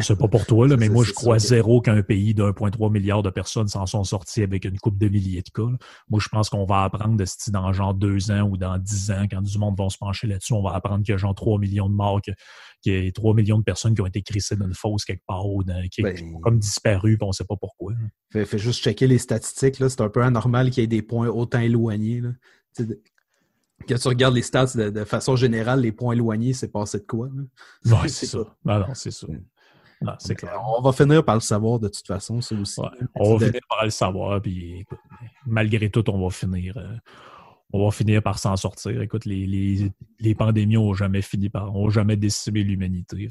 c'est 0.00 0.18
pas 0.18 0.28
pour 0.28 0.46
toi, 0.46 0.66
là, 0.66 0.76
mais 0.78 0.88
moi, 0.88 1.04
je 1.04 1.12
crois 1.12 1.38
zéro 1.38 1.80
qu'un 1.80 2.02
pays 2.02 2.34
d'1,3 2.34 2.90
milliard 2.90 3.22
de 3.22 3.30
personnes 3.30 3.68
s'en 3.68 3.84
sont 3.84 4.04
sortis 4.04 4.42
avec 4.42 4.64
une 4.64 4.78
coupe 4.78 4.96
de 4.96 5.08
milliers 5.08 5.42
de 5.42 5.50
cas. 5.50 5.70
Moi, 6.08 6.20
je 6.22 6.28
pense 6.28 6.48
qu'on 6.48 6.64
va 6.64 6.84
apprendre 6.84 7.16
de 7.16 7.24
dans 7.50 7.72
genre 7.72 7.94
deux 7.94 8.30
ans 8.30 8.42
ou 8.42 8.56
dans 8.56 8.78
dix 8.78 9.10
ans, 9.10 9.26
quand 9.30 9.42
du 9.42 9.58
monde 9.58 9.76
va 9.78 9.88
se 9.90 9.98
pencher 9.98 10.26
là-dessus, 10.26 10.54
on 10.54 10.62
va 10.62 10.74
apprendre 10.74 11.04
qu'il 11.04 11.12
y 11.12 11.14
a 11.14 11.18
genre 11.18 11.34
3 11.34 11.58
millions 11.58 11.88
de 11.88 11.94
morts, 11.94 12.20
qu'il 12.22 13.04
y 13.04 13.08
a 13.08 13.12
3 13.12 13.34
millions 13.34 13.58
de 13.58 13.64
personnes 13.64 13.94
qui 13.94 14.00
ont 14.00 14.06
été 14.06 14.22
crissées 14.22 14.56
d'une 14.56 14.74
fosse 14.74 15.04
quelque 15.04 15.24
part 15.26 15.46
ou 15.46 15.62
qui 15.90 16.02
ben, 16.02 16.16
ont 16.34 16.40
comme 16.40 16.58
disparu, 16.58 17.18
puis 17.18 17.26
on 17.26 17.32
sait 17.32 17.44
pas 17.44 17.56
pourquoi. 17.56 17.92
Fait, 18.32 18.58
juste 18.58 18.82
checker 18.82 19.06
les 19.06 19.18
statistiques. 19.18 19.76
C'est 19.76 20.00
un 20.00 20.08
peu 20.08 20.22
anormal 20.22 20.70
qu'il 20.70 20.82
y 20.82 20.84
ait 20.84 20.88
des 20.88 21.02
points 21.02 21.28
autant 21.28 21.60
éloignés. 21.60 22.22
Là. 22.22 22.30
Quand 23.88 23.96
tu 23.96 24.08
regardes 24.08 24.34
les 24.34 24.42
stats 24.42 24.74
de, 24.74 25.04
façon 25.04 25.36
générale, 25.36 25.80
les 25.80 25.92
points 25.92 26.14
éloignés, 26.14 26.52
c'est 26.52 26.68
passé 26.68 26.98
de 26.98 27.04
quoi? 27.04 27.28
Oui, 27.84 27.92
c'est 28.08 28.26
ça. 28.26 28.38
Non, 28.64 28.78
non, 28.80 28.86
c'est 28.94 29.10
ça. 29.10 29.26
c'est 30.18 30.34
clair. 30.34 30.60
On 30.66 30.80
va 30.80 30.92
finir 30.92 31.24
par 31.24 31.36
le 31.36 31.40
savoir 31.40 31.78
de 31.78 31.88
toute 31.88 32.06
façon, 32.06 32.40
ça 32.40 32.54
aussi. 32.54 32.80
on 33.14 33.36
va 33.36 33.46
finir 33.46 33.60
par 33.68 33.84
le 33.84 33.90
savoir, 33.90 34.40
puis 34.40 34.84
malgré 35.46 35.90
tout, 35.90 36.08
on 36.10 36.22
va 36.22 36.30
finir. 36.30 36.76
Euh, 36.76 36.96
on 37.72 37.84
va 37.84 37.90
finir 37.90 38.22
par 38.22 38.38
s'en 38.38 38.56
sortir. 38.56 39.00
Écoute, 39.02 39.24
les, 39.24 39.46
les, 39.46 39.92
les 40.20 40.34
pandémies 40.34 40.74
n'ont 40.74 40.94
jamais 40.94 41.22
fini 41.22 41.48
par, 41.48 41.74
ont 41.74 41.90
jamais 41.90 42.16
décimé 42.16 42.62
l'humanité. 42.62 43.28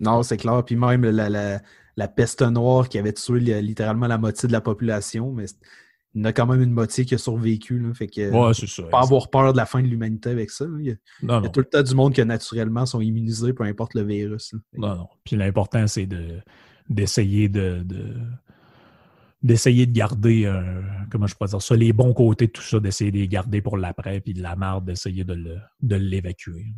Non, 0.00 0.22
c'est 0.22 0.38
clair. 0.38 0.64
Puis 0.64 0.76
même 0.76 1.02
la, 1.02 1.28
la, 1.28 1.60
la, 1.96 2.08
peste 2.08 2.42
noire 2.42 2.88
qui 2.88 2.98
avait 2.98 3.12
tué 3.12 3.38
littéralement 3.60 4.06
la 4.06 4.18
moitié 4.18 4.46
de 4.46 4.52
la 4.52 4.60
population, 4.60 5.32
mais 5.32 5.44
il 6.14 6.22
y 6.22 6.26
a 6.26 6.32
quand 6.32 6.46
même 6.46 6.60
une 6.60 6.72
moitié 6.72 7.04
qui 7.04 7.14
a 7.14 7.18
survécu. 7.18 7.78
Là, 7.78 7.94
fait 7.94 8.08
que, 8.08 8.30
Pas 8.90 9.00
avoir 9.00 9.30
peur 9.30 9.52
de 9.52 9.56
la 9.56 9.66
fin 9.66 9.80
de 9.80 9.86
l'humanité 9.86 10.30
avec 10.30 10.50
ça. 10.50 10.66
Il 10.80 10.86
y, 10.86 10.90
a, 11.28 11.48
tout 11.48 11.60
le 11.60 11.66
temps 11.66 11.82
du 11.82 11.94
monde 11.94 12.14
qui 12.14 12.24
naturellement 12.24 12.84
sont 12.86 13.00
immunisés, 13.00 13.52
peu 13.52 13.64
importe 13.64 13.94
le 13.94 14.02
virus. 14.02 14.54
Non, 14.76 14.96
non. 14.96 15.08
Puis 15.24 15.36
l'important, 15.36 15.86
c'est 15.86 16.08
d'essayer 16.88 17.48
de, 17.48 17.84
d'essayer 19.42 19.86
de 19.86 19.92
garder, 19.92 20.46
euh, 20.46 20.82
comment 21.10 21.26
je 21.26 21.34
pourrais 21.34 21.50
dire 21.50 21.62
ça, 21.62 21.76
les 21.76 21.92
bons 21.92 22.12
côtés 22.12 22.48
de 22.48 22.52
tout 22.52 22.62
ça, 22.62 22.80
d'essayer 22.80 23.12
de 23.12 23.18
les 23.18 23.28
garder 23.28 23.62
pour 23.62 23.76
l'après, 23.76 24.20
puis 24.20 24.34
de 24.34 24.42
la 24.42 24.56
marde, 24.56 24.84
d'essayer 24.86 25.24
de 25.24 25.96
l'évacuer. 25.96 26.74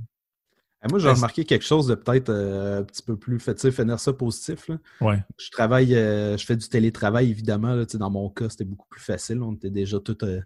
Eh, 0.84 0.88
moi, 0.88 0.98
j'ai 0.98 1.10
remarqué 1.10 1.44
quelque 1.44 1.64
chose 1.64 1.86
de 1.86 1.94
peut-être 1.94 2.30
euh, 2.30 2.80
un 2.80 2.82
petit 2.82 3.02
peu 3.02 3.16
plus 3.16 3.38
finir 3.38 4.00
ça 4.00 4.12
positif. 4.12 4.68
Je 5.00 5.50
travaille, 5.50 5.94
euh, 5.94 6.36
je 6.36 6.44
fais 6.44 6.56
du 6.56 6.68
télétravail, 6.68 7.30
évidemment. 7.30 7.74
Là, 7.74 7.84
dans 7.84 8.10
mon 8.10 8.28
cas, 8.30 8.48
c'était 8.48 8.64
beaucoup 8.64 8.88
plus 8.88 9.00
facile. 9.00 9.42
On 9.42 9.54
était 9.54 9.70
déjà 9.70 10.00
tout. 10.00 10.24
Euh, 10.24 10.40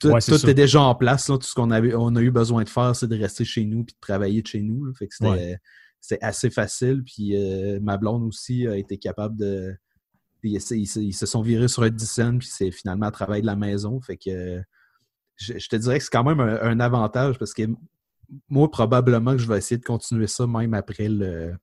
tout, 0.00 0.10
était 0.16 0.54
déjà 0.54 0.80
en 0.80 0.94
place. 0.94 1.26
Tout 1.26 1.38
ce 1.42 1.54
qu'on 1.54 1.70
on 1.70 2.16
a 2.16 2.20
eu 2.20 2.30
besoin 2.30 2.64
de 2.64 2.68
faire, 2.68 2.96
c'est 2.96 3.06
de 3.06 3.18
rester 3.18 3.44
chez 3.44 3.64
nous 3.64 3.80
et 3.80 3.84
de 3.84 3.92
travailler 4.00 4.42
de 4.42 4.46
chez 4.46 4.62
nous. 4.62 4.92
Fait 4.94 5.06
que 5.06 5.14
c'était 5.14 6.22
assez 6.22 6.50
facile. 6.50 7.02
Puis 7.04 7.34
ma 7.80 7.98
blonde 7.98 8.24
aussi 8.24 8.66
a 8.66 8.76
été 8.76 8.96
capable 8.96 9.36
de. 9.36 9.76
Ils, 10.42 10.60
se 10.60 11.26
sont 11.26 11.40
virés 11.40 11.68
sur 11.68 11.84
un 11.84 11.90
puis 11.90 12.48
c'est 12.50 12.70
finalement 12.70 13.06
à 13.06 13.10
travailler 13.10 13.40
de 13.40 13.46
la 13.46 13.56
maison. 13.56 14.00
Fait 14.00 14.18
que 14.18 14.60
je, 15.36 15.68
te 15.68 15.76
dirais 15.76 15.98
que 15.98 16.04
c'est 16.04 16.12
quand 16.12 16.24
même 16.24 16.40
un 16.40 16.80
avantage 16.80 17.38
parce 17.38 17.54
que 17.54 17.62
moi, 18.48 18.70
probablement 18.70 19.32
que 19.32 19.38
je 19.38 19.48
vais 19.48 19.58
essayer 19.58 19.78
de 19.78 19.84
continuer 19.84 20.26
ça 20.26 20.46
même 20.46 20.74
après 20.74 21.08
le 21.08 21.54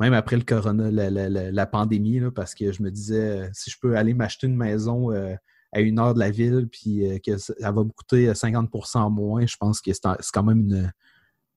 même 0.00 0.14
après 0.14 0.36
le 0.36 0.42
corona, 0.42 0.90
la, 0.90 1.66
pandémie, 1.66 2.20
parce 2.34 2.54
que 2.54 2.72
je 2.72 2.82
me 2.82 2.90
disais, 2.90 3.48
si 3.52 3.70
je 3.70 3.76
peux 3.80 3.96
aller 3.96 4.14
m'acheter 4.14 4.48
une 4.48 4.56
maison 4.56 5.12
euh, 5.12 5.34
à 5.72 5.80
une 5.80 6.00
heure 6.00 6.14
de 6.14 6.18
la 6.18 6.30
ville, 6.30 6.68
puis 6.70 7.06
euh, 7.06 7.18
que 7.24 7.38
ça 7.38 7.70
va 7.70 7.84
me 7.84 7.90
coûter 7.90 8.32
50% 8.32 9.12
moins, 9.12 9.46
je 9.46 9.56
pense 9.56 9.80
que 9.80 9.92
c'est 9.92 10.02
quand 10.32 10.42
même 10.42 10.90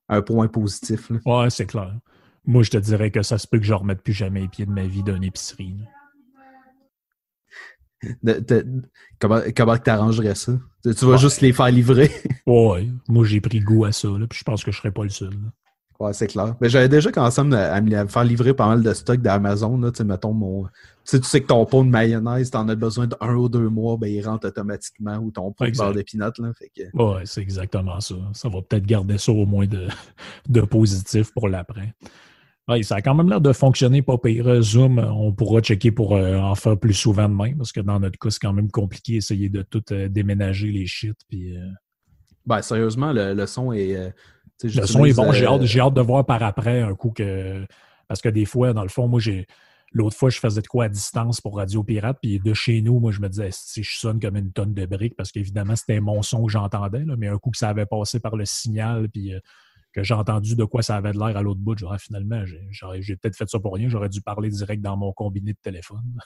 un 0.10 0.22
point 0.22 0.48
positif. 0.48 1.10
Oui, 1.10 1.18
Ouais, 1.26 1.50
c'est 1.50 1.66
clair. 1.66 1.98
Moi, 2.46 2.62
je 2.62 2.70
te 2.70 2.78
dirais 2.78 3.10
que 3.10 3.24
ça 3.24 3.40
se 3.40 3.48
peut 3.48 3.58
que 3.58 3.66
je 3.66 3.74
ne 3.74 3.80
remette 3.80 4.04
plus 4.04 4.14
jamais 4.14 4.42
les 4.42 4.48
pieds 4.48 4.68
de 4.68 4.72
ma 4.72 4.86
vie 4.86 5.02
d'une 5.02 5.24
épicerie 5.24 5.76
comment 9.20 9.42
comment 9.56 9.78
tu 9.78 9.90
arrangerais 9.90 10.36
ça? 10.36 10.54
Tu 10.84 11.06
vas 11.06 11.18
juste 11.18 11.42
les 11.42 11.54
faire 11.54 11.72
livrer? 11.72 12.12
ouais, 12.46 12.90
moi 13.08 13.26
j'ai 13.26 13.42
pris 13.42 13.60
goût 13.60 13.86
à 13.86 13.92
ça, 13.92 14.08
là, 14.08 14.28
puis 14.28 14.40
je 14.40 14.44
pense 14.44 14.64
que 14.64 14.72
je 14.72 14.78
serais 14.78 14.92
pas 14.92 15.04
le 15.04 15.10
seul. 15.10 15.34
Ouais, 16.00 16.12
c'est 16.12 16.28
clair. 16.28 16.56
Mais 16.60 16.68
j'avais 16.68 16.90
déjà 16.90 17.12
commencé 17.12 17.40
à 17.40 17.44
me 17.82 18.08
faire 18.08 18.24
livrer 18.24 18.54
pas 18.54 18.68
mal 18.68 18.84
de 18.84 18.94
stock 18.94 19.22
d'Amazon. 19.22 19.80
Tu 19.92 19.98
sais, 19.98 20.04
mettons 20.04 20.34
mon. 20.34 20.66
Tu 21.06 21.22
sais, 21.24 21.42
que 21.42 21.48
ton 21.48 21.66
pot 21.66 21.84
de 21.84 21.90
mayonnaise, 21.90 22.52
tu 22.52 22.58
en 22.58 22.68
as 22.68 22.76
besoin 22.76 23.08
d'un 23.08 23.36
ou 23.36 23.48
deux 23.48 23.70
mois, 23.70 23.96
ben, 23.96 24.08
il 24.08 24.26
rentre 24.26 24.48
automatiquement 24.48 25.18
ou 25.18 25.32
ton 25.32 25.52
pot 25.52 25.66
de 25.66 25.78
beurre 25.78 25.94
d'épinot. 25.94 26.32
Fait 26.58 26.72
que... 26.76 26.98
Ouais, 26.98 27.22
c'est 27.26 27.42
exactement 27.42 28.00
ça. 28.02 28.16
Ça 28.34 28.50
va 28.50 28.62
peut-être 28.62 28.86
garder 28.86 29.18
ça 29.18 29.32
au 29.32 29.46
moins 29.46 29.68
de, 29.68 29.88
de 30.50 30.62
positif 30.62 31.32
pour 31.32 31.48
l'après. 31.48 31.94
Oui, 32.68 32.84
ça 32.84 32.96
a 32.96 33.02
quand 33.02 33.14
même 33.14 33.30
l'air 33.30 33.42
de 33.42 33.54
fonctionner 33.54 34.02
pas 34.02 34.18
pire. 34.18 34.62
Zoom, 34.62 34.98
on 34.98 35.32
pourra 35.32 35.62
checker 35.62 35.92
pour 35.92 36.16
euh, 36.16 36.38
en 36.38 36.56
faire 36.56 36.78
plus 36.78 36.96
souvent 36.96 37.30
demain, 37.30 37.54
parce 37.56 37.72
que 37.72 37.80
dans 37.80 38.00
notre 38.00 38.18
cas, 38.18 38.32
c'est 38.32 38.40
quand 38.40 38.54
même 38.54 38.72
compliqué 38.72 39.16
essayer 39.16 39.50
de 39.50 39.62
tout 39.62 39.84
euh, 39.92 40.10
déménager 40.10 40.72
les 40.72 40.88
shit. 40.88 41.16
Puis, 41.30 41.56
euh, 41.56 41.70
Ben, 42.46 42.64
sérieusement, 42.64 43.14
le, 43.14 43.46
son 43.46 43.72
est. 43.72 44.12
le 44.64 44.86
son 44.88 45.06
est 45.06 45.14
bon. 45.14 45.32
J'ai 45.32 45.46
hâte, 45.46 45.62
hâte, 45.78 45.94
de 45.94 46.02
voir 46.02 46.26
par 46.26 46.42
après 46.42 46.82
un 46.82 46.96
coup 46.96 47.12
que. 47.12 47.66
Parce 48.08 48.22
que 48.22 48.30
des 48.30 48.46
fois, 48.46 48.74
dans 48.74 48.84
le 48.84 48.90
fond, 48.90 49.08
moi, 49.08 49.20
j'ai. 49.20 49.46
L'autre 49.92 50.18
fois, 50.18 50.30
je 50.30 50.40
faisais 50.40 50.62
de 50.62 50.68
quoi 50.68 50.86
à 50.86 50.90
distance 50.90 51.40
pour 51.40 51.56
Radio 51.56 51.82
Pirate, 51.82 52.18
puis 52.22 52.40
de 52.40 52.54
chez 52.54 52.82
nous, 52.82 53.00
moi, 53.00 53.12
je 53.12 53.22
me 53.22 53.30
disais, 53.30 53.50
si 53.52 53.82
je 53.82 53.98
sonne 53.98 54.20
comme 54.20 54.36
une 54.36 54.52
tonne 54.52 54.74
de 54.74 54.86
briques, 54.86 55.16
parce 55.16 55.32
qu'évidemment, 55.32 55.76
c'était 55.76 56.02
mon 56.02 56.22
son 56.22 56.46
que 56.46 56.52
j'entendais, 56.52 57.06
mais 57.18 57.28
un 57.28 57.38
coup 57.38 57.52
que 57.52 57.58
ça 57.58 57.70
avait 57.70 57.86
passé 57.86 58.20
par 58.20 58.36
le 58.36 58.44
signal, 58.44 59.08
puis 59.08 59.32
que 59.96 60.04
j'ai 60.04 60.14
entendu 60.14 60.56
de 60.56 60.66
quoi 60.66 60.84
ça 60.84 60.98
avait 60.98 61.14
de 61.14 61.18
l'air 61.18 61.38
à 61.38 61.42
l'autre 61.42 61.62
bout. 61.62 61.78
Genre, 61.78 61.96
finalement, 61.98 62.44
j'ai 63.00 63.16
peut-être 63.16 63.38
fait 63.38 63.50
ça 63.50 63.60
pour 63.60 63.74
rien. 63.74 63.88
J'aurais 63.88 64.10
dû 64.10 64.22
parler 64.22 64.50
direct 64.50 64.82
dans 64.82 64.98
mon 64.98 65.14
combiné 65.14 65.54
de 65.54 65.60
téléphone. 65.62 66.04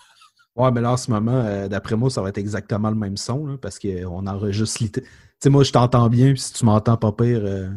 Ouais, 0.55 0.71
mais 0.71 0.81
là, 0.81 0.91
en 0.91 0.97
ce 0.97 1.09
moment, 1.09 1.41
euh, 1.45 1.69
d'après 1.69 1.95
moi, 1.95 2.09
ça 2.09 2.21
va 2.21 2.29
être 2.29 2.37
exactement 2.37 2.89
le 2.89 2.95
même 2.95 3.15
son, 3.15 3.55
parce 3.61 3.79
qu'on 3.79 4.27
enregistre. 4.27 4.79
Tu 4.79 5.01
sais, 5.39 5.49
moi, 5.49 5.63
je 5.63 5.71
t'entends 5.71 6.09
bien, 6.09 6.33
puis 6.33 6.41
si 6.41 6.51
tu 6.51 6.65
m'entends 6.65 6.97
pas 6.97 7.13
pire, 7.13 7.39
euh, 7.43 7.69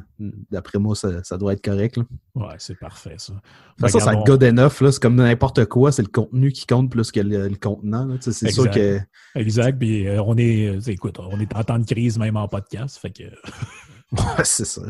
d'après 0.50 0.80
moi, 0.80 0.96
ça, 0.96 1.38
doit 1.38 1.52
être 1.52 1.62
correct. 1.62 1.98
Là. 1.98 2.04
Ouais, 2.34 2.54
c'est 2.58 2.76
parfait, 2.76 3.16
ça. 3.18 3.34
ça, 3.78 4.00
ça 4.00 4.16
good 4.16 4.42
enough, 4.42 4.80
là. 4.80 4.90
C'est 4.90 5.00
comme 5.00 5.16
n'importe 5.16 5.66
quoi, 5.66 5.92
c'est 5.92 6.02
le 6.02 6.08
contenu 6.08 6.50
qui 6.50 6.66
compte 6.66 6.90
plus 6.90 7.12
que 7.12 7.20
le, 7.20 7.54
contenant. 7.54 8.08
C'est 8.20 8.50
sûr 8.50 8.68
que. 8.68 8.98
Exact, 9.36 9.78
puis 9.78 10.08
euh, 10.08 10.22
on 10.22 10.36
est. 10.36 10.88
écoute, 10.88 11.20
on 11.20 11.38
est 11.38 11.54
en 11.54 11.62
temps 11.62 11.78
de 11.78 11.84
crise, 11.84 12.18
même 12.18 12.36
en 12.36 12.48
podcast, 12.48 12.96
fait 12.96 13.10
que. 13.10 13.24
c'est 14.44 14.66
ça. 14.66 14.82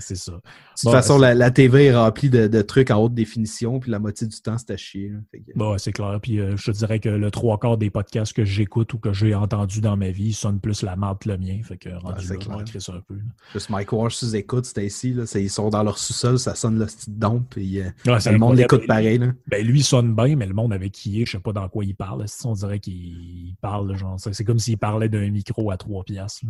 c'est 0.00 0.16
ça. 0.16 0.32
De 0.32 0.38
toute 0.80 0.90
façon, 0.90 1.18
la, 1.18 1.50
TV 1.50 1.86
est 1.86 1.94
remplie 1.94 2.30
de, 2.30 2.62
trucs 2.62 2.90
en 2.90 2.98
haute 2.98 3.14
définition, 3.14 3.78
puis 3.78 3.90
la 3.90 3.98
moitié 3.98 4.26
du 4.26 4.40
temps, 4.40 4.56
c'est 4.58 4.70
à 4.70 4.76
chier. 4.76 5.12
Bon, 5.54 5.76
c'est 5.78 5.92
clair. 5.92 6.18
Puis 6.22 6.40
euh, 6.40 6.56
je 6.56 6.70
te 6.70 6.76
dirais 6.76 6.98
que 6.98 7.08
le 7.08 7.30
trois 7.30 7.58
quarts 7.58 7.76
des 7.76 7.90
podcasts 7.90 8.32
que 8.32 8.44
j'écoute 8.44 8.92
ou 8.94 8.98
que 8.98 9.12
j'ai 9.12 9.34
entendus 9.34 9.80
dans 9.80 9.96
ma 9.96 10.10
vie 10.10 10.32
sonnent 10.32 10.60
plus 10.60 10.82
la 10.82 10.96
marque 10.96 11.22
que 11.22 11.28
le 11.28 11.38
mien. 11.38 11.60
Fait 11.62 11.76
que 11.76 11.90
rendu 11.90 12.26
là, 12.26 12.80
ça 12.80 12.92
un 12.94 13.00
peu. 13.00 13.18
Juste 13.52 13.70
Mike 13.70 13.92
Walsh 13.92 14.14
sous 14.14 14.34
écoute, 14.34 14.64
c'était 14.64 14.86
ici. 14.86 15.12
Là, 15.12 15.24
ils 15.34 15.50
sont 15.50 15.68
dans 15.68 15.82
leur 15.82 15.98
sous-sol, 15.98 16.38
ça 16.38 16.54
sonne 16.54 16.78
le 16.78 16.88
style 16.88 17.18
dompe, 17.18 17.46
puis 17.50 17.80
euh, 17.80 17.90
le 18.06 18.38
monde 18.38 18.56
l'écoute 18.56 18.86
pareil. 18.86 19.18
Là. 19.18 19.32
Ben, 19.48 19.64
lui, 19.66 19.80
il 19.80 19.84
sonne 19.84 20.14
bien, 20.14 20.36
mais 20.36 20.46
le 20.46 20.54
monde 20.54 20.72
avec 20.72 20.92
qui 20.92 21.10
il 21.12 21.22
est, 21.22 21.26
je 21.26 21.32
sais 21.32 21.38
pas 21.38 21.52
dans 21.52 21.68
quoi 21.68 21.84
il 21.84 21.94
parle. 21.94 22.24
On 22.44 22.54
dirait 22.54 22.80
qu'il 22.80 23.54
parle, 23.60 23.94
genre, 23.96 24.16
c'est 24.18 24.44
comme 24.44 24.58
s'il 24.58 24.78
parlait 24.78 25.08
d'un 25.08 25.30
micro 25.30 25.70
à 25.70 25.76
trois 25.76 26.04
piastres. 26.04 26.44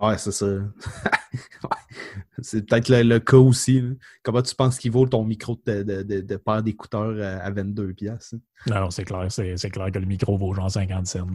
Ouais, 0.00 0.16
c'est 0.16 0.32
ça. 0.32 0.46
c'est 2.40 2.66
peut-être 2.66 2.88
le, 2.88 3.18
cas 3.18 3.36
aussi. 3.36 3.82
Comment 4.22 4.42
tu 4.42 4.54
penses 4.54 4.78
qu'il 4.78 4.92
vaut 4.92 5.06
ton 5.06 5.24
micro 5.24 5.58
de, 5.66 5.82
de, 5.82 6.20
de, 6.20 6.36
paire 6.36 6.62
d'écouteurs 6.62 7.14
à 7.42 7.50
22 7.50 7.92
pièces 7.92 8.34
Alors, 8.70 8.92
c'est 8.92 9.04
clair, 9.04 9.26
c'est, 9.28 9.70
clair 9.70 9.90
que 9.92 9.98
le 9.98 10.06
micro 10.06 10.36
vaut 10.36 10.54
genre 10.54 10.70
50 10.70 11.06
cents. 11.06 11.26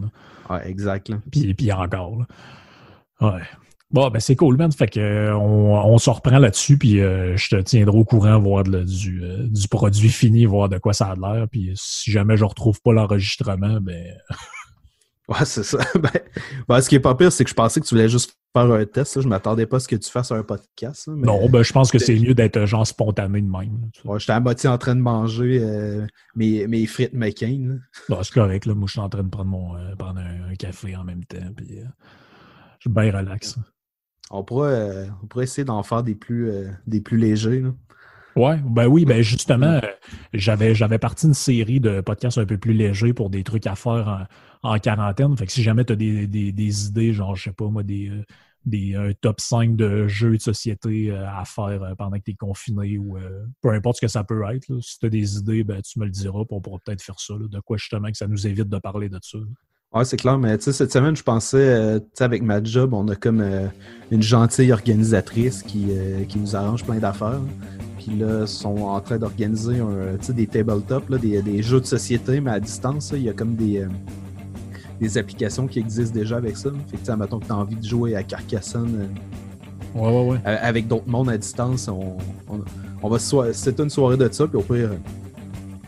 Ouais, 0.50 0.68
exact. 0.68 1.12
Puis, 1.30 1.54
puis 1.54 1.72
encore. 1.72 2.24
Ouais. 3.20 3.42
Bon, 3.92 4.10
ben 4.10 4.18
c'est 4.18 4.34
cool, 4.34 4.56
man. 4.56 4.72
Fait 4.72 4.88
que 4.88 5.32
on, 5.32 5.72
on 5.72 5.98
se 5.98 6.10
reprend 6.10 6.38
là-dessus, 6.38 6.76
puis 6.76 7.00
euh, 7.00 7.36
je 7.36 7.50
te 7.50 7.62
tiendrai 7.62 7.96
au 7.96 8.04
courant, 8.04 8.40
voir 8.40 8.64
du, 8.64 9.22
euh, 9.22 9.46
du 9.46 9.68
produit 9.68 10.08
fini, 10.08 10.44
voir 10.44 10.68
de 10.68 10.78
quoi 10.78 10.92
ça 10.92 11.06
a 11.06 11.14
l'air. 11.14 11.46
Puis 11.48 11.70
si 11.76 12.10
jamais 12.10 12.36
je 12.36 12.44
retrouve 12.44 12.80
pas 12.82 12.92
l'enregistrement, 12.92 13.80
ben 13.80 14.12
Ouais, 15.28 15.44
c'est 15.44 15.64
ça. 15.64 15.78
Ben, 15.98 16.10
ben, 16.68 16.80
ce 16.80 16.88
qui 16.88 16.94
est 16.94 17.00
pas 17.00 17.14
pire, 17.14 17.32
c'est 17.32 17.44
que 17.44 17.50
je 17.50 17.54
pensais 17.54 17.80
que 17.80 17.86
tu 17.86 17.94
voulais 17.94 18.08
juste 18.08 18.36
faire 18.52 18.70
un 18.70 18.84
test. 18.84 19.20
Je 19.20 19.28
m'attendais 19.28 19.66
pas 19.66 19.78
à 19.78 19.80
ce 19.80 19.88
que 19.88 19.96
tu 19.96 20.10
fasses 20.10 20.30
un 20.30 20.42
podcast. 20.42 21.08
Non, 21.08 21.48
ben, 21.48 21.62
je 21.62 21.72
pense 21.72 21.90
que 21.90 21.98
c'est 21.98 22.18
mieux 22.18 22.34
d'être 22.34 22.64
genre 22.64 22.86
spontané 22.86 23.40
de 23.40 23.48
même. 23.48 23.90
Ouais, 24.04 24.20
j'étais 24.20 24.32
à 24.32 24.40
moitié 24.40 24.68
en 24.68 24.78
train 24.78 24.94
de 24.94 25.00
manger 25.00 25.58
euh, 25.60 26.06
mes, 26.36 26.66
mes, 26.66 26.86
frites 26.86 27.14
McCain. 27.14 27.78
Non, 28.08 28.18
c'est 28.22 28.32
correct. 28.32 28.66
Là. 28.66 28.74
Moi, 28.74 28.86
je 28.86 28.92
suis 28.92 29.00
en 29.00 29.08
train 29.08 29.24
de 29.24 29.28
prendre, 29.28 29.50
mon, 29.50 29.76
euh, 29.76 29.96
prendre 29.96 30.20
un, 30.20 30.54
café 30.54 30.94
en 30.94 31.04
même 31.04 31.24
temps. 31.24 31.52
Puis, 31.56 31.80
euh, 31.80 31.84
je 32.78 32.82
suis 32.82 32.90
bien 32.90 33.10
relax. 33.10 33.58
On 34.30 34.44
pourrait, 34.44 35.08
on 35.22 35.26
pourrait 35.26 35.44
essayer 35.44 35.64
d'en 35.64 35.82
faire 35.82 36.02
des 36.02 36.14
plus, 36.16 36.50
des 36.86 37.00
plus 37.00 37.16
légers. 37.16 37.62
Ouais, 38.36 38.58
ben 38.62 38.86
oui, 38.86 39.06
ben 39.06 39.22
justement, 39.22 39.80
j'avais 40.34 40.74
j'avais 40.74 40.98
parti 40.98 41.26
une 41.26 41.34
série 41.34 41.80
de 41.80 42.02
podcasts 42.02 42.36
un 42.36 42.44
peu 42.44 42.58
plus 42.58 42.74
légers 42.74 43.14
pour 43.14 43.30
des 43.30 43.42
trucs 43.42 43.66
à 43.66 43.74
faire 43.74 44.28
en, 44.62 44.78
quarantaine. 44.78 45.34
Fait 45.36 45.46
que 45.46 45.52
si 45.52 45.62
jamais 45.62 45.84
tu 45.86 45.94
as 45.94 45.96
des, 45.96 46.26
des, 46.26 46.86
idées, 46.86 47.14
genre, 47.14 47.34
je 47.34 47.44
sais 47.44 47.52
pas 47.52 47.68
moi, 47.68 47.82
des, 47.82 48.10
euh, 48.10 48.22
des 48.66 48.94
un 48.94 49.12
top 49.18 49.40
5 49.40 49.74
de 49.74 50.06
jeux 50.06 50.36
de 50.36 50.42
société 50.42 51.10
euh, 51.10 51.26
à 51.26 51.44
faire 51.46 51.82
euh, 51.82 51.94
pendant 51.96 52.18
que 52.18 52.24
tu 52.24 52.32
es 52.32 52.34
confiné 52.34 52.98
ou 52.98 53.16
peu 53.62 53.70
importe 53.70 53.96
ce 53.96 54.00
que 54.02 54.08
ça 54.08 54.22
peut 54.22 54.42
être. 54.52 54.66
Si 54.82 54.98
tu 54.98 55.06
as 55.06 55.10
des 55.10 55.38
idées, 55.38 55.64
ben 55.64 55.80
tu 55.80 55.98
me 55.98 56.04
le 56.04 56.10
diras, 56.10 56.44
pour 56.44 56.58
on 56.58 56.60
pourra 56.60 56.78
peut-être 56.84 57.02
faire 57.02 57.20
ça. 57.20 57.34
de 57.38 57.60
quoi 57.60 57.78
justement 57.78 58.10
que 58.10 58.18
ça 58.18 58.26
nous 58.26 58.46
évite 58.46 58.68
de 58.68 58.78
parler 58.78 59.08
de 59.08 59.18
ça. 59.22 59.38
Oui, 59.94 60.04
c'est 60.04 60.16
clair, 60.16 60.36
mais 60.36 60.58
tu 60.58 60.64
sais, 60.64 60.72
cette 60.72 60.92
semaine, 60.92 61.16
je 61.16 61.22
pensais, 61.22 61.56
euh, 61.56 61.98
tu 62.00 62.06
sais, 62.14 62.24
avec 62.24 62.42
ma 62.42 62.62
job, 62.62 62.92
on 62.92 63.06
a 63.08 63.14
comme 63.14 63.40
euh, 63.40 63.66
une 64.10 64.22
gentille 64.22 64.72
organisatrice 64.72 65.62
qui, 65.62 65.86
euh, 65.90 66.24
qui 66.24 66.38
nous 66.38 66.54
arrange 66.56 66.84
plein 66.84 66.98
d'affaires. 66.98 67.40
Puis 68.06 68.18
là, 68.18 68.46
sont 68.46 68.76
en 68.82 69.00
train 69.00 69.18
d'organiser 69.18 69.80
des 70.28 70.46
tabletops, 70.46 71.08
là, 71.10 71.18
des, 71.18 71.42
des, 71.42 71.62
jeux 71.62 71.80
de 71.80 71.86
société, 71.86 72.40
mais 72.40 72.52
à 72.52 72.60
distance. 72.60 73.12
il 73.14 73.22
y 73.22 73.28
a 73.28 73.32
comme 73.32 73.56
des, 73.56 73.84
des 75.00 75.18
applications 75.18 75.66
qui 75.66 75.80
existent 75.80 76.14
déjà 76.14 76.36
avec 76.36 76.56
ça. 76.56 76.70
Fait 76.88 76.98
que, 76.98 77.12
mettons 77.12 77.40
que 77.40 77.46
tu 77.46 77.52
as 77.52 77.56
envie 77.56 77.76
de 77.76 77.84
jouer 77.84 78.14
à 78.14 78.22
Carcassonne 78.22 79.08
ouais, 79.94 80.08
ouais, 80.08 80.28
ouais. 80.28 80.38
avec 80.44 80.86
d'autres 80.86 81.08
mondes 81.08 81.30
à 81.30 81.36
distance, 81.36 81.88
on, 81.88 82.16
on, 83.02 83.08
va 83.08 83.18
c'est 83.18 83.80
une 83.80 83.90
soirée 83.90 84.16
de 84.16 84.28
ça, 84.30 84.46
puis 84.46 84.56
au 84.56 84.62
pire, 84.62 84.90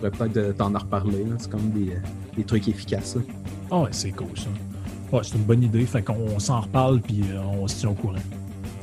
on 0.02 0.08
pourrait 0.08 0.28
peut-être 0.28 0.56
t'en 0.56 0.70
reparler. 0.70 1.24
C'est 1.38 1.50
comme 1.50 1.70
des, 1.70 1.92
des 2.36 2.42
trucs 2.42 2.66
efficaces. 2.68 3.16
Ah 3.70 3.82
ouais, 3.82 3.88
c'est 3.92 4.10
cool 4.10 4.36
ça. 4.36 4.48
Ouais, 5.12 5.20
c'est 5.22 5.36
une 5.36 5.44
bonne 5.44 5.62
idée. 5.62 5.84
Fait 5.86 6.02
qu'on 6.02 6.38
s'en 6.38 6.62
reparle 6.62 7.00
puis 7.00 7.22
euh, 7.30 7.40
on 7.40 7.68
se 7.68 7.76
tient 7.76 7.90
au 7.90 7.94
courant. 7.94 8.14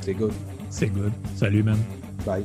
C'est 0.00 0.14
good. 0.14 0.32
C'est 0.70 0.88
good. 0.88 1.12
Salut, 1.36 1.62
man. 1.62 1.78
Bye. 2.24 2.44